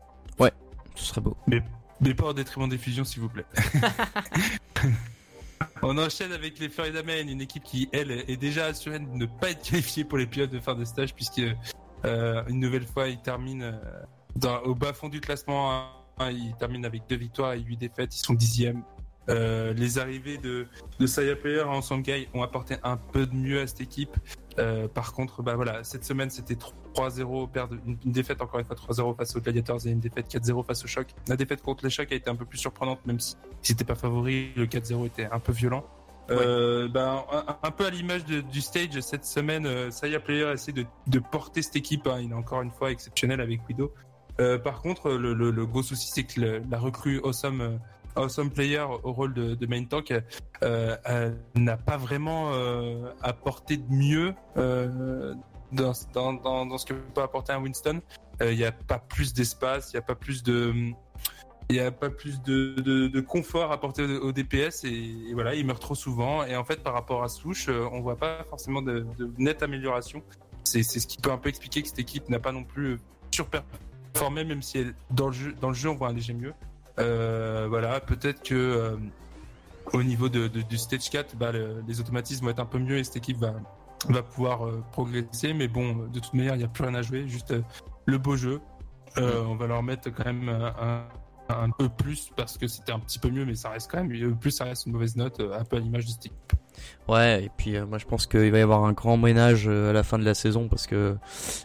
Ce 1.00 1.06
serait 1.06 1.20
beau. 1.22 1.36
Mais 1.46 2.14
pas 2.14 2.26
au 2.26 2.32
détriment 2.32 2.68
des 2.68 2.78
fusions, 2.78 3.04
s'il 3.04 3.20
vous 3.22 3.28
plaît. 3.28 3.44
On 5.82 5.96
enchaîne 5.98 6.32
avec 6.32 6.58
les 6.58 6.68
Florida 6.68 7.02
Men, 7.02 7.28
une 7.28 7.40
équipe 7.40 7.64
qui, 7.64 7.88
elle, 7.92 8.10
est 8.10 8.36
déjà 8.36 8.66
assurée 8.66 8.98
de 8.98 9.06
ne 9.06 9.26
pas 9.26 9.50
être 9.50 9.62
qualifiée 9.62 10.04
pour 10.04 10.18
les 10.18 10.26
playoffs 10.26 10.50
de 10.50 10.60
fin 10.60 10.74
de 10.74 10.84
stage, 10.84 11.14
puisque 11.14 11.42
euh, 12.04 12.42
une 12.48 12.60
nouvelle 12.60 12.86
fois, 12.86 13.08
ils 13.08 13.20
terminent 13.20 13.64
euh, 13.64 13.72
dans- 14.36 14.60
au 14.62 14.74
bas 14.74 14.92
fond 14.92 15.08
du 15.08 15.20
classement. 15.20 15.72
hein. 16.18 16.30
Ils 16.30 16.54
terminent 16.58 16.84
avec 16.86 17.02
deux 17.08 17.16
victoires 17.16 17.54
et 17.54 17.60
huit 17.60 17.78
défaites. 17.78 18.14
Ils 18.14 18.20
sont 18.22 18.34
dixièmes. 18.34 18.82
Euh, 19.30 19.72
les 19.72 19.98
arrivées 19.98 20.36
de, 20.38 20.66
de 20.98 21.06
Saya 21.06 21.34
Player 21.36 21.62
en 21.62 21.80
Shanghai 21.80 22.28
ont 22.34 22.42
apporté 22.42 22.76
un 22.82 22.96
peu 22.98 23.26
de 23.26 23.34
mieux 23.34 23.60
à 23.60 23.66
cette 23.66 23.80
équipe. 23.80 24.16
Euh, 24.58 24.86
par 24.88 25.12
contre, 25.14 25.42
bah 25.42 25.54
voilà, 25.54 25.82
cette 25.84 26.04
semaine 26.04 26.28
c'était 26.28 26.56
3-0, 26.94 27.50
perdre 27.50 27.74
une, 27.86 27.96
une 28.04 28.12
défaite 28.12 28.40
encore 28.42 28.60
une 28.60 28.66
fois 28.66 28.76
3-0 28.76 29.16
face 29.16 29.36
aux 29.36 29.40
Gladiators 29.40 29.86
et 29.86 29.90
une 29.90 30.00
défaite 30.00 30.26
4-0 30.32 30.64
face 30.64 30.84
au 30.84 30.86
Choc. 30.86 31.08
La 31.28 31.36
défaite 31.36 31.62
contre 31.62 31.84
les 31.84 31.90
Chocs 31.90 32.10
a 32.12 32.14
été 32.14 32.28
un 32.30 32.36
peu 32.36 32.44
plus 32.44 32.58
surprenante, 32.58 33.00
même 33.06 33.20
si 33.20 33.36
c'était 33.62 33.84
pas 33.84 33.94
favori, 33.94 34.50
le 34.56 34.66
4-0 34.66 35.06
était 35.06 35.28
un 35.30 35.38
peu 35.38 35.52
violent. 35.52 35.84
Euh, 36.30 36.86
bah, 36.88 37.26
un, 37.32 37.56
un 37.66 37.70
peu 37.72 37.86
à 37.86 37.90
l'image 37.90 38.24
du 38.24 38.60
stage 38.60 39.00
cette 39.00 39.24
semaine, 39.24 39.66
euh, 39.66 39.90
Saya 39.90 40.20
Player 40.20 40.48
essaie 40.52 40.70
de, 40.70 40.84
de 41.08 41.18
porter 41.18 41.60
cette 41.60 41.74
équipe. 41.74 42.06
hein. 42.06 42.18
Il 42.22 42.30
est 42.30 42.34
encore 42.34 42.62
une 42.62 42.70
fois 42.70 42.92
exceptionnel 42.92 43.40
avec 43.40 43.60
Widow. 43.68 43.92
Euh, 44.38 44.56
par 44.56 44.80
contre, 44.80 45.10
le, 45.10 45.34
le- 45.34 45.50
le 45.50 45.66
gros 45.66 45.82
souci, 45.82 46.08
c'est 46.14 46.22
que 46.22 46.40
le- 46.40 46.62
la 46.70 46.78
recrue 46.78 47.20
Awesome, 47.24 47.60
euh, 47.60 47.76
awesome 48.14 48.50
Player 48.50 48.84
au 49.02 49.12
rôle 49.12 49.34
de, 49.34 49.54
de 49.56 49.66
main 49.66 49.84
tank 49.84 50.12
n'a 51.56 51.76
pas 51.76 51.96
vraiment 51.96 52.52
apporté 53.22 53.76
de 53.76 53.92
mieux 53.92 54.34
dans, 55.72 55.94
ce 55.94 56.84
que 56.84 56.94
peut 56.94 57.22
apporter 57.22 57.52
un 57.52 57.60
Winston. 57.62 58.00
Euh, 58.42 58.52
Il 58.52 58.58
n'y 58.58 58.64
a 58.64 58.72
pas 58.72 58.98
plus 58.98 59.32
d'espace, 59.32 59.92
il 59.92 59.96
n'y 59.96 60.00
a 60.00 60.02
pas 60.02 60.14
plus 60.14 60.42
de 60.42 60.92
il 61.70 61.74
n'y 61.74 61.80
a 61.80 61.92
pas 61.92 62.10
plus 62.10 62.42
de, 62.42 63.20
confort 63.20 63.70
apporté 63.70 64.02
au, 64.02 64.32
DPS 64.32 64.84
et, 64.84 65.32
voilà, 65.34 65.54
il 65.54 65.64
meurt 65.64 65.80
trop 65.80 65.94
souvent. 65.94 66.44
Et 66.44 66.56
en 66.56 66.64
fait, 66.64 66.82
par 66.82 66.92
rapport 66.94 67.22
à 67.22 67.28
euh, 67.28 67.88
on 67.92 68.00
voit 68.00 68.16
pas 68.16 68.44
forcément 68.50 68.82
de, 68.82 69.06
nette 69.38 69.62
amélioration. 69.62 70.22
C'est 70.64 70.82
ce 70.82 71.06
qui 71.06 71.18
peut 71.18 71.30
un 71.30 71.38
peu 71.38 71.48
expliquer 71.48 71.82
que 71.82 71.88
cette 71.88 72.00
équipe 72.00 72.28
n'a 72.28 72.40
pas 72.40 72.52
non 72.52 72.64
plus 72.64 72.98
surperformé, 73.30 74.44
même 74.44 74.62
si 74.62 74.84
dans, 75.10 75.28
le 75.28 75.74
jeu, 75.74 75.88
on 75.88 75.94
voit 75.94 76.08
un 76.08 76.12
léger 76.12 76.34
mieux. 76.34 76.52
Euh, 76.98 77.66
voilà, 77.68 78.00
peut-être 78.00 78.42
que 78.42 78.54
euh, 78.54 78.96
au 79.92 80.02
niveau 80.02 80.28
du 80.28 80.78
stage 80.78 81.08
4, 81.08 81.36
bah, 81.36 81.52
le- 81.52 81.82
les 81.86 82.00
automatismes 82.00 82.46
vont 82.46 82.50
être 82.50 82.58
un 82.58 82.66
peu 82.66 82.78
mieux 82.78 82.98
et 82.98 83.04
cette 83.04 83.16
équipe 83.16 83.38
va, 83.38 83.54
va 84.08 84.22
pouvoir 84.22 84.66
euh, 84.66 84.82
progresser. 84.92 85.52
Mais 85.54 85.68
bon, 85.68 86.06
de 86.08 86.20
toute 86.20 86.34
manière, 86.34 86.54
il 86.54 86.58
n'y 86.58 86.64
a 86.64 86.68
plus 86.68 86.84
rien 86.84 86.94
à 86.94 87.02
jouer, 87.02 87.28
juste 87.28 87.52
euh, 87.52 87.62
le 88.06 88.18
beau 88.18 88.36
jeu. 88.36 88.60
Euh, 89.18 89.42
on 89.44 89.56
va 89.56 89.66
leur 89.66 89.82
mettre 89.82 90.10
quand 90.10 90.24
même 90.24 90.48
un, 91.48 91.70
peu 91.70 91.88
plus 91.88 92.30
parce 92.36 92.56
que 92.56 92.68
c'était 92.68 92.92
un 92.92 93.00
petit 93.00 93.18
peu 93.18 93.28
mieux, 93.28 93.44
mais 93.44 93.56
ça 93.56 93.70
reste 93.70 93.90
quand 93.90 94.02
même 94.02 94.36
plus, 94.38 94.52
ça 94.52 94.64
reste 94.64 94.86
une 94.86 94.92
mauvaise 94.92 95.16
note, 95.16 95.40
un 95.40 95.64
peu 95.64 95.76
à 95.76 95.80
l'image 95.80 96.06
de 96.06 96.10
Stick. 96.10 96.32
Ouais, 97.08 97.44
et 97.44 97.50
puis 97.56 97.76
euh, 97.76 97.86
moi 97.86 97.98
je 97.98 98.04
pense 98.04 98.26
qu'il 98.26 98.50
va 98.50 98.58
y 98.58 98.60
avoir 98.60 98.84
un 98.84 98.92
grand 98.92 99.16
ménage 99.16 99.64
euh, 99.66 99.90
à 99.90 99.92
la 99.92 100.02
fin 100.02 100.18
de 100.18 100.24
la 100.24 100.34
saison 100.34 100.68
parce 100.68 100.86
que 100.86 101.16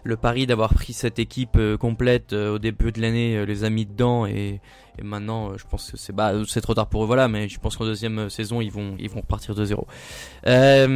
le 0.03 0.17
pari 0.17 0.47
d'avoir 0.47 0.73
pris 0.73 0.93
cette 0.93 1.19
équipe 1.19 1.55
euh, 1.57 1.77
complète 1.77 2.33
au 2.33 2.57
début 2.57 2.91
de 2.91 2.99
l'année 2.99 3.45
les 3.45 3.63
a 3.63 3.69
mis 3.69 3.86
dedans 3.86 4.25
et, 4.25 4.59
et 4.97 5.03
maintenant 5.03 5.55
je 5.57 5.65
pense 5.65 5.91
que 5.91 5.97
c'est 5.97 6.13
bah 6.13 6.33
c'est 6.47 6.61
trop 6.61 6.73
tard 6.73 6.88
pour 6.88 7.03
eux 7.03 7.07
voilà 7.07 7.27
mais 7.27 7.47
je 7.47 7.59
pense 7.59 7.77
qu'en 7.77 7.86
deuxième 7.86 8.29
saison 8.29 8.59
ils 8.61 8.71
vont 8.71 8.95
ils 8.97 9.09
vont 9.09 9.21
repartir 9.21 9.53
de 9.53 9.65
zéro. 9.65 9.88
Ouais, 10.45 10.88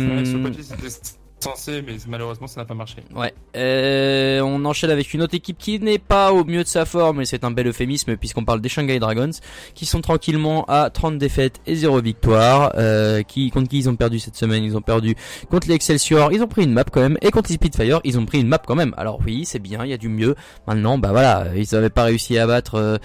censé, 1.43 1.81
mais 1.81 1.95
malheureusement, 2.07 2.47
ça 2.47 2.61
n'a 2.61 2.65
pas 2.65 2.73
marché. 2.73 2.97
Ouais. 3.15 3.33
Euh, 3.55 4.41
on 4.41 4.63
enchaîne 4.65 4.89
avec 4.89 5.13
une 5.13 5.21
autre 5.21 5.35
équipe 5.35 5.57
qui 5.57 5.79
n'est 5.79 5.99
pas 5.99 6.31
au 6.31 6.43
mieux 6.43 6.63
de 6.63 6.67
sa 6.67 6.85
forme, 6.85 7.21
et 7.21 7.25
c'est 7.25 7.43
un 7.43 7.51
bel 7.51 7.67
euphémisme 7.67 8.17
puisqu'on 8.17 8.45
parle 8.45 8.61
des 8.61 8.69
Shanghai 8.69 8.99
Dragons, 8.99 9.31
qui 9.73 9.85
sont 9.85 10.01
tranquillement 10.01 10.65
à 10.65 10.89
30 10.89 11.17
défaites 11.17 11.59
et 11.65 11.75
0 11.75 12.01
victoire. 12.01 12.73
Euh, 12.77 13.23
qui 13.23 13.49
contre 13.51 13.69
qui 13.69 13.79
ils 13.79 13.89
ont 13.89 13.95
perdu 13.95 14.19
cette 14.19 14.35
semaine 14.35 14.63
Ils 14.63 14.77
ont 14.77 14.81
perdu 14.81 15.15
contre 15.49 15.67
les 15.67 15.75
Excelsior. 15.75 16.31
Ils 16.33 16.43
ont 16.43 16.47
pris 16.47 16.63
une 16.63 16.73
map 16.73 16.83
quand 16.83 17.01
même, 17.01 17.17
et 17.21 17.31
contre 17.31 17.49
les 17.49 17.55
Spitfire, 17.55 18.01
ils 18.03 18.19
ont 18.19 18.25
pris 18.25 18.39
une 18.39 18.47
map 18.47 18.59
quand 18.65 18.75
même. 18.75 18.93
Alors 18.97 19.19
oui, 19.25 19.45
c'est 19.45 19.59
bien, 19.59 19.83
il 19.85 19.89
y 19.89 19.93
a 19.93 19.97
du 19.97 20.09
mieux. 20.09 20.35
Maintenant, 20.67 20.97
bah 20.97 21.09
voilà, 21.11 21.47
ils 21.55 21.75
avaient 21.75 21.89
pas 21.89 22.03
réussi 22.03 22.37
à 22.37 22.47
battre 22.47 22.75
euh, 22.75 22.97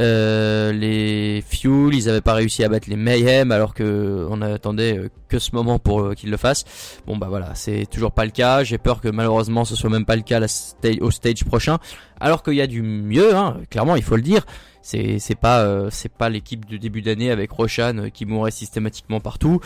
euh, 0.00 0.72
les 0.72 1.42
Fuel, 1.46 1.94
ils 1.94 2.08
avaient 2.08 2.20
pas 2.20 2.34
réussi 2.34 2.64
à 2.64 2.68
battre 2.68 2.88
les 2.88 2.96
Mayhem, 2.96 3.52
alors 3.52 3.74
que 3.74 4.26
on 4.30 4.42
attendait 4.42 4.98
euh, 4.98 5.10
que 5.28 5.38
ce 5.38 5.54
moment 5.54 5.78
pour 5.78 6.14
qu'ils 6.14 6.30
le 6.30 6.36
fassent. 6.36 6.64
Bon 7.06 7.16
bah 7.16 7.26
voilà, 7.28 7.54
c'est 7.54 7.77
toujours 7.86 8.12
pas 8.12 8.24
le 8.24 8.30
cas. 8.30 8.64
J'ai 8.64 8.78
peur 8.78 9.00
que 9.00 9.08
malheureusement 9.08 9.64
ce 9.64 9.76
soit 9.76 9.90
même 9.90 10.04
pas 10.04 10.16
le 10.16 10.22
cas 10.22 10.40
la 10.40 10.46
sta- 10.46 11.00
au 11.00 11.10
stage 11.10 11.44
prochain. 11.44 11.78
Alors 12.20 12.42
qu'il 12.42 12.54
y 12.54 12.60
a 12.62 12.66
du 12.66 12.82
mieux, 12.82 13.34
hein, 13.36 13.58
clairement 13.70 13.96
il 13.96 14.02
faut 14.02 14.16
le 14.16 14.22
dire. 14.22 14.44
C'est 14.82 15.18
c'est 15.18 15.34
pas 15.34 15.60
euh, 15.62 15.88
c'est 15.90 16.12
pas 16.12 16.28
l'équipe 16.28 16.64
du 16.64 16.78
début 16.78 17.02
d'année 17.02 17.30
avec 17.30 17.50
Roshan 17.50 17.98
euh, 17.98 18.08
qui 18.08 18.26
mourrait 18.26 18.50
systématiquement 18.50 19.20
partout. 19.20 19.60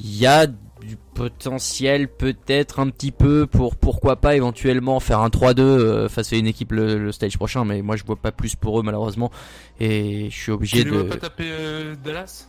Il 0.00 0.16
y 0.16 0.26
a 0.26 0.46
du 0.46 0.96
potentiel 1.14 2.06
peut-être 2.08 2.78
un 2.78 2.88
petit 2.90 3.10
peu 3.10 3.46
pour 3.48 3.74
pourquoi 3.76 4.16
pas 4.16 4.36
éventuellement 4.36 5.00
faire 5.00 5.18
un 5.20 5.28
3-2 5.28 5.60
euh, 5.60 6.08
face 6.08 6.32
à 6.32 6.36
une 6.36 6.46
équipe 6.46 6.70
le, 6.70 6.98
le 6.98 7.10
stage 7.10 7.36
prochain 7.36 7.64
mais 7.64 7.82
moi 7.82 7.96
je 7.96 8.04
vois 8.04 8.14
pas 8.14 8.30
plus 8.30 8.54
pour 8.54 8.78
eux 8.78 8.84
malheureusement 8.84 9.32
et 9.80 10.28
je 10.30 10.36
suis 10.36 10.52
obligé 10.52 10.78
Tu 10.78 10.84
les 10.84 10.90
vois 10.92 11.02
de 11.02 11.08
pas 11.08 11.16
taper 11.16 11.48
euh, 11.50 11.96
Dallas? 12.04 12.46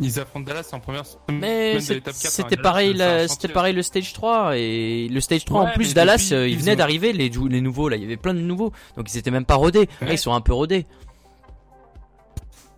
Ils 0.00 0.20
affrontent 0.20 0.44
Dallas 0.46 0.68
en 0.72 0.78
première 0.80 1.04
semaine 1.04 1.40
mais 1.40 1.74
de 1.74 1.78
c'est- 1.80 1.94
l'étape 1.94 2.14
4, 2.14 2.30
c'était 2.30 2.56
pareil, 2.56 2.96
chantier. 2.96 3.28
c'était 3.28 3.48
pareil 3.52 3.74
le 3.74 3.82
stage 3.82 4.12
3 4.12 4.56
et 4.56 5.08
le 5.08 5.20
stage 5.20 5.44
3 5.44 5.62
en 5.62 5.72
plus 5.72 5.92
Dallas, 5.94 6.18
depuis, 6.18 6.34
euh, 6.34 6.46
ils 6.46 6.52
ils 6.52 6.58
venaient 6.58 6.72
ont- 6.72 6.76
d'arriver 6.76 7.12
les, 7.12 7.30
nouveaux 7.60 7.88
là, 7.88 7.96
il 7.96 8.02
y 8.02 8.06
avait 8.06 8.16
plein 8.16 8.34
de 8.34 8.38
nouveaux, 8.40 8.72
donc 8.96 9.12
ils 9.12 9.18
étaient 9.18 9.30
même 9.32 9.44
pas 9.44 9.56
rodés. 9.56 9.88
Là, 10.00 10.12
ils 10.12 10.18
sont 10.18 10.32
un 10.34 10.40
peu 10.40 10.52
rodés. 10.52 10.86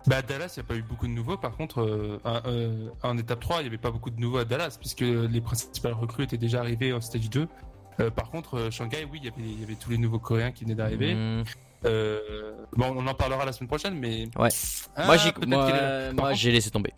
Bah, 0.07 0.17
à 0.17 0.21
Dallas, 0.23 0.51
il 0.57 0.59
n'y 0.61 0.65
a 0.65 0.67
pas 0.67 0.75
eu 0.75 0.81
beaucoup 0.81 1.05
de 1.07 1.11
nouveaux. 1.11 1.37
Par 1.37 1.55
contre, 1.55 1.81
euh, 1.81 2.19
un- 2.25 2.41
euh, 2.47 2.87
en 3.03 3.17
étape 3.19 3.39
3, 3.39 3.57
il 3.59 3.61
n'y 3.63 3.67
avait 3.67 3.77
pas 3.77 3.91
beaucoup 3.91 4.09
de 4.09 4.19
nouveaux 4.19 4.39
à 4.39 4.45
Dallas, 4.45 4.75
puisque 4.79 5.01
les 5.01 5.41
principales 5.41 5.93
recrues 5.93 6.23
étaient 6.23 6.37
déjà 6.39 6.59
arrivées 6.59 6.91
en 6.91 7.01
stage 7.01 7.29
2. 7.29 7.47
Euh, 7.99 8.09
par 8.09 8.31
contre, 8.31 8.57
euh, 8.57 8.71
Shanghai, 8.71 9.05
oui, 9.11 9.19
il 9.21 9.25
y 9.25 9.27
avait- 9.27 9.41
il 9.47 9.61
y 9.61 9.63
avait 9.63 9.75
tous 9.75 9.91
les 9.91 9.99
nouveaux 9.99 10.17
Coréens 10.17 10.51
qui 10.51 10.63
venaient 10.63 10.75
d'arriver. 10.75 11.13
Hmm. 11.13 11.43
Euh, 11.85 12.19
bon, 12.75 12.93
on 12.97 13.05
en 13.05 13.13
parlera 13.13 13.45
la 13.45 13.51
semaine 13.53 13.67
prochaine, 13.67 13.93
mais. 13.95 14.27
Ouais. 14.39 14.49
Ah, 14.95 15.05
moi 15.05 15.17
j'ai 15.17 15.31
moi, 15.45 15.67
contre- 16.15 16.33
j'ai 16.35 16.51
laissé 16.51 16.71
tomber. 16.71 16.93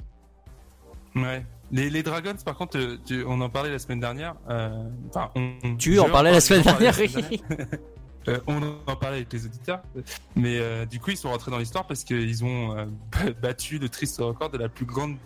Ouais. 1.16 1.46
Les, 1.72 1.90
les 1.90 2.04
Dragons, 2.04 2.36
par 2.46 2.56
contre, 2.56 2.78
euh, 2.78 2.98
tu- 3.06 3.24
on 3.26 3.40
en 3.42 3.50
parlait 3.50 3.72
la 3.72 3.80
semaine 3.80 4.00
dernière. 4.00 4.36
euh, 4.50 4.70
Enfin, 5.10 5.32
on, 5.36 5.76
Tu 5.78 6.00
en 6.00 6.10
parlais 6.10 6.32
la 6.32 6.42
semaine 6.42 6.64
la 6.66 6.72
dernière. 6.74 6.94
semaine 6.96 7.12
dernière. 7.48 7.68
Euh, 8.30 8.40
on 8.48 8.62
en 8.88 8.96
parlait 8.96 9.18
avec 9.18 9.34
les 9.34 9.46
auditeurs, 9.46 9.82
mais 10.38 10.58
euh, 10.58 10.86
du 10.86 10.98
coup 11.02 11.10
ils 11.12 11.18
sont 11.18 11.28
rentrés 11.30 11.52
dans 11.52 11.58
l'histoire 11.58 11.86
parce 11.86 12.06
qu'ils 12.06 12.46
ont 12.46 12.88
battu 13.42 13.80
le 13.80 13.90
triste 13.90 14.18
record 14.20 14.50
de 14.50 14.58
la 14.58 14.70
plus 14.70 14.86
grande 14.86 15.18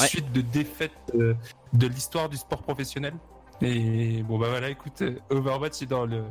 Ouais. 0.00 0.06
suite 0.06 0.32
de 0.32 0.40
défaites 0.40 0.90
de 1.14 1.86
l'histoire 1.86 2.30
du 2.30 2.38
sport 2.38 2.62
professionnel. 2.62 3.12
Et 3.60 4.22
bon 4.22 4.38
bah 4.38 4.46
voilà, 4.48 4.70
écoute, 4.70 5.02
Overwatch 5.28 5.82
est 5.82 5.86
dans 5.86 6.06
le 6.06 6.22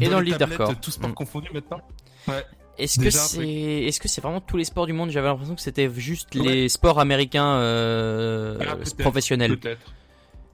Et 0.00 0.08
dans 0.08 0.20
les 0.20 0.30
le 0.30 0.38
leadercore. 0.38 0.80
Tout 0.80 0.90
sport 0.90 1.10
Mm. 1.10 1.14
confondu 1.14 1.48
maintenant. 1.52 1.82
Est-ce 2.78 2.98
que 3.00 3.10
c'est 3.10 3.42
est-ce 3.48 4.00
que 4.00 4.08
c'est 4.08 4.20
vraiment 4.20 4.40
tous 4.40 4.56
les 4.56 4.64
sports 4.64 4.86
du 4.86 4.92
monde? 4.92 5.10
J'avais 5.10 5.28
l'impression 5.28 5.54
que 5.54 5.60
c'était 5.62 5.90
juste 5.96 6.34
Ouais. 6.34 6.42
les 6.42 6.68
sports 6.68 6.98
américains 7.00 7.56
euh, 7.56 8.56
Ah, 8.60 8.76
peut-être, 8.76 8.96
professionnels. 8.98 9.56
Peut-être. 9.58 9.80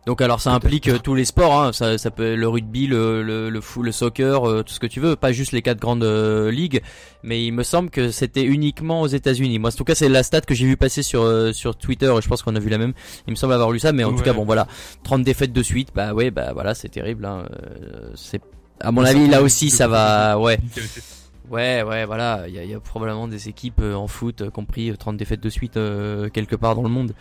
Donc 0.05 0.21
alors 0.21 0.41
ça 0.41 0.51
implique 0.53 0.89
euh, 0.89 0.99
tous 0.99 1.15
les 1.15 1.25
sports, 1.25 1.63
hein. 1.63 1.73
ça, 1.73 1.97
ça 1.97 2.11
peut 2.11 2.35
le 2.35 2.49
rugby, 2.49 2.89
le 2.89 3.23
le 3.23 3.51
le, 3.51 3.61
foot, 3.61 3.85
le 3.85 3.93
soccer, 3.93 4.49
euh, 4.49 4.65
tout 4.65 4.73
ce 4.75 4.81
que 4.81 4.89
tu 4.89 4.99
veux, 4.99 5.15
pas 5.15 5.31
juste 5.31 5.53
les 5.53 5.63
quatre 5.63 5.79
grandes 5.79 6.03
euh, 6.03 6.51
ligues. 6.51 6.83
Mais 7.23 7.45
il 7.45 7.53
me 7.53 7.63
semble 7.63 7.89
que 7.89 8.11
c'était 8.11 8.43
uniquement 8.43 9.03
aux 9.03 9.07
États-Unis. 9.07 9.61
Moi, 9.61 9.71
en 9.71 9.77
tout 9.77 9.85
cas, 9.85 9.95
c'est 9.95 10.09
la 10.09 10.25
stat 10.25 10.41
que 10.41 10.55
j'ai 10.55 10.67
vu 10.67 10.77
passer 10.77 11.05
sur 11.05 11.23
euh, 11.23 11.53
sur 11.53 11.77
Twitter 11.77 12.13
je 12.21 12.27
pense 12.29 12.43
qu'on 12.43 12.57
a 12.57 12.59
vu 12.59 12.69
la 12.69 12.79
même. 12.79 12.95
Il 13.29 13.31
me 13.31 13.37
semble 13.37 13.53
avoir 13.53 13.71
lu 13.71 13.79
ça, 13.79 13.93
mais 13.93 14.03
en 14.03 14.13
tout 14.13 14.25
cas, 14.25 14.33
bon 14.33 14.45
voilà, 14.45 14.67
30 15.05 15.23
défaites 15.23 15.53
de 15.53 15.63
suite, 15.63 15.91
bah 15.95 16.15
ouais, 16.15 16.33
bah 16.33 16.51
voilà, 16.53 16.75
c'est 16.75 16.89
terrible. 16.89 17.25
Hein. 17.25 17.45
Euh, 17.53 18.11
c'est 18.17 18.43
à 18.81 18.91
mon 18.91 19.05
Ça 19.05 19.11
avis 19.11 19.29
là 19.29 19.41
aussi 19.41 19.71
ça 19.71 19.87
va, 19.87 20.37
ouais. 20.41 20.59
Ouais, 21.53 21.83
ouais, 21.83 22.07
voilà. 22.07 22.45
Il 22.49 22.55
y 22.55 22.75
a, 22.75 22.81
probablement 22.81 23.29
des 23.29 23.51
équipes 23.51 23.81
euh, 23.81 23.95
en 23.95 24.07
foot, 24.07 24.41
euh, 24.41 24.51
compris 24.51 24.91
euh, 24.91 24.97
30 24.97 25.19
défaites 25.19 25.41
de 25.41 25.51
suite 25.51 25.77
euh, 25.77 26.31
quelque 26.31 26.57
part 26.57 26.75
dans 26.75 26.83
le 26.83 26.89
monde. 26.89 27.13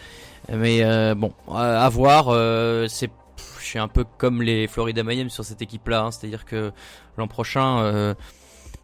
Mais 0.50 0.84
euh, 0.84 1.14
bon, 1.16 1.34
euh, 1.50 1.54
à 1.80 1.90
voir. 1.90 2.30
euh, 2.30 2.88
c'est, 2.88 3.12
je 3.60 3.66
suis 3.66 3.78
un 3.78 3.90
peu 3.90 4.06
comme 4.18 4.42
les 4.42 4.68
Florida 4.68 5.04
Mayhem 5.04 5.30
sur 5.30 5.44
cette 5.44 5.62
équipe-là. 5.62 6.04
hein, 6.04 6.12
c'est-à-dire 6.12 6.46
que 6.46 6.72
l'an 7.18 7.28
prochain, 7.28 7.80
euh, 7.80 8.14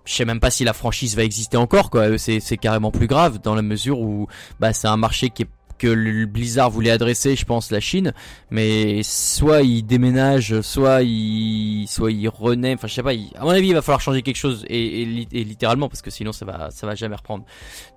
je 0.03 0.13
sais 0.15 0.25
même 0.25 0.41
pas 0.41 0.51
si 0.51 0.65
la 0.65 0.73
franchise 0.73 1.15
va 1.15 1.23
exister 1.23 1.55
encore. 1.55 1.91
C'est 2.17 2.57
carrément 2.57 2.91
plus 2.91 3.07
grave 3.07 3.39
dans 3.41 3.55
la 3.55 3.61
mesure 3.61 4.01
où 4.01 4.27
bah, 4.59 4.73
c'est 4.73 4.87
un 4.89 4.97
marché 4.97 5.29
qui 5.29 5.43
est 5.43 5.49
que 5.77 5.87
le 5.87 6.25
Blizzard 6.25 6.69
voulait 6.69 6.89
adresser, 6.91 7.35
je 7.35 7.45
pense, 7.45 7.71
la 7.71 7.79
Chine, 7.79 8.13
mais 8.51 9.01
soit 9.03 9.61
il 9.61 9.83
déménage, 9.83 10.61
soit 10.61 11.03
il, 11.03 11.85
soit 11.87 12.11
il 12.11 12.27
renaît. 12.29 12.73
Enfin, 12.73 12.87
je 12.87 12.93
sais 12.93 13.03
pas. 13.03 13.13
il- 13.13 13.31
à 13.35 13.43
mon 13.43 13.49
avis, 13.51 13.67
il 13.69 13.73
va 13.73 13.81
falloir 13.81 14.01
changer 14.01 14.21
quelque 14.21 14.35
chose 14.37 14.65
et, 14.67 15.01
et, 15.01 15.05
li- 15.05 15.27
et 15.31 15.43
littéralement 15.43 15.87
parce 15.89 16.01
que 16.01 16.09
sinon 16.11 16.31
ça 16.31 16.45
va, 16.45 16.71
ça 16.71 16.87
va 16.87 16.95
jamais 16.95 17.15
reprendre. 17.15 17.45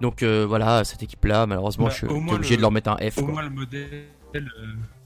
Donc 0.00 0.22
euh, 0.22 0.44
voilà, 0.46 0.84
cette 0.84 1.02
équipe-là, 1.02 1.46
malheureusement, 1.46 1.86
Bah, 1.86 1.90
je 1.90 1.96
suis 1.96 2.06
obligé 2.06 2.50
le- 2.50 2.56
de 2.58 2.62
leur 2.62 2.70
mettre 2.72 2.90
un 2.90 2.96
F. 3.10 3.18
Au 3.18 3.22
quoi. 3.22 3.32
moins 3.32 3.42
le 3.42 3.50
modèle, 3.50 4.04
euh, 4.36 4.40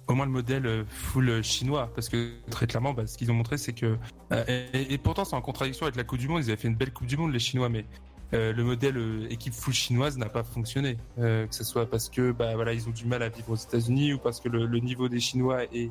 au 0.08 0.14
moins 0.14 0.26
le 0.26 0.32
modèle 0.32 0.66
euh, 0.66 0.84
full 0.88 1.42
chinois, 1.42 1.90
parce 1.94 2.08
que 2.08 2.30
très 2.50 2.66
clairement, 2.66 2.92
bah, 2.92 3.06
ce 3.06 3.16
qu'ils 3.16 3.30
ont 3.30 3.34
montré, 3.34 3.56
c'est 3.56 3.72
que 3.72 3.96
euh, 4.32 4.44
et, 4.74 4.92
et 4.94 4.98
pourtant 4.98 5.24
c'est 5.24 5.36
en 5.36 5.40
contradiction 5.40 5.84
avec 5.86 5.96
la 5.96 6.04
Coupe 6.04 6.18
du 6.18 6.28
Monde. 6.28 6.42
Ils 6.44 6.50
avaient 6.50 6.60
fait 6.60 6.68
une 6.68 6.74
belle 6.76 6.92
Coupe 6.92 7.06
du 7.06 7.16
Monde 7.16 7.32
les 7.32 7.38
Chinois, 7.38 7.68
mais 7.68 7.84
euh, 8.32 8.52
le 8.52 8.64
modèle 8.64 8.96
euh, 8.96 9.26
équipe 9.30 9.52
full 9.54 9.74
chinoise 9.74 10.16
n'a 10.18 10.28
pas 10.28 10.42
fonctionné. 10.42 10.96
Euh, 11.18 11.46
que 11.46 11.54
ce 11.54 11.62
soit 11.64 11.88
parce 11.88 12.08
que 12.08 12.32
bah 12.32 12.54
voilà 12.54 12.72
ils 12.72 12.88
ont 12.88 12.92
du 12.92 13.04
mal 13.06 13.22
à 13.22 13.28
vivre 13.28 13.50
aux 13.50 13.56
États-Unis 13.56 14.14
ou 14.14 14.18
parce 14.18 14.40
que 14.40 14.48
le, 14.48 14.66
le 14.66 14.78
niveau 14.78 15.08
des 15.08 15.20
Chinois 15.20 15.64
est 15.72 15.90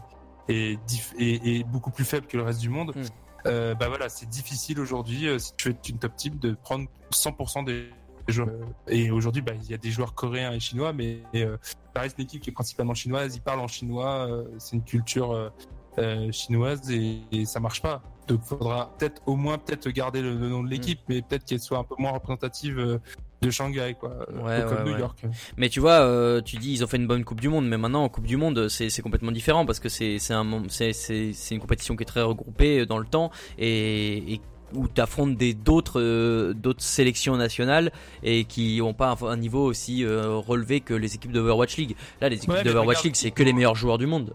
est, 0.50 0.78
diff- 0.88 1.14
est- 1.20 1.60
est 1.60 1.64
beaucoup 1.64 1.92
plus 1.92 2.04
faible 2.06 2.28
que 2.28 2.36
le 2.38 2.44
reste 2.44 2.60
du 2.60 2.70
monde. 2.70 2.94
Mm. 2.96 3.02
Euh, 3.46 3.76
bah 3.76 3.88
voilà, 3.88 4.10
c'est 4.10 4.28
difficile 4.28 4.80
aujourd'hui 4.80 5.28
si 5.40 5.54
tu 5.56 5.70
veux 5.70 5.76
être 5.76 5.88
une 5.90 5.98
top 6.00 6.16
team 6.16 6.38
de 6.40 6.54
prendre 6.54 6.88
100% 7.12 7.64
des 7.66 7.90
joueurs. 8.28 8.50
Et 8.88 9.12
aujourd'hui, 9.12 9.42
bah, 9.42 9.52
il 9.62 9.70
y 9.70 9.74
a 9.74 9.78
des 9.78 9.92
joueurs 9.92 10.14
coréens 10.14 10.52
et 10.54 10.60
chinois, 10.60 10.92
mais 10.94 11.20
ça 11.34 12.00
reste 12.02 12.18
une 12.18 12.24
équipe 12.26 12.42
qui 12.42 12.50
est 12.50 12.54
principalement 12.54 12.94
chinoise. 12.94 13.36
Ils 13.36 13.42
parlent 13.42 13.60
en 13.60 13.68
chinois, 13.68 14.30
c'est 14.60 14.76
une 14.78 14.84
culture 14.84 15.52
chinoise 16.32 16.90
et, 16.92 17.20
et 17.32 17.46
ça 17.46 17.60
marche 17.60 17.82
pas. 17.82 18.02
Donc, 18.28 18.42
faudra 18.44 18.94
peut-être 18.98 19.22
au 19.26 19.36
moins 19.36 19.58
peut-être 19.58 19.90
garder 19.90 20.22
le, 20.22 20.36
le 20.36 20.48
nom 20.50 20.64
de 20.64 20.70
l'équipe, 20.70 21.00
mais 21.10 21.22
peut-être 21.22 21.46
qu'elle 21.46 21.60
soit 21.60 21.78
un 21.78 21.84
peu 21.84 21.96
moins 22.00 22.12
représentative 22.12 22.80
euh, 22.80 22.98
de 23.42 23.50
Shanghai, 23.50 23.96
quoi, 24.00 24.12
euh, 24.12 24.42
Ouais, 24.42 24.54
un 24.54 24.62
peu 24.62 24.68
comme 24.70 24.78
ouais, 24.78 24.84
New 24.86 24.94
ouais. 24.94 25.00
York. 25.02 25.26
Mais 25.58 25.68
tu 25.68 25.82
vois, 25.82 26.00
euh, 26.00 26.42
tu 26.42 26.56
dis 26.56 26.72
ils 26.72 26.84
ont 26.84 26.88
fait 26.88 26.96
une 26.98 27.08
bonne 27.08 27.26
Coupe 27.26 27.42
du 27.42 27.50
Monde, 27.50 27.68
mais 27.68 27.78
maintenant 27.78 28.04
en 28.04 28.10
Coupe 28.10 28.26
du 28.26 28.38
Monde, 28.38 28.70
c'est 28.70 29.02
complètement 29.02 29.32
différent 29.32 29.66
parce 29.66 29.82
que 29.82 29.90
c'est 29.90 30.18
un 30.32 30.44
une 30.50 31.60
compétition 31.60 31.96
qui 31.98 32.04
est 32.04 32.06
très 32.06 32.22
regroupée 32.22 32.80
euh, 32.80 32.86
dans 32.86 32.98
le 32.98 33.06
temps 33.06 33.32
et, 33.58 34.34
et 34.36 34.42
où 34.74 34.88
tu 34.88 35.02
affrontes 35.02 35.36
des 35.36 35.54
d'autres 35.54 36.00
euh, 36.02 36.54
d'autres 36.54 36.82
sélections 36.82 37.36
nationales 37.36 37.92
et 38.24 38.46
qui 38.46 38.80
ont 38.82 38.94
pas 38.94 39.16
un, 39.22 39.26
un 39.28 39.38
niveau 39.38 39.64
aussi 39.66 40.04
euh, 40.06 40.38
relevé 40.38 40.80
que 40.80 40.94
les 40.94 41.14
équipes 41.16 41.32
d'Overwatch 41.34 41.76
League. 41.78 41.96
Là, 42.22 42.30
les 42.30 42.38
équipes 42.38 42.50
Ouais, 42.52 42.64
d'Overwatch 42.64 42.98
regarde, 43.00 43.06
League, 43.06 43.16
c'est 43.16 43.32
que 43.32 43.44
les 43.44 43.54
meilleurs 43.54 43.76
joueurs 43.76 43.98
du 43.98 44.08
monde. 44.08 44.34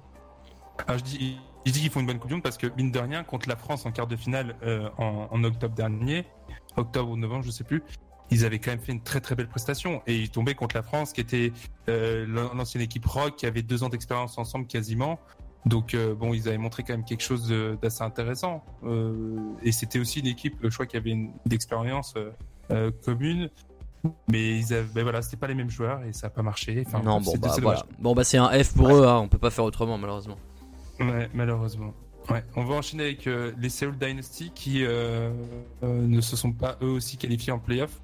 Alors, 0.86 0.98
je 0.98 1.04
dis, 1.04 1.36
je 1.66 1.72
dis 1.72 1.80
qu'ils 1.80 1.90
font 1.90 2.00
une 2.00 2.06
bonne 2.06 2.18
Coupe 2.18 2.28
du 2.28 2.34
Monde 2.34 2.42
parce 2.42 2.58
que, 2.58 2.66
mine 2.76 2.90
de 2.90 2.98
rien, 2.98 3.24
contre 3.24 3.48
la 3.48 3.56
France 3.56 3.84
en 3.86 3.92
quart 3.92 4.06
de 4.06 4.16
finale 4.16 4.56
euh, 4.62 4.88
en, 4.98 5.28
en 5.30 5.44
octobre 5.44 5.74
dernier, 5.74 6.24
octobre 6.76 7.10
ou 7.10 7.16
novembre, 7.16 7.44
je 7.44 7.50
sais 7.50 7.64
plus, 7.64 7.82
ils 8.30 8.44
avaient 8.44 8.58
quand 8.58 8.70
même 8.70 8.80
fait 8.80 8.92
une 8.92 9.02
très 9.02 9.20
très 9.20 9.34
belle 9.34 9.48
prestation 9.48 10.02
et 10.06 10.16
ils 10.16 10.30
tombaient 10.30 10.54
contre 10.54 10.76
la 10.76 10.82
France 10.82 11.12
qui 11.12 11.20
était 11.20 11.52
euh, 11.88 12.26
l'an- 12.28 12.54
l'ancienne 12.54 12.82
équipe 12.82 13.06
Rock 13.06 13.36
qui 13.36 13.46
avait 13.46 13.62
deux 13.62 13.82
ans 13.82 13.88
d'expérience 13.88 14.38
ensemble 14.38 14.66
quasiment. 14.66 15.18
Donc 15.66 15.94
euh, 15.94 16.14
bon, 16.14 16.32
ils 16.34 16.48
avaient 16.48 16.58
montré 16.58 16.82
quand 16.82 16.92
même 16.92 17.04
quelque 17.04 17.22
chose 17.22 17.52
d'assez 17.82 18.02
intéressant. 18.02 18.62
Et 19.62 19.72
c'était 19.72 19.98
aussi 19.98 20.20
une 20.20 20.26
équipe, 20.26 20.56
je 20.62 20.68
crois, 20.68 20.86
qui 20.86 20.96
avait 20.96 21.10
une 21.10 21.32
d'expérience 21.46 22.14
euh, 22.70 22.90
commune. 23.04 23.50
Mais 24.30 24.56
ils 24.58 24.72
avaient, 24.72 24.86
ben 24.94 25.02
voilà, 25.02 25.22
c'était 25.22 25.36
pas 25.36 25.48
les 25.48 25.54
mêmes 25.54 25.70
joueurs 25.70 26.04
et 26.04 26.12
ça 26.12 26.28
a 26.28 26.30
pas 26.30 26.42
marché. 26.42 26.84
Enfin, 26.86 27.00
non, 27.02 27.20
bon 27.20 27.32
bah 27.36 27.48
c'est 27.52 27.60
voilà. 27.60 27.84
Bon 27.98 28.14
bah 28.14 28.22
c'est 28.22 28.38
un 28.38 28.48
F 28.62 28.72
pour 28.72 28.94
eux, 28.94 29.04
hein, 29.06 29.18
on 29.18 29.26
peut 29.28 29.38
pas 29.38 29.50
faire 29.50 29.64
autrement 29.64 29.98
malheureusement. 29.98 30.36
Ouais, 31.00 31.28
malheureusement. 31.34 31.94
Ouais, 32.30 32.44
on 32.56 32.64
va 32.64 32.74
enchaîner 32.74 33.04
avec 33.04 33.26
euh, 33.26 33.52
les 33.58 33.70
Seoul 33.70 33.96
Dynasty 33.96 34.50
qui 34.54 34.84
euh, 34.84 35.30
euh, 35.82 36.06
ne 36.06 36.20
se 36.20 36.36
sont 36.36 36.52
pas 36.52 36.76
eux 36.82 36.90
aussi 36.90 37.16
qualifiés 37.16 37.52
en 37.52 37.58
playoff. 37.58 38.00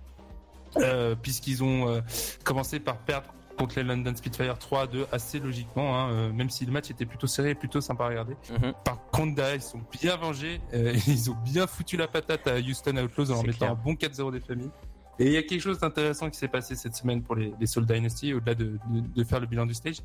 puisqu'ils 1.22 1.62
ont 1.62 2.02
commencé 2.42 2.80
par 2.80 2.98
perdre 2.98 3.32
contre 3.56 3.76
les 3.76 3.84
London 3.84 4.12
Spitfire 4.16 4.56
3-2 4.56 5.06
assez 5.12 5.38
logiquement, 5.38 5.96
hein, 5.96 6.32
même 6.32 6.50
si 6.50 6.66
le 6.66 6.72
match 6.72 6.90
était 6.90 7.06
plutôt 7.06 7.28
serré 7.28 7.50
et 7.50 7.54
plutôt 7.54 7.80
sympa 7.80 8.06
à 8.06 8.08
regarder. 8.08 8.34
Mhm. 8.50 8.72
Par 8.84 8.98
contre, 9.12 9.36
derrière, 9.36 9.54
ils 9.54 9.62
sont 9.62 9.80
bien 9.92 10.16
vengés, 10.16 10.60
ils 11.06 11.30
ont 11.30 11.36
bien 11.44 11.68
foutu 11.68 11.96
la 11.96 12.08
patate 12.08 12.48
à 12.48 12.58
Houston 12.58 12.96
Outlaws 12.96 13.30
en 13.30 13.42
mettant 13.44 13.58
clair. 13.58 13.70
un 13.70 13.74
bon 13.74 13.92
4-0 13.94 14.32
des 14.32 14.40
familles. 14.40 14.70
Et 15.20 15.26
il 15.26 15.32
y 15.32 15.36
a 15.36 15.42
quelque 15.44 15.60
chose 15.60 15.78
d'intéressant 15.78 16.28
qui 16.28 16.36
s'est 16.36 16.48
passé 16.48 16.74
cette 16.74 16.96
semaine 16.96 17.22
pour 17.22 17.36
les, 17.36 17.54
les 17.60 17.66
Soul 17.66 17.86
Dynasty, 17.86 18.34
au-delà 18.34 18.56
de, 18.56 18.78
de, 18.90 19.00
de 19.14 19.24
faire 19.24 19.38
le 19.38 19.46
bilan 19.46 19.66
du 19.66 19.74
stage. 19.74 19.98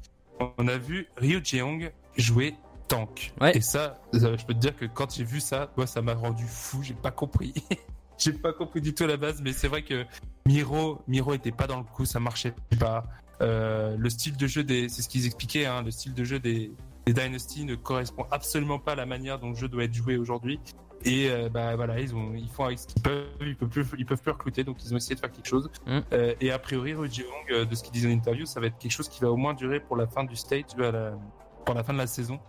On 0.59 0.67
a 0.67 0.77
vu 0.77 1.07
Ryu 1.17 1.41
Jeong 1.43 1.91
jouer 2.15 2.53
tank. 2.89 3.33
Ouais. 3.39 3.55
Et 3.55 3.61
ça, 3.61 4.01
ça, 4.13 4.35
je 4.35 4.45
peux 4.45 4.53
te 4.53 4.59
dire 4.59 4.75
que 4.75 4.85
quand 4.85 5.15
j'ai 5.15 5.23
vu 5.23 5.39
ça, 5.39 5.71
moi, 5.77 5.87
ça 5.87 6.01
m'a 6.01 6.13
rendu 6.13 6.43
fou, 6.45 6.83
j'ai 6.83 6.93
pas 6.93 7.11
compris. 7.11 7.53
j'ai 8.17 8.33
pas 8.33 8.51
compris 8.51 8.81
du 8.81 8.93
tout 8.93 9.05
à 9.05 9.07
la 9.07 9.17
base, 9.17 9.41
mais 9.41 9.53
c'est 9.53 9.69
vrai 9.69 9.83
que 9.83 10.05
Miro, 10.45 11.01
Miro 11.07 11.33
était 11.33 11.51
pas 11.51 11.67
dans 11.67 11.77
le 11.77 11.85
coup, 11.85 12.05
ça 12.05 12.19
marchait 12.19 12.53
pas. 12.77 13.05
Euh, 13.41 13.95
le 13.97 14.09
style 14.09 14.35
de 14.35 14.47
jeu 14.47 14.65
des, 14.65 14.89
c'est 14.89 15.01
ce 15.01 15.07
qu'ils 15.07 15.25
expliquaient, 15.25 15.65
hein, 15.65 15.81
le 15.81 15.91
style 15.91 16.13
de 16.13 16.25
jeu 16.25 16.39
des, 16.39 16.73
des 17.05 17.13
Dynasty 17.13 17.63
ne 17.63 17.75
correspond 17.75 18.25
absolument 18.31 18.79
pas 18.79 18.91
à 18.91 18.95
la 18.95 19.05
manière 19.05 19.39
dont 19.39 19.49
le 19.49 19.55
jeu 19.55 19.69
doit 19.69 19.85
être 19.85 19.93
joué 19.93 20.17
aujourd'hui. 20.17 20.59
Et 21.05 21.29
euh, 21.29 21.49
bah 21.49 21.75
voilà, 21.75 21.99
ils 21.99 22.13
ont, 22.13 22.33
ils 22.35 22.49
font 22.49 22.65
avec 22.65 22.79
ce 22.79 22.87
qu'ils 22.87 23.01
peuvent, 23.01 23.27
ils 23.41 23.55
peuvent 23.55 23.69
plus, 23.69 23.85
ils 23.97 24.05
peuvent 24.05 24.21
plus 24.21 24.31
recruter, 24.31 24.63
donc 24.63 24.83
ils 24.83 24.93
ont 24.93 24.97
essayé 24.97 25.15
de 25.15 25.19
faire 25.19 25.31
quelque 25.31 25.47
chose. 25.47 25.69
Mm. 25.87 25.99
Euh, 26.11 26.33
et 26.41 26.51
a 26.51 26.59
priori, 26.59 26.91
Jeong, 26.91 27.25
euh, 27.51 27.65
de 27.65 27.75
ce 27.75 27.83
qu'il 27.83 27.93
disait 27.93 28.09
en 28.09 28.11
interview, 28.11 28.45
ça 28.45 28.59
va 28.59 28.67
être 28.67 28.77
quelque 28.77 28.91
chose 28.91 29.07
qui 29.07 29.21
va 29.21 29.31
au 29.31 29.37
moins 29.37 29.53
durer 29.53 29.79
pour 29.79 29.95
la 29.95 30.07
fin 30.07 30.23
du 30.23 30.35
stage, 30.35 30.63
à 30.77 30.91
la, 30.91 31.13
pour 31.65 31.73
la 31.75 31.83
fin 31.83 31.93
de 31.93 31.99
la 31.99 32.07
saison. 32.07 32.39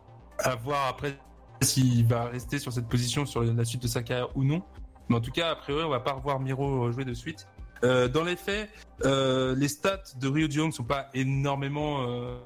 À 0.43 0.55
voir 0.55 0.89
après 0.89 1.19
s'il 1.63 2.07
va 2.07 2.25
rester 2.25 2.59
sur 2.59 2.73
cette 2.73 2.89
position 2.89 3.27
sur 3.27 3.43
la 3.43 3.65
suite 3.65 3.83
de 3.83 3.89
sa 3.89 4.03
carrière 4.03 4.35
ou 4.37 4.45
non. 4.45 4.63
Mais 5.09 5.17
en 5.17 5.21
tout 5.21 5.33
cas, 5.33 5.51
a 5.51 5.57
priori, 5.57 5.85
on 5.85 5.91
va 5.91 6.01
pas 6.01 6.13
revoir 6.13 6.41
Miro 6.41 6.91
jouer 6.93 7.05
de 7.05 7.15
suite. 7.15 7.47
Euh, 7.83 8.09
dans 8.09 8.25
les 8.25 8.37
faits, 8.37 8.69
euh, 9.05 9.55
les 9.55 9.69
stats 9.69 10.03
de 10.19 10.29
Ryu 10.29 10.51
Jeong 10.51 10.73
sont 10.73 10.85
pas 10.85 11.09
énormément 11.15 12.07
euh, 12.07 12.37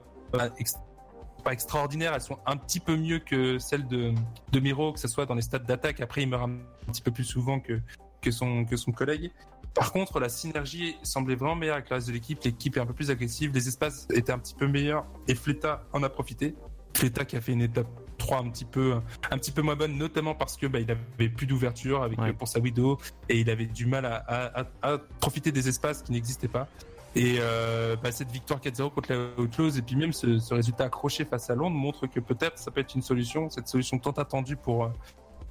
extraordinaires. 1.51 2.13
Elles 2.15 2.21
sont 2.21 2.39
un 2.47 2.57
petit 2.57 2.81
peu 2.81 2.97
mieux 2.97 3.19
que 3.19 3.59
celles 3.59 3.87
de, 3.87 4.13
de 4.53 4.61
Miro, 4.61 4.93
que 4.93 5.01
ce 5.01 5.09
soit 5.09 5.27
dans 5.27 5.35
les 5.35 5.43
stats 5.43 5.59
d'attaque. 5.59 6.01
Après, 6.01 6.23
il 6.23 6.29
meurt 6.29 6.45
un 6.45 6.93
petit 6.93 7.03
peu 7.03 7.11
plus 7.11 7.25
souvent 7.25 7.61
que, 7.61 7.81
que, 8.21 8.31
son, 8.31 8.65
que 8.65 8.77
son 8.77 8.93
collègue. 8.93 9.33
Par 9.75 9.93
contre, 9.93 10.21
la 10.21 10.29
synergie 10.29 10.97
semblait 11.03 11.35
vraiment 11.35 11.57
meilleure 11.57 11.77
avec 11.77 11.91
le 11.91 11.97
reste 11.97 12.07
de 12.07 12.13
l'équipe. 12.13 12.43
L'équipe 12.45 12.77
est 12.77 12.81
un 12.81 12.87
peu 12.87 12.95
plus 12.95 13.11
agressive. 13.11 13.53
Les 13.53 13.67
espaces 13.67 14.07
étaient 14.13 14.33
un 14.33 14.39
petit 14.39 14.55
peu 14.55 14.69
meilleurs 14.69 15.05
et 15.27 15.35
Fleta 15.35 15.85
en 15.93 16.03
a 16.05 16.09
profité. 16.09 16.55
Fleta 16.95 17.25
qui 17.25 17.37
a 17.37 17.41
fait 17.41 17.53
une 17.53 17.63
étape 17.63 17.87
3 18.19 18.39
un 18.39 18.49
petit 18.51 18.65
peu, 18.65 18.95
un 19.31 19.39
petit 19.39 19.51
peu 19.51 19.63
moins 19.63 19.77
bonne, 19.77 19.97
notamment 19.99 20.35
parce 20.35 20.57
que 20.57 20.67
bah, 20.67 20.79
il 20.81 20.91
avait 20.91 21.29
plus 21.29 21.47
d'ouverture 21.47 22.03
avec 22.03 22.19
Ouais. 22.21 22.33
pour 22.33 22.49
sa 22.49 22.61
Widow 22.61 22.99
et 23.29 23.41
il 23.41 23.51
avait 23.51 23.67
du 23.67 23.87
mal 23.87 24.07
à, 24.07 24.17
à- 24.27 24.61
à- 24.61 24.93
à 24.95 24.99
profiter 25.21 25.51
des 25.53 25.69
espaces 25.69 26.03
qui 26.03 26.13
n'existaient 26.13 26.49
pas. 26.49 26.69
Et 27.17 27.37
euh, 27.39 27.95
bah, 28.03 28.11
cette 28.13 28.31
victoire 28.31 28.61
4-0 28.61 28.91
contre 28.93 29.13
la 29.13 29.41
Outlaws 29.43 29.77
et 29.79 29.83
puis 29.83 29.95
même 29.97 30.13
ce, 30.13 30.39
ce 30.39 30.53
résultat 30.55 30.85
accroché 30.85 31.25
face 31.25 31.49
à 31.51 31.55
Londres 31.55 31.77
montre 31.77 32.07
que 32.09 32.19
peut-être 32.21 32.59
ça 32.59 32.71
peut 32.71 32.81
être 32.81 32.95
une 32.95 33.03
solution, 33.03 33.51
cette 33.51 33.69
solution 33.69 33.99
tant 33.99 34.11
attendue 34.13 34.57
pour 34.57 34.85
euh, 34.85 34.89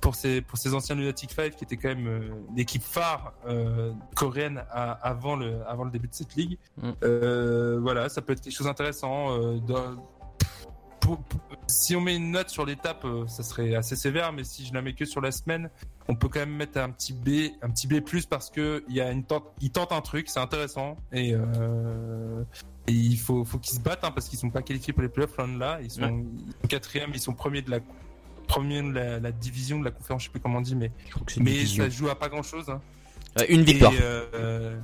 pour 0.02 0.16
ces 0.16 0.42
pour 0.42 0.58
ces 0.58 0.74
anciens 0.74 0.96
Lunatic 0.96 1.32
5 1.32 1.56
qui 1.56 1.64
étaient 1.64 1.78
quand 1.78 1.88
même 1.88 2.08
euh, 2.08 2.20
l'équipe 2.58 2.84
phare 2.84 3.32
euh, 3.48 3.94
coréenne 4.16 4.62
à- 4.72 4.92
avant 4.92 5.38
le 5.38 5.66
avant 5.66 5.86
le 5.86 5.92
début 5.92 6.10
de 6.10 6.14
cette 6.14 6.36
ligue. 6.36 6.58
Mm. 6.82 6.90
Euh, 7.06 7.80
voilà, 7.82 8.10
ça 8.10 8.22
peut 8.22 8.34
être 8.34 8.42
quelque 8.42 8.54
chose 8.56 8.68
d'intéressant. 8.68 9.32
euh, 9.32 9.60
dans- 9.60 9.96
pour- 11.04 11.22
pour- 11.24 11.42
si 11.68 11.96
on 11.96 12.02
met 12.02 12.16
une 12.16 12.32
note 12.32 12.50
sur 12.50 12.66
l'étape, 12.66 13.04
euh, 13.06 13.28
ça 13.28 13.44
serait 13.44 13.76
assez 13.76 13.96
sévère, 13.96 14.32
mais 14.34 14.44
si 14.44 14.66
je 14.66 14.74
la 14.74 14.82
mets 14.82 14.94
que 14.94 15.06
sur 15.06 15.22
la 15.22 15.32
semaine, 15.32 15.70
on 16.08 16.16
peut 16.16 16.28
quand 16.30 16.40
même 16.40 16.56
mettre 16.56 16.80
un 16.80 16.90
petit 16.90 17.14
B, 17.14 17.52
un 17.62 17.70
petit 17.70 17.88
B 17.88 18.00
plus 18.02 18.26
parce 18.26 18.50
que 18.50 18.84
il 18.90 18.96
y 18.96 19.02
a 19.02 19.12
une 19.12 19.24
tente, 19.24 19.46
ils 19.62 19.70
tentent 19.72 19.92
un 19.92 20.02
truc, 20.02 20.30
c'est 20.30 20.40
intéressant 20.40 20.98
et, 21.12 21.34
euh, 21.34 22.44
et 22.88 22.92
il 22.92 23.18
faut, 23.18 23.44
faut 23.46 23.60
qu'ils 23.60 23.76
se 23.78 23.82
battent 23.82 24.04
hein, 24.04 24.12
parce 24.12 24.28
qu'ils 24.30 24.40
sont 24.40 24.50
pas 24.50 24.62
qualifiés 24.62 24.94
pour 24.94 25.02
les 25.04 25.10
playoffs 25.10 25.36
loin 25.38 25.48
de 25.48 25.60
là. 25.60 25.80
Ils 25.82 25.92
sont, 25.92 26.02
Ouais. 26.02 26.24
ils 26.48 26.52
sont 26.62 26.68
quatrième, 26.68 27.12
ils 27.14 27.20
sont 27.22 27.34
premiers 27.34 27.62
de 27.62 27.72
la 27.72 27.80
premier 28.48 28.82
de 28.82 28.92
la, 28.92 29.20
la 29.20 29.32
division 29.32 29.80
de 29.80 29.86
la 29.86 29.92
conférence, 29.92 30.24
je 30.24 30.28
sais 30.28 30.32
plus 30.32 30.42
comment 30.42 30.58
on 30.60 30.62
dit, 30.62 30.76
mais 30.76 30.92
mais 31.38 31.52
division. 31.52 31.84
ça 31.86 31.90
joue 31.90 32.10
à 32.10 32.16
pas 32.20 32.28
grand 32.30 32.44
chose. 32.44 32.70
Hein. 32.70 32.82
Euh, 33.40 33.46
Une 33.50 33.64
victoire. 33.64 33.94
Et, 33.94 33.98
euh, 34.02 34.78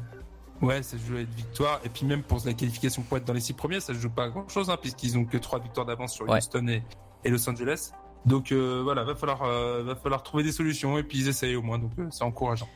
ouais, 0.61 0.83
ça 0.83 0.97
se 0.97 1.03
joue 1.05 1.17
à 1.17 1.21
une 1.21 1.25
victoire. 1.27 1.79
Et 1.83 1.89
puis 1.89 2.05
même 2.05 2.23
pour 2.23 2.39
la 2.45 2.53
qualification 2.53 3.01
pour 3.01 3.17
être 3.17 3.25
dans 3.25 3.33
les 3.33 3.39
six 3.39 3.53
premiers, 3.53 3.79
ça 3.79 3.93
se 3.93 3.99
joue 3.99 4.09
pas 4.09 4.25
à 4.25 4.29
grand 4.29 4.47
chose, 4.49 4.69
hein, 4.69 4.77
puisqu'ils 4.81 5.17
ont 5.17 5.25
que 5.25 5.37
trois 5.37 5.59
victoires 5.59 5.85
d'avance 5.85 6.13
sur 6.13 6.27
Ouais. 6.27 6.37
Houston 6.37 6.67
et, 6.67 6.83
et 7.23 7.29
Los 7.29 7.49
Angeles. 7.49 7.91
Donc 8.25 8.51
euh, 8.51 8.81
voilà, 8.83 9.03
va 9.03 9.15
falloir, 9.15 9.43
euh, 9.43 9.83
va 9.83 9.95
falloir 9.95 10.23
trouver 10.23 10.43
des 10.43 10.51
solutions 10.51 10.97
et 10.97 11.03
puis 11.03 11.19
ils 11.19 11.27
essayent 11.29 11.55
au 11.55 11.61
moins. 11.61 11.79
Donc 11.79 11.91
euh, 11.99 12.07
c'est 12.11 12.23
encourageant. 12.23 12.67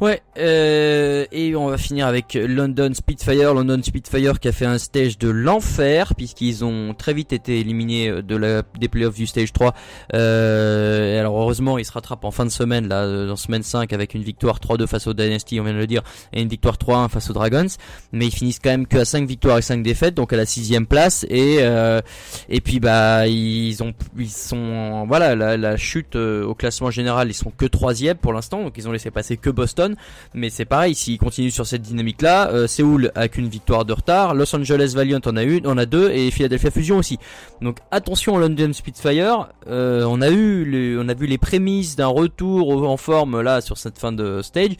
Ouais, 0.00 0.20
euh, 0.38 1.24
et 1.32 1.56
on 1.56 1.68
va 1.68 1.78
finir 1.78 2.06
avec 2.06 2.34
London 2.34 2.92
Spitfire. 2.92 3.54
London 3.54 3.80
Spitfire 3.82 4.38
qui 4.40 4.48
a 4.48 4.52
fait 4.52 4.66
un 4.66 4.76
stage 4.76 5.16
de 5.16 5.30
l'enfer 5.30 6.14
puisqu'ils 6.14 6.66
ont 6.66 6.92
très 6.92 7.14
vite 7.14 7.32
été 7.32 7.60
éliminés 7.60 8.22
de 8.22 8.36
la, 8.36 8.62
des 8.78 8.88
playoffs 8.88 9.14
du 9.14 9.26
stage 9.26 9.54
3. 9.54 9.74
Euh, 10.12 11.18
alors 11.18 11.40
heureusement, 11.40 11.78
ils 11.78 11.86
se 11.86 11.92
rattrapent 11.92 12.24
en 12.24 12.30
fin 12.30 12.44
de 12.44 12.50
semaine, 12.50 12.88
là, 12.88 13.04
euh, 13.04 13.26
dans 13.26 13.36
semaine 13.36 13.62
5 13.62 13.92
avec 13.94 14.12
une 14.12 14.22
victoire 14.22 14.58
3-2 14.60 14.86
face 14.86 15.06
aux 15.06 15.14
Dynasty, 15.14 15.60
on 15.60 15.64
vient 15.64 15.72
de 15.72 15.78
le 15.78 15.86
dire, 15.86 16.02
et 16.34 16.42
une 16.42 16.48
victoire 16.48 16.76
3-1 16.76 17.08
face 17.08 17.30
aux 17.30 17.32
Dragons. 17.32 17.66
Mais 18.12 18.26
ils 18.26 18.34
finissent 18.34 18.60
quand 18.62 18.70
même 18.70 18.86
que 18.86 18.98
à 18.98 19.06
5 19.06 19.26
victoires 19.26 19.56
et 19.56 19.62
5 19.62 19.82
défaites, 19.82 20.14
donc 20.14 20.30
à 20.32 20.36
la 20.36 20.44
sixième 20.44 20.86
place. 20.86 21.24
Et, 21.30 21.58
euh, 21.60 22.02
et 22.50 22.60
puis 22.60 22.80
bah, 22.80 23.26
ils 23.28 23.82
ont, 23.82 23.94
ils 24.18 24.28
sont, 24.28 25.06
voilà, 25.06 25.34
la, 25.34 25.56
la 25.56 25.76
chute 25.78 26.16
euh, 26.16 26.44
au 26.44 26.54
classement 26.54 26.90
général, 26.90 27.28
ils 27.30 27.34
sont 27.34 27.50
que 27.50 27.64
troisième 27.64 28.18
pour 28.18 28.34
l'instant, 28.34 28.62
donc 28.62 28.74
ils 28.76 28.86
ont 28.88 28.92
laissé 28.92 29.10
passer 29.10 29.38
que 29.38 29.48
Boston. 29.48 29.85
Mais 30.34 30.50
c'est 30.50 30.64
pareil, 30.64 30.94
s'ils 30.94 31.18
continuent 31.18 31.50
sur 31.50 31.66
cette 31.66 31.82
dynamique-là, 31.82 32.50
euh, 32.50 32.66
Séoul 32.66 33.12
a 33.14 33.28
qu'une 33.28 33.48
victoire 33.48 33.84
de 33.84 33.92
retard, 33.92 34.34
Los 34.34 34.54
Angeles 34.54 34.92
Valiant 34.94 35.20
en 35.24 35.36
a 35.36 35.42
une, 35.42 35.66
en 35.66 35.78
a 35.78 35.86
deux, 35.86 36.10
et 36.10 36.30
Philadelphia 36.30 36.70
Fusion 36.70 36.98
aussi. 36.98 37.18
Donc 37.60 37.78
attention 37.90 38.38
London 38.38 38.72
Spitfire. 38.72 39.48
Euh, 39.68 40.04
on 40.08 40.20
a 40.20 40.30
eu, 40.30 40.98
on 40.98 41.08
a 41.08 41.14
vu 41.14 41.26
les 41.26 41.38
prémices 41.38 41.96
d'un 41.96 42.06
retour 42.06 42.88
en 42.88 42.96
forme 42.96 43.40
là 43.40 43.60
sur 43.60 43.78
cette 43.78 43.98
fin 43.98 44.12
de 44.12 44.42
stage. 44.42 44.76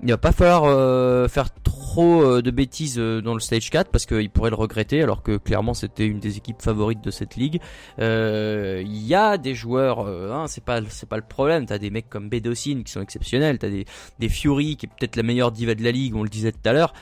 Il 0.00 0.10
va 0.10 0.18
pas 0.18 0.30
falloir 0.30 0.62
euh, 0.64 1.26
faire 1.26 1.52
trop 1.62 2.22
euh, 2.22 2.40
de 2.40 2.52
bêtises 2.52 2.98
euh, 2.98 3.20
dans 3.20 3.34
le 3.34 3.40
stage 3.40 3.68
4 3.68 3.90
parce 3.90 4.06
qu'ils 4.06 4.30
pourraient 4.30 4.50
le 4.50 4.56
regretter 4.56 5.02
alors 5.02 5.24
que 5.24 5.36
clairement 5.36 5.74
c'était 5.74 6.06
une 6.06 6.20
des 6.20 6.36
équipes 6.36 6.62
favorites 6.62 7.02
de 7.02 7.10
cette 7.10 7.34
ligue. 7.34 7.60
Il 7.98 9.06
y 9.06 9.14
a 9.14 9.38
des 9.38 9.54
joueurs, 9.56 10.06
hein, 10.06 10.46
c'est 10.46 10.62
pas 10.62 10.80
c'est 10.88 11.08
pas 11.08 11.16
le 11.16 11.22
problème. 11.22 11.66
T'as 11.66 11.78
des 11.78 11.90
mecs 11.90 12.08
comme 12.08 12.28
Bedocin 12.28 12.82
qui 12.84 12.92
sont 12.92 13.00
exceptionnels. 13.00 13.58
T'as 13.58 13.70
des 13.70 13.86
des 14.20 14.28
Fury 14.28 14.76
qui 14.76 14.86
est 14.86 14.88
peut-être 14.88 15.16
la 15.16 15.24
meilleure 15.24 15.50
diva 15.50 15.74
de 15.74 15.82
la 15.82 15.90
ligue, 15.90 16.14
on 16.14 16.22
le 16.22 16.28
disait 16.28 16.52
tout 16.52 16.68
à 16.68 16.72
l'heure. 16.72 16.92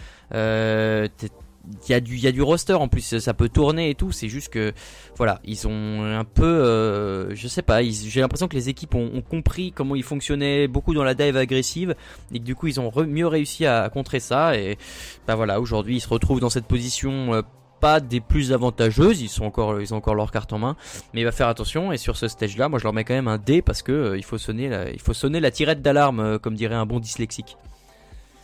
Il 1.89 1.91
y 1.91 1.95
a 1.95 2.01
du 2.01 2.17
y 2.17 2.27
a 2.27 2.33
du 2.33 2.43
roster 2.43 2.75
en 2.75 2.89
plus 2.89 3.19
ça 3.19 3.35
peut 3.35 3.49
tourner 3.49 3.91
et 3.91 3.95
tout 3.95 4.12
c'est 4.12 4.29
juste 4.29 4.51
que 4.51 4.73
voilà 5.17 5.41
ils 5.45 5.67
ont 5.67 6.05
un 6.05 6.25
peu 6.25 6.45
euh, 6.45 7.35
je 7.35 7.49
sais 7.49 7.62
pas 7.62 7.83
j'ai 7.83 8.21
l'impression 8.21 8.47
que 8.47 8.55
les 8.55 8.69
équipes 8.69 8.95
ont, 8.95 9.11
ont 9.14 9.23
compris 9.23 9.73
comment 9.73 9.97
ils 9.97 10.05
fonctionnaient 10.05 10.69
beaucoup 10.69 10.95
dans 10.95 11.03
la 11.03 11.14
dive 11.14 11.37
agressive 11.37 11.97
et 12.33 12.39
que 12.39 12.45
du 12.45 12.55
coup 12.55 12.69
ils 12.69 12.79
ont 12.79 12.93
mieux 13.07 13.27
réussi 13.27 13.67
à, 13.67 13.83
à 13.83 13.89
contrer 13.89 14.21
ça 14.21 14.57
et 14.57 14.79
bah 15.27 15.35
voilà 15.35 15.61
aujourd'hui 15.61 15.97
ils 15.97 16.01
se 16.01 16.09
retrouvent 16.09 16.41
dans 16.41 16.51
cette 16.51 16.67
position 16.67 17.35
euh, 17.35 17.43
pas 17.81 18.01
des 18.01 18.21
plus 18.21 18.53
avantageuses, 18.53 19.21
ils 19.21 19.29
sont 19.29 19.45
encore, 19.45 19.81
ils 19.81 19.93
ont 19.95 19.99
encore 19.99 20.14
leur 20.14 20.31
carte 20.31 20.53
en 20.53 20.59
main, 20.59 20.77
mais 21.12 21.21
il 21.21 21.25
va 21.25 21.33
faire 21.33 21.49
attention. 21.49 21.93
Et 21.93 21.99
sur 21.99 22.17
ce 22.17 22.29
stage-là, 22.29 22.69
moi 22.69 22.79
je 22.79 22.85
leur 22.85 22.93
mets 22.93 23.05
quand 23.05 23.14
même 23.14 23.29
un 23.29 23.39
D 23.39 23.62
parce 23.62 23.83
que 23.83 23.93
euh, 23.93 24.17
il 24.17 24.25
faut 24.25 24.39
sonner, 24.39 24.69
la, 24.69 24.91
il 24.91 25.01
faut 25.01 25.14
sonner 25.14 25.41
la 25.41 25.51
tirette 25.51 25.83
d'alarme, 25.83 26.21
euh, 26.21 26.39
comme 26.39 26.55
dirait 26.55 26.75
un 26.75 26.87
bon 26.87 27.01
dyslexique. 27.01 27.57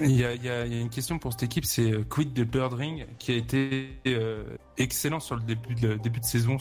Il 0.05 0.16
y, 0.16 0.48
a, 0.48 0.66
une 0.66 0.90
question 0.90 1.18
pour 1.18 1.32
cette 1.32 1.44
équipe, 1.44 1.64
c'est 1.64 1.92
euh, 1.92 2.05
quid 2.05 2.32
de 2.32 2.44
Birdring 2.44 3.07
qui 3.18 3.32
a 3.32 3.36
été 3.36 3.98
euh, 4.07 4.57
excellent 4.76 5.20
sur 5.20 5.36
le 5.36 5.42
début 5.42 5.74
de, 5.74 5.94
début 5.94 6.20
de 6.20 6.24
saison, 6.24 6.57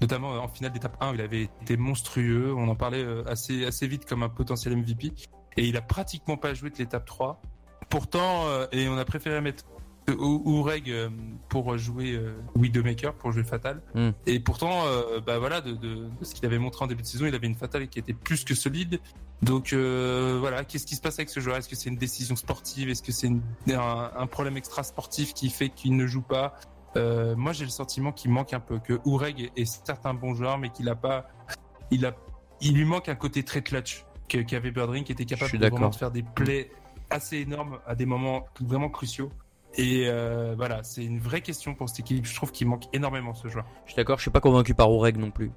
notamment 0.00 0.34
euh, 0.34 0.38
en 0.38 0.48
finale 0.48 0.72
d'étape 0.72 0.96
1, 1.00 1.14
il 1.14 1.20
avait 1.20 1.42
été 1.62 1.76
monstrueux. 1.76 2.52
On 2.54 2.68
en 2.68 2.74
parlait 2.74 3.04
assez, 3.26 3.64
assez 3.64 3.86
vite 3.86 4.04
comme 4.04 4.22
un 4.22 4.28
potentiel 4.28 4.76
MVP. 4.76 5.12
Et 5.56 5.66
il 5.66 5.76
a 5.76 5.80
pratiquement 5.80 6.36
pas 6.36 6.54
joué 6.54 6.70
de 6.70 6.76
l'étape 6.76 7.06
3. 7.06 7.40
Pourtant, 7.88 8.46
et 8.72 8.88
on 8.88 8.98
a 8.98 9.04
préféré 9.04 9.40
mettre 9.40 9.64
Oureg 10.12 10.90
euh, 10.90 11.08
pour 11.48 11.76
jouer 11.78 12.12
euh, 12.12 12.34
Widowmaker, 12.54 13.14
pour 13.14 13.32
jouer 13.32 13.44
Fatal. 13.44 13.82
Mm. 13.94 14.10
Et 14.26 14.40
pourtant, 14.40 14.86
euh, 14.86 15.20
bah 15.20 15.38
voilà, 15.38 15.60
de, 15.60 15.72
de- 15.72 16.06
de 16.18 16.24
ce 16.24 16.34
qu'il 16.34 16.46
avait 16.46 16.58
montré 16.58 16.84
en 16.84 16.88
début 16.88 17.02
de 17.02 17.06
saison, 17.06 17.26
il 17.26 17.34
avait 17.34 17.46
une 17.46 17.54
Fatale 17.56 17.88
qui 17.88 17.98
était 17.98 18.12
plus 18.12 18.44
que 18.44 18.54
solide. 18.54 19.00
Donc 19.42 19.72
euh, 19.72 20.36
voilà, 20.40 20.64
qu'est-ce 20.64 20.86
qui 20.86 20.94
se 20.96 21.00
passe 21.00 21.18
avec 21.18 21.28
ce 21.30 21.40
joueur? 21.40 21.56
Est-ce 21.56 21.68
que 21.68 21.76
c'est 21.76 21.90
une 21.90 21.96
décision 21.96 22.36
sportive? 22.36 22.88
Est-ce 22.88 23.02
que 23.02 23.12
c'est 23.12 23.28
un, 23.74 24.10
un 24.16 24.26
problème 24.26 24.56
extra 24.56 24.82
sportif 24.82 25.34
qui 25.34 25.50
fait 25.50 25.68
qu'il 25.68 25.96
ne 25.96 26.06
joue 26.06 26.22
pas? 26.22 26.54
Euh, 26.96 27.34
Moi, 27.36 27.52
j'ai 27.52 27.64
le 27.64 27.70
sentiment 27.70 28.12
qu'il 28.12 28.30
manque 28.30 28.54
un 28.54 28.60
peu, 28.60 28.78
que 28.78 28.98
Oureg 29.04 29.50
est 29.56 29.64
certes 29.66 30.06
un 30.06 30.14
bon 30.14 30.34
joueur, 30.34 30.56
mais 30.56 30.70
qu'il 30.70 30.88
a 30.88 30.94
pas, 30.94 31.28
il 31.90 32.06
a, 32.06 32.14
il 32.62 32.74
lui 32.74 32.84
manque 32.86 33.08
un 33.10 33.14
côté 33.16 33.42
très 33.42 33.62
clutch 33.62 34.06
qu'avait 34.28 34.70
Birdring, 34.70 35.04
qui 35.04 35.12
était 35.12 35.26
capable 35.26 35.50
vraiment 35.58 35.76
de 35.90 35.94
faire 35.96 36.10
des 36.10 36.22
plays 36.22 36.70
assez 37.10 37.36
énormes 37.36 37.78
à 37.86 37.94
des 37.94 38.06
moments 38.06 38.46
vraiment 38.60 38.88
cruciaux. 38.88 39.30
Et 39.78 40.04
euh, 40.06 40.54
voilà, 40.56 40.82
c'est 40.82 41.04
une 41.04 41.18
vraie 41.18 41.42
question 41.42 41.74
pour 41.74 41.88
cette 41.88 42.00
équipe. 42.00 42.24
Je 42.24 42.34
trouve 42.34 42.50
qu'il 42.50 42.66
manque 42.66 42.84
énormément 42.94 43.34
ce 43.34 43.48
joueur. 43.48 43.66
Je 43.84 43.92
suis 43.92 43.96
d'accord, 43.96 44.16
je 44.18 44.22
suis 44.22 44.30
pas 44.30 44.40
convaincu 44.40 44.74
par 44.74 44.90
Oureg 44.90 45.18
non 45.18 45.30
plus. 45.30 45.50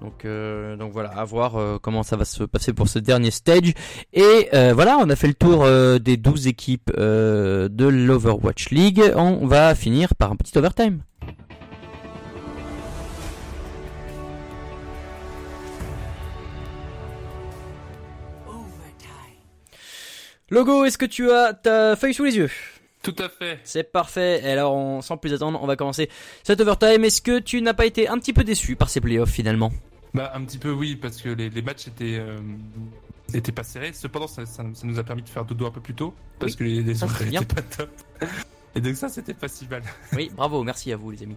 Donc, 0.00 0.24
euh, 0.24 0.74
donc 0.76 0.92
voilà, 0.92 1.10
à 1.10 1.24
voir 1.24 1.56
euh, 1.56 1.78
comment 1.80 2.02
ça 2.02 2.16
va 2.16 2.24
se 2.24 2.42
passer 2.42 2.72
pour 2.72 2.88
ce 2.88 2.98
dernier 2.98 3.30
stage. 3.30 3.72
Et 4.12 4.48
euh, 4.52 4.72
voilà, 4.74 4.96
on 4.98 5.08
a 5.10 5.14
fait 5.16 5.28
le 5.28 5.34
tour 5.34 5.62
euh, 5.62 5.98
des 5.98 6.16
12 6.16 6.48
équipes 6.48 6.90
euh, 6.98 7.68
de 7.68 7.86
l'Overwatch 7.86 8.70
League. 8.70 9.02
On 9.14 9.46
va 9.46 9.74
finir 9.76 10.16
par 10.16 10.32
un 10.32 10.36
petit 10.36 10.58
overtime. 10.58 11.02
Logo, 20.50 20.84
est-ce 20.84 20.98
que 20.98 21.06
tu 21.06 21.30
as 21.30 21.54
ta 21.54 21.96
feuille 21.96 22.12
sous 22.12 22.24
les 22.24 22.36
yeux? 22.36 22.50
Tout 23.02 23.16
à 23.18 23.28
fait. 23.28 23.58
C'est 23.64 23.90
parfait. 23.90 24.40
Et 24.44 24.50
alors, 24.50 24.74
on, 24.74 25.02
sans 25.02 25.16
plus 25.16 25.32
attendre, 25.34 25.58
on 25.62 25.66
va 25.66 25.76
commencer 25.76 26.08
cet 26.44 26.60
overtime. 26.60 27.04
Est-ce 27.04 27.20
que 27.20 27.40
tu 27.40 27.60
n'as 27.60 27.74
pas 27.74 27.86
été 27.86 28.06
un 28.08 28.18
petit 28.18 28.32
peu 28.32 28.44
déçu 28.44 28.76
par 28.76 28.88
ces 28.88 29.00
playoffs 29.00 29.30
finalement? 29.30 29.72
Bah 30.14 30.30
un 30.34 30.44
petit 30.44 30.58
peu 30.58 30.70
oui 30.70 30.94
parce 30.96 31.20
que 31.22 31.30
les, 31.30 31.48
les 31.48 31.62
matchs 31.62 31.88
étaient 31.88 32.18
euh, 32.18 32.38
étaient 33.32 33.50
pas 33.50 33.64
serrés. 33.64 33.92
Cependant 33.94 34.26
ça, 34.26 34.44
ça, 34.46 34.62
ça 34.74 34.86
nous 34.86 34.98
a 34.98 35.02
permis 35.02 35.22
de 35.22 35.28
faire 35.28 35.44
dodo 35.44 35.66
un 35.66 35.70
peu 35.70 35.80
plus 35.80 35.94
tôt 35.94 36.14
parce 36.38 36.52
Oui, 36.52 36.58
que 36.58 36.64
les, 36.64 36.82
les 36.82 36.94
ça, 36.94 37.06
autres 37.06 37.16
c'est 37.18 37.24
bien. 37.30 37.40
étaient 37.40 37.54
pas 37.54 37.62
top. 37.62 37.90
Et 38.74 38.80
donc 38.80 38.94
ça 38.96 39.08
c'était 39.08 39.32
pas 39.34 39.48
si 39.48 39.66
mal. 39.68 39.82
Oui, 40.12 40.30
bravo, 40.36 40.62
merci 40.62 40.92
à 40.92 40.96
vous 40.96 41.10
les 41.10 41.22
amis. 41.22 41.36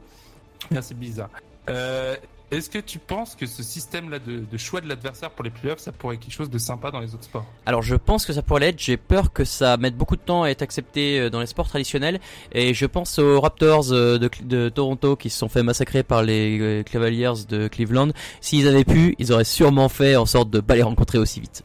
Merci 0.71 0.93
bizarre. 0.93 1.29
Euh, 1.69 2.15
Est-ce 2.51 2.69
que 2.69 2.77
tu 2.77 2.99
penses 2.99 3.35
que 3.35 3.45
ce 3.47 3.63
système-là 3.63 4.19
de, 4.19 4.39
de 4.39 4.57
choix 4.57 4.79
de 4.79 4.87
l'adversaire 4.87 5.31
pour 5.31 5.43
les 5.43 5.49
playoffs, 5.49 5.79
ça 5.79 5.91
pourrait 5.91 6.15
être 6.15 6.21
quelque 6.21 6.33
chose 6.33 6.49
de 6.49 6.57
sympa 6.57 6.91
dans 6.91 6.99
les 6.99 7.13
autres 7.13 7.23
sports? 7.23 7.45
Alors 7.65 7.81
je 7.81 7.95
pense 7.95 8.25
que 8.25 8.33
ça 8.33 8.43
pourrait 8.43 8.61
l'être, 8.61 8.79
j'ai 8.79 8.97
peur 8.97 9.33
que 9.33 9.43
ça 9.43 9.77
mette 9.77 9.97
beaucoup 9.97 10.15
de 10.15 10.21
temps 10.21 10.43
à 10.43 10.49
être 10.49 10.61
accepté 10.61 11.19
euh, 11.19 11.29
dans 11.29 11.39
les 11.39 11.47
sports 11.47 11.67
traditionnels 11.67 12.19
et 12.51 12.73
je 12.73 12.85
pense 12.85 13.17
aux 13.17 13.41
Raptors 13.41 13.91
euh, 13.91 14.19
de, 14.19 14.69
Toronto 14.69 15.15
qui 15.15 15.29
se 15.29 15.39
sont 15.39 15.49
fait 15.49 15.63
massacrer 15.63 16.03
par 16.03 16.21
les 16.21 16.59
euh, 16.59 16.83
Cavaliers 16.83 17.33
de 17.49 17.67
Cleveland. 17.67 18.09
S'ils 18.41 18.67
avaient 18.67 18.85
pu, 18.85 19.15
ils 19.17 19.33
auraient 19.33 19.43
sûrement 19.43 19.89
fait 19.89 20.15
en 20.15 20.25
sorte 20.25 20.49
de 20.51 20.59
pas 20.59 20.75
les 20.75 20.83
rencontrer 20.83 21.17
aussi 21.17 21.39
vite. 21.39 21.63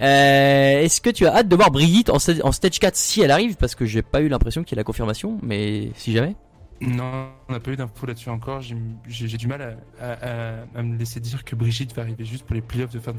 Euh, 0.00 0.80
Est-ce 0.80 1.00
que 1.00 1.10
tu 1.10 1.26
as 1.26 1.36
hâte 1.36 1.48
de 1.48 1.56
voir 1.56 1.70
Brigitte 1.70 2.10
en, 2.10 2.16
en 2.16 2.52
stage 2.52 2.78
4 2.78 2.96
si 2.96 3.22
elle 3.22 3.30
arrive? 3.30 3.56
Parce 3.56 3.74
que 3.74 3.86
j'ai 3.86 4.02
pas 4.02 4.20
eu 4.20 4.28
l'impression 4.28 4.62
qu'il 4.62 4.76
y 4.76 4.78
ait 4.78 4.82
la 4.82 4.84
confirmation, 4.84 5.38
mais 5.42 5.90
si 5.96 6.12
jamais. 6.12 6.34
Non, 6.82 7.30
on 7.48 7.52
n'a 7.52 7.60
pas 7.60 7.70
eu 7.70 7.76
d'infos 7.76 8.06
là-dessus 8.06 8.28
encore. 8.28 8.60
J'ai 8.60 9.36
du 9.38 9.46
mal 9.46 9.62
à, 10.00 10.04
à- 10.04 10.12
à- 10.12 10.64
à 10.74 10.82
me 10.82 10.96
laisser 10.96 11.20
dire 11.20 11.44
que 11.44 11.54
Brigitte 11.54 11.94
va 11.94 12.02
arriver 12.02 12.24
juste 12.24 12.44
pour 12.44 12.54
les 12.54 12.60
playoffs 12.62 12.92
de 12.92 12.98
fin 13.00 13.12
de 13.12 13.18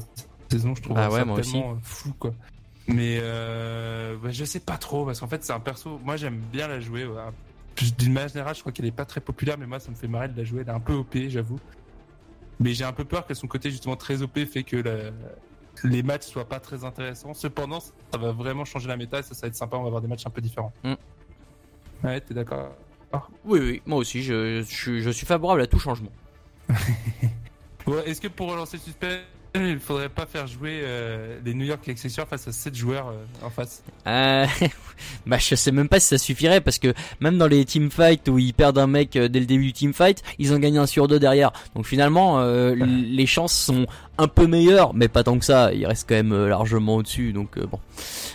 saison. 0.50 0.74
Je 0.74 0.82
trouve 0.82 0.98
Ah 0.98 1.08
ça 1.10 1.24
moi 1.24 1.40
tellement 1.40 1.76
flou 1.82 2.12
quoi. 2.18 2.34
Mais 2.86 3.18
euh, 3.22 4.16
ouais, 4.18 4.32
je 4.32 4.44
sais 4.44 4.60
pas 4.60 4.76
trop 4.76 5.06
parce 5.06 5.18
qu'en 5.20 5.26
fait 5.28 5.42
c'est 5.44 5.52
un 5.52 5.60
perso. 5.60 5.98
Moi 6.04 6.16
j'aime 6.16 6.38
bien 6.52 6.68
la 6.68 6.80
jouer. 6.80 7.06
ouais. 7.06 7.22
D'une 7.98 8.12
manière 8.12 8.28
générale, 8.28 8.54
je 8.54 8.60
crois 8.60 8.70
qu'elle 8.72 8.84
est 8.86 8.92
pas 8.92 9.04
très 9.06 9.20
populaire, 9.20 9.56
mais 9.58 9.66
moi 9.66 9.80
ça 9.80 9.90
me 9.90 9.96
fait 9.96 10.06
marrer 10.08 10.28
de 10.28 10.36
la 10.36 10.44
jouer. 10.44 10.60
Elle 10.60 10.68
est 10.68 10.72
un 10.72 10.80
peu 10.80 10.92
OP, 10.92 11.16
j'avoue. 11.28 11.58
Mais 12.60 12.74
j'ai 12.74 12.84
un 12.84 12.92
peu 12.92 13.04
peur 13.04 13.26
que 13.26 13.34
son 13.34 13.46
côté 13.48 13.70
justement 13.70 13.96
très 13.96 14.22
OP 14.22 14.44
fait 14.44 14.62
que 14.62 14.76
la- 14.76 15.10
les 15.82 16.02
matchs 16.04 16.26
soient 16.26 16.48
pas 16.48 16.60
très 16.60 16.84
intéressants. 16.84 17.34
Cependant, 17.34 17.80
ça 17.80 18.18
va 18.18 18.30
vraiment 18.32 18.64
changer 18.64 18.86
la 18.88 18.96
méta. 18.96 19.20
et 19.20 19.22
Ça, 19.22 19.34
ça 19.34 19.42
va 19.42 19.48
être 19.48 19.56
sympa. 19.56 19.76
On 19.76 19.80
va 19.82 19.86
avoir 19.86 20.02
des 20.02 20.06
matchs 20.08 20.26
un 20.26 20.30
peu 20.30 20.40
différents. 20.42 20.72
Mm. 20.84 20.94
Ouais, 22.04 22.20
t'es 22.20 22.34
d'accord? 22.34 22.76
Oui, 23.44 23.60
oui, 23.60 23.82
moi 23.86 23.98
aussi, 23.98 24.22
je, 24.22 24.62
je, 24.62 24.74
suis- 24.74 25.02
je 25.02 25.10
suis 25.10 25.26
favorable 25.26 25.60
à 25.62 25.66
tout 25.66 25.78
changement. 25.78 26.10
Ouais, 27.86 28.02
Est-ce 28.08 28.20
que 28.20 28.28
pour 28.28 28.50
relancer 28.50 28.78
le 28.78 28.82
suspense, 28.82 29.18
il 29.56 29.78
faudrait 29.78 30.08
pas 30.08 30.24
faire 30.24 30.46
jouer 30.46 30.80
euh, 30.82 31.38
les 31.44 31.52
New 31.52 31.66
York 31.66 31.86
Excelsior 31.86 32.26
face 32.26 32.48
à 32.48 32.52
7 32.52 32.74
joueurs 32.74 33.08
euh, 33.08 33.46
en 33.46 33.50
face? 33.50 33.82
Euh, 34.06 34.46
bah 35.26 35.36
je 35.38 35.54
sais 35.54 35.70
même 35.70 35.88
pas 35.90 36.00
si 36.00 36.08
ça 36.08 36.16
suffirait 36.18 36.62
parce 36.62 36.78
que 36.78 36.94
même 37.20 37.36
dans 37.36 37.46
les 37.46 37.62
teamfights 37.66 38.26
où 38.30 38.38
ils 38.38 38.54
perdent 38.54 38.78
un 38.78 38.86
mec 38.86 39.16
euh, 39.16 39.28
dès 39.28 39.38
le 39.38 39.44
début 39.44 39.66
du 39.66 39.72
teamfight, 39.74 40.22
ils 40.38 40.54
ont 40.54 40.58
gagné 40.58 40.78
un 40.78 40.86
sur 40.86 41.08
deux 41.08 41.18
derrière. 41.20 41.52
Donc 41.74 41.84
finalement, 41.84 42.40
euh, 42.40 42.74
les 42.74 43.26
chances 43.26 43.52
sont 43.52 43.86
un 44.16 44.28
peu 44.28 44.46
meilleures, 44.46 44.94
mais 44.94 45.08
pas 45.08 45.22
tant 45.22 45.38
que 45.38 45.44
ça. 45.44 45.74
Ils 45.74 45.86
restent 45.86 46.08
quand 46.08 46.14
même 46.14 46.46
largement 46.46 46.96
au-dessus. 46.96 47.34
Donc 47.34 47.58
euh, 47.58 47.66
bon. 47.66 47.78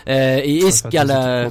Euh, 0.10 0.42
et 0.44 0.58
est-ce 0.60 0.88
qu'à 0.88 1.04
la, 1.06 1.46
un. 1.48 1.50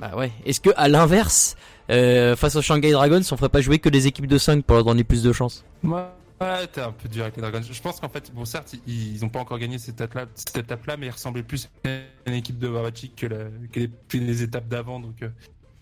bah 0.00 0.12
ouais, 0.16 0.30
est-ce 0.46 0.60
que 0.60 0.70
à 0.76 0.86
l'inverse, 0.88 1.56
euh, 1.90 2.36
face 2.36 2.56
aux 2.56 2.62
Shanghai 2.62 2.90
Dragons, 2.92 3.20
on 3.30 3.36
ferait 3.36 3.48
pas 3.48 3.60
jouer 3.60 3.78
que 3.78 3.88
des 3.88 4.06
équipes 4.06 4.26
de 4.26 4.38
5 4.38 4.64
pour 4.64 4.76
leur 4.76 4.84
donner 4.84 5.04
plus 5.04 5.22
de 5.22 5.32
chances 5.32 5.64
Ouais, 5.84 6.02
ouais, 6.40 6.66
t'es 6.66 6.80
un 6.80 6.92
peu 6.92 7.08
dur 7.08 7.22
avec 7.22 7.36
les 7.36 7.42
Dragons. 7.42 7.62
Je 7.62 7.80
pense 7.82 8.00
qu'en 8.00 8.08
fait, 8.08 8.32
bon, 8.34 8.44
certes, 8.44 8.74
ils, 8.86 9.14
ils 9.16 9.24
ont 9.24 9.28
pas 9.28 9.40
encore 9.40 9.58
gagné 9.58 9.78
cette 9.78 9.94
étape-là, 9.94 10.26
cette 10.34 10.56
étape-là, 10.56 10.96
mais 10.96 11.06
ils 11.06 11.10
ressemblaient 11.10 11.42
plus 11.42 11.68
à 11.84 11.88
une 12.26 12.34
équipe 12.34 12.58
de 12.58 12.68
Overwatch 12.68 13.10
que, 13.16 13.26
la, 13.26 13.36
que, 13.72 13.80
les, 13.80 13.90
que 14.08 14.18
les 14.18 14.42
étapes 14.42 14.68
d'avant. 14.68 14.98
Donc, 15.00 15.22
euh, 15.22 15.28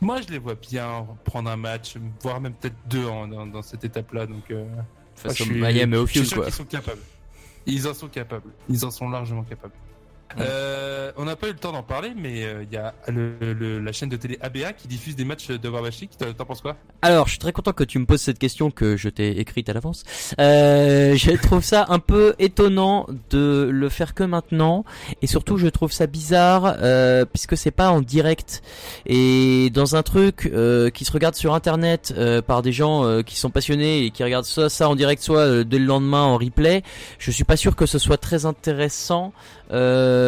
moi, 0.00 0.20
je 0.20 0.30
les 0.32 0.38
vois 0.38 0.54
bien 0.56 1.06
prendre 1.24 1.48
un 1.50 1.56
match, 1.56 1.94
voire 2.20 2.40
même 2.40 2.52
peut-être 2.54 2.76
deux 2.88 3.06
en- 3.06 3.26
dans, 3.28 3.46
dans 3.46 3.62
cette 3.62 3.84
étape-là. 3.84 4.26
Donc, 4.26 4.50
euh, 4.50 4.64
face 5.14 5.24
moi, 5.24 5.32
aux 5.32 5.34
je 5.34 5.42
suis- 5.54 5.60
Miami 5.60 5.94
et 5.94 5.96
au 5.96 6.04
quoi. 6.04 6.12
qu'ils 6.44 6.52
sont 6.52 6.64
capables. 6.64 7.00
Ils 7.66 7.88
en 7.88 7.94
sont 7.94 8.08
capables. 8.08 8.50
Ils 8.68 8.84
en 8.84 8.90
sont 8.90 9.08
largement 9.08 9.42
capables. 9.44 9.72
Euh, 10.40 11.12
on 11.16 11.24
n'a 11.24 11.36
pas 11.36 11.48
eu 11.48 11.52
le 11.52 11.58
temps 11.58 11.72
d'en 11.72 11.82
parler, 11.82 12.12
mais 12.16 12.44
euh, 12.44 12.64
il 12.64 12.72
y 12.72 12.76
a 12.76 12.94
le, 13.08 13.34
le- 13.40 13.78
la 13.80 13.92
chaîne 13.92 14.08
de 14.08 14.16
télé 14.16 14.38
ABA 14.40 14.72
qui 14.72 14.88
diffuse 14.88 15.16
des 15.16 15.24
matchs 15.24 15.48
d'Overwatch 15.50 16.00
League. 16.00 16.10
T'en 16.36 16.44
penses 16.44 16.60
quoi? 16.60 16.76
Alors, 17.02 17.26
je 17.26 17.30
suis 17.32 17.38
très 17.38 17.52
content 17.52 17.72
que 17.72 17.84
tu 17.84 17.98
me 17.98 18.06
poses 18.06 18.20
cette 18.22 18.38
question 18.38 18.70
que 18.70 18.96
je 18.96 19.08
t'ai 19.08 19.38
écrite 19.38 19.68
à 19.68 19.72
l'avance. 19.72 20.02
Euh, 20.40 21.14
je 21.16 21.30
trouve 21.32 21.62
ça 21.62 21.86
un 21.88 21.98
peu 21.98 22.34
étonnant 22.38 23.06
de 23.30 23.68
le 23.70 23.88
faire 23.88 24.14
que 24.14 24.24
maintenant, 24.24 24.84
et 25.22 25.26
surtout, 25.26 25.56
je 25.58 25.68
trouve 25.68 25.92
ça 25.92 26.06
bizarre 26.06 26.76
euh, 26.80 27.24
puisque 27.24 27.56
c'est 27.56 27.70
pas 27.70 27.90
en 27.90 28.00
direct 28.00 28.62
et 29.06 29.70
dans 29.70 29.96
un 29.96 30.02
truc 30.02 30.50
euh, 30.52 30.90
qui 30.90 31.04
se 31.04 31.12
regarde 31.12 31.34
sur 31.34 31.54
Internet 31.54 32.14
euh, 32.16 32.42
par 32.42 32.62
des 32.62 32.72
gens 32.72 33.04
euh, 33.04 33.22
qui 33.22 33.36
sont 33.38 33.50
passionnés 33.50 34.04
et 34.06 34.10
qui 34.10 34.24
regardent 34.24 34.44
soit 34.46 34.70
ça 34.70 34.88
en 34.88 34.94
direct, 34.96 35.22
soit 35.22 35.38
euh, 35.38 35.64
dès 35.64 35.78
le 35.78 35.84
lendemain 35.86 36.22
en 36.22 36.36
replay. 36.38 36.82
Je 37.18 37.30
suis 37.30 37.44
pas 37.44 37.56
sûr 37.56 37.76
que 37.76 37.86
ce 37.86 37.98
soit 37.98 38.16
très 38.18 38.46
intéressant 38.46 39.32
euh, 39.72 40.23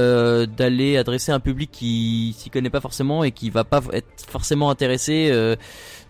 d'aller 0.46 0.96
adresser 0.96 1.32
un 1.32 1.40
public 1.40 1.70
qui 1.70 2.34
s'y 2.38 2.50
connaît 2.50 2.70
pas 2.70 2.80
forcément 2.80 3.24
et 3.24 3.32
qui 3.32 3.50
va 3.50 3.64
pas 3.64 3.82
être 3.92 4.06
forcément 4.28 4.70
intéressé. 4.70 5.30
euh, 5.32 5.56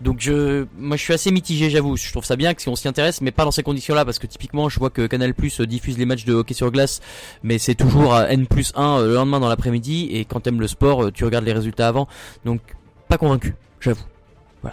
donc 0.01 0.21
je, 0.21 0.67
moi 0.79 0.97
je 0.97 1.03
suis 1.03 1.15
assez 1.15 1.31
mitigé, 1.31 1.71
j'avoue. 1.71 1.97
Je 1.97 2.11
trouve 2.11 2.25
ça 2.25 2.37
bien 2.37 2.55
que 2.55 2.63
si 2.63 2.69
on 2.69 2.77
s'y 2.77 2.89
intéresse, 2.89 3.21
mais 3.21 3.31
pas 3.31 3.45
dans 3.45 3.51
ces 3.51 3.63
conditions-là, 3.63 4.05
parce 4.05 4.19
que 4.19 4.27
typiquement, 4.27 4.69
je 4.69 4.79
vois 4.79 4.91
que 4.91 5.07
Canal 5.07 5.35
Plus 5.35 5.61
diffuse 5.63 5.99
les 5.99 6.05
matchs 6.05 6.25
de 6.25 6.35
hockey 6.35 6.55
sur 6.55 6.71
glace, 6.71 7.01
mais 7.43 7.59
c'est 7.59 7.75
toujours 7.75 8.15
à 8.15 8.31
N 8.31 8.47
plus 8.47 8.73
1 8.77 9.05
le 9.05 9.15
lendemain 9.15 9.41
dans 9.41 9.49
l'après-midi, 9.49 10.09
et 10.13 10.25
quand 10.25 10.41
t'aimes 10.41 10.61
le 10.61 10.69
sport, 10.69 11.05
euh, 11.05 11.13
tu 11.13 11.25
regardes 11.25 11.45
les 11.45 11.53
résultats 11.53 11.89
avant. 11.89 12.09
Donc 12.45 12.61
pas 13.09 13.19
convaincu, 13.19 13.55
j'avoue. 13.81 14.05
Ouais, 14.63 14.73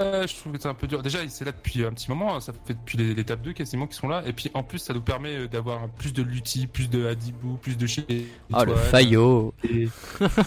je 0.00 0.36
trouve 0.40 0.52
que 0.54 0.60
c'est 0.60 0.68
un 0.68 0.74
peu 0.74 0.86
dur. 0.86 1.02
Déjà, 1.02 1.18
c'est 1.28 1.44
là 1.44 1.52
depuis 1.52 1.84
un 1.84 1.92
petit 1.92 2.08
moment. 2.10 2.34
hein. 2.36 2.40
Ça 2.40 2.52
fait 2.52 2.74
depuis 2.74 2.98
l'étape 2.98 3.42
2 3.42 3.52
quasiment 3.52 3.86
qu'ils 3.86 3.96
sont 3.96 4.08
là. 4.08 4.22
Et 4.26 4.32
puis 4.32 4.50
en 4.54 4.62
plus, 4.62 4.78
ça 4.78 4.92
nous 4.94 5.00
permet 5.00 5.36
euh, 5.36 5.48
d'avoir 5.48 5.88
plus 5.88 6.12
de 6.12 6.22
Lutti, 6.22 6.66
plus 6.66 6.88
de 6.90 7.06
Hadibou, 7.06 7.54
plus 7.56 7.76
de 7.76 7.86
chez. 7.86 8.04
Ah 8.52 8.64
le 8.64 8.74
Fayot. 8.74 9.54
Et, 9.64 9.88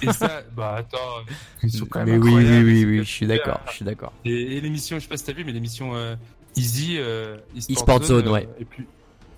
et 0.02 0.12
ça, 0.14 0.42
bah 0.56 0.76
attends, 0.80 0.98
ils 1.64 1.72
sont 1.72 1.86
quand 1.86 2.06
même 2.06 2.20
Mais 2.20 2.26
oui, 2.26 2.34
oui, 2.36 2.64
oui, 2.64 2.86
oui, 2.86 2.98
je 3.00 3.04
suis 3.12 3.28
d'accord, 3.28 3.62
je 3.70 3.74
suis 3.74 3.86
d'accord. 3.86 4.12
Et, 4.26 4.58
et 4.58 4.62
l'émission, 4.62 4.98
je 4.98 5.04
sais 5.04 5.10
pas 5.10 5.18
si 5.18 5.24
t'as 5.26 5.34
vu, 5.34 5.44
mais 5.46 5.52
l'émission 5.54 5.96
euh, 5.96 6.16
Easy, 6.56 6.96
euh, 6.98 7.38
eSport 7.70 8.04
Zone, 8.04 8.28
euh, 8.28 8.32
ouais. 8.32 8.50
est, 8.60 8.66
plus- 8.66 8.88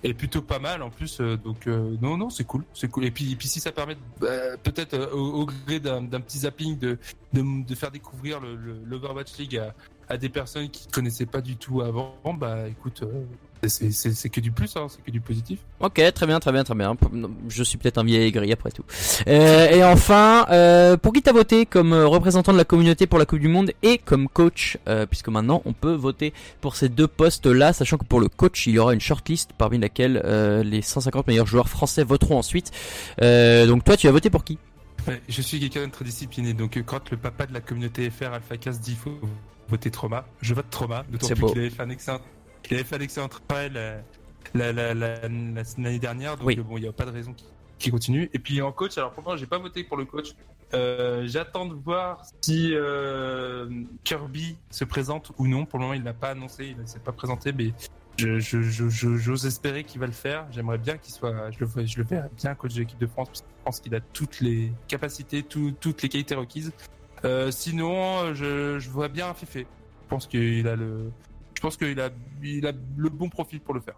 est 0.04 0.14
plutôt 0.14 0.40
pas 0.42 0.58
mal 0.60 0.82
en 0.82 0.90
plus. 0.90 1.20
euh, 1.20 1.36
donc 1.36 1.66
euh, 1.66 1.96
non, 2.00 2.16
non, 2.16 2.30
c'est 2.30 2.44
cool, 2.44 2.64
c'est 2.72 2.88
cool. 2.88 3.04
Et 3.04 3.10
puis, 3.10 3.32
et 3.32 3.36
puis 3.36 3.48
si 3.48 3.60
ça 3.60 3.72
permet, 3.72 3.96
bah, 4.20 4.56
peut-être 4.62 4.94
euh, 4.94 5.10
au, 5.12 5.42
au 5.42 5.46
gré 5.46 5.80
d'un 5.80 6.02
petit 6.06 6.38
zapping 6.40 6.78
de, 6.78 6.98
de, 7.32 7.64
de 7.66 7.74
faire 7.74 7.90
découvrir 7.90 8.40
le, 8.40 8.54
le, 8.56 8.76
l'Overwatch 8.86 9.36
League 9.38 9.56
à, 9.58 9.74
à 10.08 10.16
des 10.16 10.28
personnes 10.28 10.68
qui 10.70 10.86
connaissaient 10.88 11.26
pas 11.26 11.40
du 11.40 11.56
tout 11.56 11.82
avant, 11.82 12.14
bah 12.34 12.66
écoute, 12.68 13.02
euh, 13.02 13.68
c'est- 13.68 14.28
que 14.30 14.40
du 14.40 14.50
plus, 14.52 14.74
hein, 14.76 14.86
c'est 14.88 15.02
que 15.04 15.10
du 15.10 15.20
positif. 15.20 15.58
Ok, 15.80 16.00
très 16.14 16.26
bien, 16.26 16.38
très 16.40 16.52
bien, 16.52 16.64
très 16.64 16.74
bien. 16.74 16.96
Je 17.48 17.62
suis 17.62 17.76
peut-être 17.76 17.98
un 17.98 18.04
vieil 18.04 18.26
aigri 18.28 18.52
après 18.52 18.70
tout. 18.70 18.84
Euh, 19.26 19.68
et 19.70 19.82
enfin, 19.84 20.46
euh, 20.50 20.96
pour 20.96 21.12
qui 21.12 21.22
t'as 21.22 21.32
voté 21.32 21.66
comme 21.66 21.92
représentant 21.92 22.52
de 22.52 22.58
la 22.58 22.64
communauté 22.64 23.06
pour 23.06 23.18
la 23.18 23.26
Coupe 23.26 23.40
du 23.40 23.48
Monde 23.48 23.72
et 23.82 23.98
comme 23.98 24.28
coach, 24.28 24.78
euh, 24.88 25.06
puisque 25.06 25.28
maintenant 25.28 25.60
on 25.64 25.72
peut 25.72 25.94
voter 25.94 26.32
pour 26.60 26.76
ces 26.76 26.88
deux 26.88 27.08
postes-là, 27.08 27.72
sachant 27.72 27.98
que 27.98 28.04
pour 28.04 28.20
le 28.20 28.28
coach 28.28 28.66
il 28.66 28.74
y 28.74 28.78
aura 28.78 28.94
une 28.94 29.00
shortlist 29.00 29.50
parmi 29.58 29.78
laquelle 29.78 30.22
les 30.64 30.82
150 30.82 31.26
meilleurs 31.26 31.46
joueurs 31.46 31.68
français 31.68 32.04
voteront 32.04 32.38
ensuite. 32.38 32.70
Donc 33.20 33.84
toi, 33.84 33.96
tu 33.96 34.08
as 34.08 34.12
voté 34.12 34.30
pour 34.30 34.44
qui? 34.44 34.58
Je 35.28 35.40
suis 35.42 35.58
quelqu'un 35.58 35.86
de 35.86 35.92
très 35.92 36.04
discipliné, 36.04 36.52
donc 36.54 36.78
quand 36.84 37.10
le 37.10 37.16
papa 37.16 37.46
de 37.46 37.54
la 37.54 37.60
communauté 37.60 38.10
FR 38.10 38.32
Alpha 38.34 38.56
Cast 38.58 38.80
dit 38.82 38.94
faut 38.94 39.18
voter 39.68 39.90
Trauma, 39.90 40.26
je 40.40 40.54
vote 40.54 40.70
Trauma, 40.70 41.04
d'autant 41.10 41.26
plus 41.28 41.46
qu'il 41.46 41.58
avait 41.58 41.70
fait 41.70 41.82
un 41.82 41.90
excellent, 41.90 42.20
il 42.70 42.74
avait 42.74 42.84
fait 42.84 42.96
un 42.96 43.00
excellent 43.00 43.28
travail 43.28 43.70
la- 43.72 44.02
la- 44.54 44.72
la- 44.72 44.94
la- 44.94 45.20
l'année 45.78 45.98
dernière, 45.98 46.36
donc 46.36 46.46
Oui. 46.46 46.56
euh, 46.58 46.62
bon, 46.62 46.76
il 46.78 46.82
n'y 46.82 46.88
a 46.88 46.92
pas 46.92 47.04
de 47.04 47.10
raison 47.10 47.34
qu'il 47.78 47.92
continue. 47.92 48.30
Et 48.32 48.38
puis 48.38 48.60
en 48.62 48.72
coach, 48.72 48.96
alors 48.98 49.12
pour 49.12 49.22
moi, 49.24 49.36
j'ai 49.36 49.46
pas 49.46 49.58
voté 49.58 49.84
pour 49.84 49.96
le 49.96 50.04
coach. 50.04 50.28
Euh, 50.74 51.26
J'attends 51.26 51.64
de 51.66 51.74
voir 51.74 52.22
si 52.42 52.70
euh, 52.74 53.68
Kirby 54.04 54.56
se 54.70 54.84
présente 54.84 55.32
ou 55.38 55.46
non. 55.46 55.64
Pour 55.64 55.78
le 55.78 55.84
moment, 55.84 55.94
il 55.94 56.02
l'a 56.02 56.12
pas 56.12 56.30
annoncé, 56.30 56.66
il 56.68 56.76
ne 56.80 56.86
s'est 56.86 56.98
pas 56.98 57.12
présenté, 57.12 57.52
mais 57.52 57.72
je- 58.18 58.38
je- 58.38 58.60
je- 58.62 58.88
je- 58.88 59.16
j'ose 59.16 59.46
espérer 59.46 59.84
qu'il 59.84 60.00
va 60.00 60.06
le 60.06 60.12
faire. 60.12 60.46
J'aimerais 60.50 60.76
bien 60.78 60.98
qu'il 60.98 61.14
soit, 61.14 61.50
je 61.52 61.58
le, 61.60 61.66
vois- 61.66 61.84
je 61.84 61.96
le 61.98 62.04
verrais 62.04 62.30
bien 62.36 62.54
coach 62.54 62.74
de 62.74 62.80
l'équipe 62.80 62.98
de 62.98 63.06
France, 63.06 63.28
parce 63.28 63.40
que 63.42 63.46
je 63.58 63.64
pense 63.64 63.80
qu'il 63.80 63.94
a 63.94 64.00
toutes 64.00 64.40
les 64.40 64.72
capacités, 64.88 65.42
tout- 65.42 65.72
toutes 65.80 66.02
les 66.02 66.08
qualités 66.10 66.34
requises. 66.34 66.72
Euh, 67.24 67.50
sinon, 67.50 68.34
je, 68.34 68.78
je 68.78 68.90
vois 68.90 69.08
bien 69.08 69.34
Fefe. 69.34 69.56
Je 69.56 70.08
pense 70.08 70.26
qu'il 70.26 70.66
a 70.68 70.76
le. 70.76 71.10
je 71.54 71.60
pense 71.60 71.76
qu'il 71.76 72.00
a, 72.00 72.10
il 72.44 72.66
a 72.66 72.72
le 72.96 73.08
bon 73.08 73.28
profil 73.28 73.60
pour 73.60 73.74
le 73.74 73.80
faire. 73.80 73.94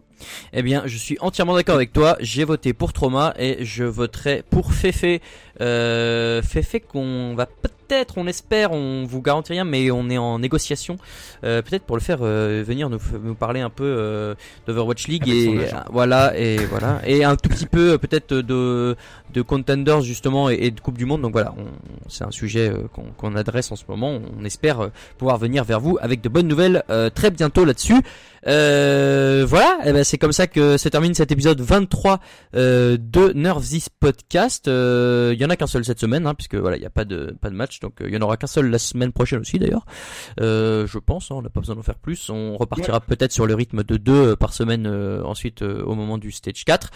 Eh 0.52 0.62
bien, 0.62 0.82
je 0.86 0.96
suis 0.96 1.16
entièrement 1.20 1.54
d'accord 1.54 1.74
avec 1.76 1.92
toi. 1.92 2.16
J'ai 2.20 2.44
voté 2.44 2.72
pour 2.72 2.92
Trauma 2.92 3.34
et 3.38 3.64
je 3.64 3.84
voterai 3.84 4.42
pour 4.48 4.72
Fefe. 4.72 5.20
Euh, 5.60 6.42
Fefe 6.42 6.76
qu'on 6.88 7.34
va 7.34 7.46
peut-être, 7.46 8.14
on 8.16 8.26
espère, 8.26 8.72
on 8.72 9.04
vous 9.04 9.20
garantit 9.20 9.52
rien, 9.52 9.64
mais 9.64 9.90
on 9.90 10.08
est 10.08 10.16
en 10.18 10.38
négociation. 10.38 10.96
Euh, 11.44 11.60
peut-être 11.60 11.84
pour 11.84 11.96
le 11.96 12.02
faire 12.02 12.18
euh, 12.22 12.62
venir 12.66 12.88
nous, 12.88 12.98
nous 13.22 13.34
parler 13.34 13.60
un 13.60 13.68
peu 13.70 13.84
euh, 13.84 14.34
d'Overwatch 14.66 15.06
League 15.08 15.28
et 15.28 15.48
voilà 15.92 16.38
et 16.38 16.56
voilà 16.66 17.00
et 17.06 17.24
un 17.24 17.36
tout 17.36 17.48
petit 17.50 17.66
peu 17.66 17.98
peut-être 17.98 18.34
de 18.34 18.96
de 19.34 19.42
contenders 19.42 20.00
justement 20.00 20.50
et, 20.50 20.54
et 20.54 20.70
de 20.70 20.80
Coupe 20.80 20.96
du 20.98 21.04
Monde. 21.04 21.22
Donc 21.22 21.32
voilà, 21.32 21.54
on- 21.58 22.08
c'est 22.08 22.24
un 22.24 22.30
sujet 22.30 22.68
euh, 22.70 22.88
qu'on 22.92 23.04
qu'on 23.16 23.36
adresse 23.36 23.70
en 23.72 23.76
ce 23.76 23.84
moment. 23.88 24.18
On 24.38 24.44
espère 24.44 24.80
euh, 24.80 24.88
pouvoir 25.18 25.36
venir 25.38 25.64
vers 25.64 25.80
vous 25.80 25.98
avec 26.00 26.20
de 26.22 26.28
bonnes 26.28 26.48
nouvelles 26.48 26.82
euh, 26.90 27.10
très 27.10 27.30
bientôt 27.30 27.64
là-dessus. 27.64 28.00
Euh, 28.46 29.44
voilà, 29.46 29.78
eh 29.84 29.92
ben, 29.92 30.04
c'est 30.04 30.18
comme 30.18 30.32
ça 30.32 30.46
que 30.46 30.76
se 30.76 30.88
termine 30.88 31.14
cet 31.14 31.30
épisode 31.32 31.60
23 31.60 32.20
euh, 32.54 32.96
de 32.98 33.32
Nerve 33.34 33.62
This 33.66 33.88
Podcast. 33.88 34.68
Euh, 34.68 35.32
Il 35.34 35.40
y 35.40 35.44
en 35.44 35.50
a 35.50 35.56
qu'un 35.56 35.66
seul 35.66 35.84
cette 35.84 36.00
semaine, 36.00 36.26
hein, 36.26 36.34
puisque 36.34 36.54
voilà, 36.54 36.76
il 36.76 36.80
n'y 36.80 36.86
a 36.86 36.90
pas 36.90 37.04
de 37.04 37.34
pas 37.40 37.50
de 37.50 37.54
match, 37.54 37.80
donc 37.80 38.00
euh, 38.00 38.06
il 38.08 38.14
y 38.14 38.16
en 38.16 38.22
aura 38.22 38.36
qu'un 38.36 38.46
seul 38.46 38.70
la 38.70 38.78
semaine 38.78 39.12
prochaine 39.12 39.40
aussi 39.40 39.58
d'ailleurs. 39.58 39.84
Euh, 40.40 40.86
je 40.86 40.98
pense, 40.98 41.30
hein, 41.30 41.36
on 41.38 41.42
n'a 41.42 41.50
pas 41.50 41.60
besoin 41.60 41.76
d'en 41.76 41.82
faire 41.82 41.98
plus. 41.98 42.30
On 42.30 42.56
repartira 42.56 43.00
peut-être 43.00 43.32
sur 43.32 43.46
le 43.46 43.54
rythme 43.54 43.82
de 43.84 43.96
deux 43.96 44.30
euh, 44.30 44.36
par 44.36 44.52
semaine 44.52 44.86
euh, 44.86 45.22
ensuite 45.24 45.62
euh, 45.62 45.82
au 45.84 45.94
moment 45.94 46.18
du 46.18 46.32
stage 46.32 46.64
4. 46.64 46.90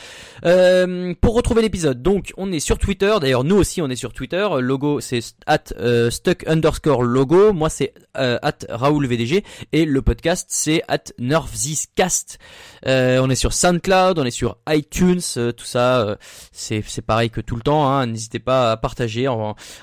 Euh, 0.44 1.14
pour 1.20 1.34
retrouver 1.34 1.62
l'épisode, 1.62 2.02
donc 2.02 2.32
on 2.36 2.52
est 2.52 2.60
sur 2.60 2.78
Twitter. 2.78 3.14
D'ailleurs, 3.20 3.44
nous 3.44 3.56
aussi 3.56 3.82
on 3.82 3.88
est 3.90 3.96
sur 3.96 4.12
Twitter. 4.12 4.46
Logo 4.60 5.00
c'est 5.00 5.20
at 5.46 5.64
euh, 5.78 6.10
stuck 6.10 6.46
underscore 6.46 7.02
logo. 7.02 7.52
Moi 7.52 7.68
c'est 7.68 7.92
euh, 8.16 8.38
at 8.42 8.58
Raoul 8.68 9.06
VDG 9.06 9.44
et 9.72 9.84
le 9.84 10.02
podcast 10.02 10.46
c'est 10.50 10.82
at 10.88 11.04
nervziscast. 11.34 12.38
Euh, 12.86 13.18
on 13.20 13.28
est 13.28 13.34
sur 13.34 13.52
SoundCloud, 13.52 14.18
on 14.18 14.24
est 14.24 14.30
sur 14.30 14.58
iTunes, 14.68 15.20
euh, 15.36 15.50
tout 15.50 15.64
ça. 15.64 16.06
euh, 16.06 16.16
c'est 16.52 17.02
pareil 17.04 17.30
que 17.30 17.40
tout 17.40 17.56
le 17.56 17.62
temps. 17.62 17.88
Hein. 17.88 18.06
N'hésitez 18.06 18.38
pas 18.38 18.72
à 18.72 18.76
partager, 18.76 19.26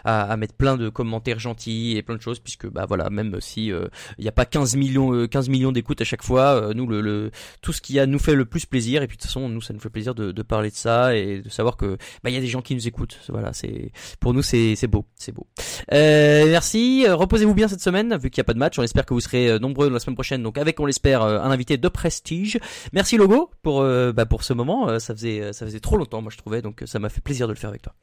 à, 0.05 0.37
mettre 0.37 0.53
plein 0.53 0.77
de 0.77 0.87
commentaires 0.89 1.39
gentils 1.39 1.97
et 1.97 2.03
plein 2.03 2.15
de 2.15 2.21
choses, 2.21 2.39
puisque 2.39 2.67
bah 2.67 2.85
voilà, 2.87 3.09
même 3.09 3.37
si 3.41 3.65
il 3.67 3.89
n'y 4.19 4.27
a 4.27 4.31
pas 4.31 4.45
15 4.45 4.75
millions, 4.75 5.13
euh, 5.13 5.27
15 5.27 5.49
millions 5.49 5.71
d'écoutes 5.71 5.99
à 5.99 6.05
chaque 6.05 6.23
fois, 6.23 6.71
nous 6.73 6.87
le, 6.87 7.31
tout 7.61 7.73
ce 7.73 7.81
qui 7.81 7.99
a 7.99 8.05
nous 8.05 8.19
fait 8.19 8.35
le 8.35 8.45
plus 8.45 8.65
plaisir. 8.65 9.03
Et 9.03 9.07
puis 9.07 9.17
de 9.17 9.21
toute 9.21 9.27
façon, 9.29 9.49
nous 9.49 9.61
ça 9.61 9.73
nous 9.73 9.79
fait 9.79 9.89
plaisir 9.89 10.15
de, 10.15 10.41
parler 10.41 10.69
de 10.69 10.75
ça 10.75 11.15
et 11.15 11.41
de 11.41 11.49
savoir 11.49 11.77
que 11.77 11.97
bah 12.23 12.29
il 12.29 12.33
y 12.33 12.37
a 12.37 12.41
des 12.41 12.47
gens 12.47 12.61
qui 12.61 12.75
nous 12.75 12.87
écoutent. 12.87 13.19
Voilà, 13.29 13.51
c'est 13.53 13.91
pour 14.19 14.33
nous 14.33 14.41
c'est 14.41 14.87
beau, 14.87 15.05
c'est 15.15 15.33
beau. 15.33 15.47
Merci, 15.91 17.05
reposez-vous 17.07 17.53
bien 17.53 17.67
cette 17.67 17.81
semaine 17.81 18.17
vu 18.17 18.29
qu'il 18.29 18.41
n'y 18.41 18.45
a 18.45 18.45
pas 18.45 18.53
de 18.53 18.59
match. 18.59 18.79
On 18.79 18.83
espère 18.83 19.05
que 19.05 19.13
vous 19.13 19.21
serez 19.21 19.59
nombreux 19.59 19.89
la 19.89 19.99
semaine 19.99 20.15
prochaine. 20.15 20.43
Donc 20.43 20.57
avec 20.57 20.79
on 20.79 20.85
l'espère 20.85 21.21
un 21.41 21.51
invité 21.51 21.77
de 21.77 21.87
prestige. 21.87 22.59
Merci 22.93 23.17
Logo 23.17 23.51
pour 23.61 23.81
euh, 23.81 24.11
bah, 24.11 24.25
pour 24.25 24.43
ce 24.43 24.53
moment. 24.53 24.89
Euh, 24.89 24.99
ça 24.99 25.13
faisait 25.15 25.41
euh, 25.41 25.53
ça 25.53 25.65
faisait 25.65 25.79
trop 25.79 25.97
longtemps 25.97 26.21
moi 26.21 26.31
je 26.31 26.37
trouvais 26.37 26.61
donc 26.61 26.83
ça 26.85 26.99
m'a 26.99 27.09
fait 27.09 27.21
plaisir 27.21 27.47
de 27.47 27.53
le 27.53 27.57
faire 27.57 27.69
avec 27.69 27.81
toi. 27.81 27.93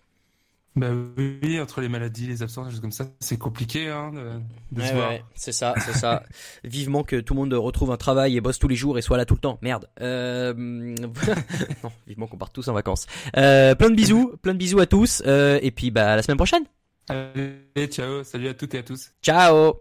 Bah 0.78 0.89
oui, 1.16 1.61
entre 1.61 1.80
les 1.80 1.89
maladies, 1.89 2.26
les 2.26 2.43
absences, 2.43 2.66
des 2.66 2.72
choses 2.72 2.80
comme 2.80 2.93
ça, 2.93 3.07
c'est 3.18 3.36
compliqué 3.36 3.89
hein, 3.89 4.12
de, 4.12 4.76
de 4.80 4.86
se 4.86 4.93
voir. 4.93 5.12
c'est 5.34 5.51
ça, 5.51 5.74
c'est 5.84 5.93
ça. 5.93 6.22
Vivement 6.64 7.03
que 7.03 7.16
tout 7.16 7.34
le 7.34 7.41
monde 7.41 7.55
retrouve 7.55 7.91
un 7.91 7.97
travail 7.97 8.36
et 8.36 8.41
bosse 8.41 8.61
tous 8.61 8.68
les 8.68 8.76
jours 8.76 8.97
et 8.97 9.03
soit 9.03 9.16
là 9.16 9.24
tout 9.24 9.34
le 9.34 9.41
temps. 9.41 9.59
Merde. 9.61 9.89
Euh... 10.01 10.55
non, 11.82 11.91
vivement 12.07 12.28
qu'on 12.28 12.36
parte 12.36 12.55
tous 12.55 12.68
en 12.68 12.74
vacances. 12.74 13.07
Euh, 13.36 13.74
plein 13.74 13.91
de 13.91 13.97
bisous, 13.97 14.36
plein 14.41 14.53
de 14.53 14.59
bisous 14.59 14.78
à 14.78 14.86
tous 14.86 15.22
euh, 15.26 15.59
et 15.62 15.72
puis 15.72 15.91
bah 15.91 16.12
à 16.12 16.16
la 16.16 16.22
semaine 16.22 16.39
prochaine. 16.39 16.64
Allez, 17.09 17.86
ciao, 17.86 18.22
salut 18.22 18.49
à 18.49 18.55
toutes 18.55 18.74
et 18.74 18.78
à 18.78 18.82
tous. 18.82 19.11
Ciao. 19.22 19.74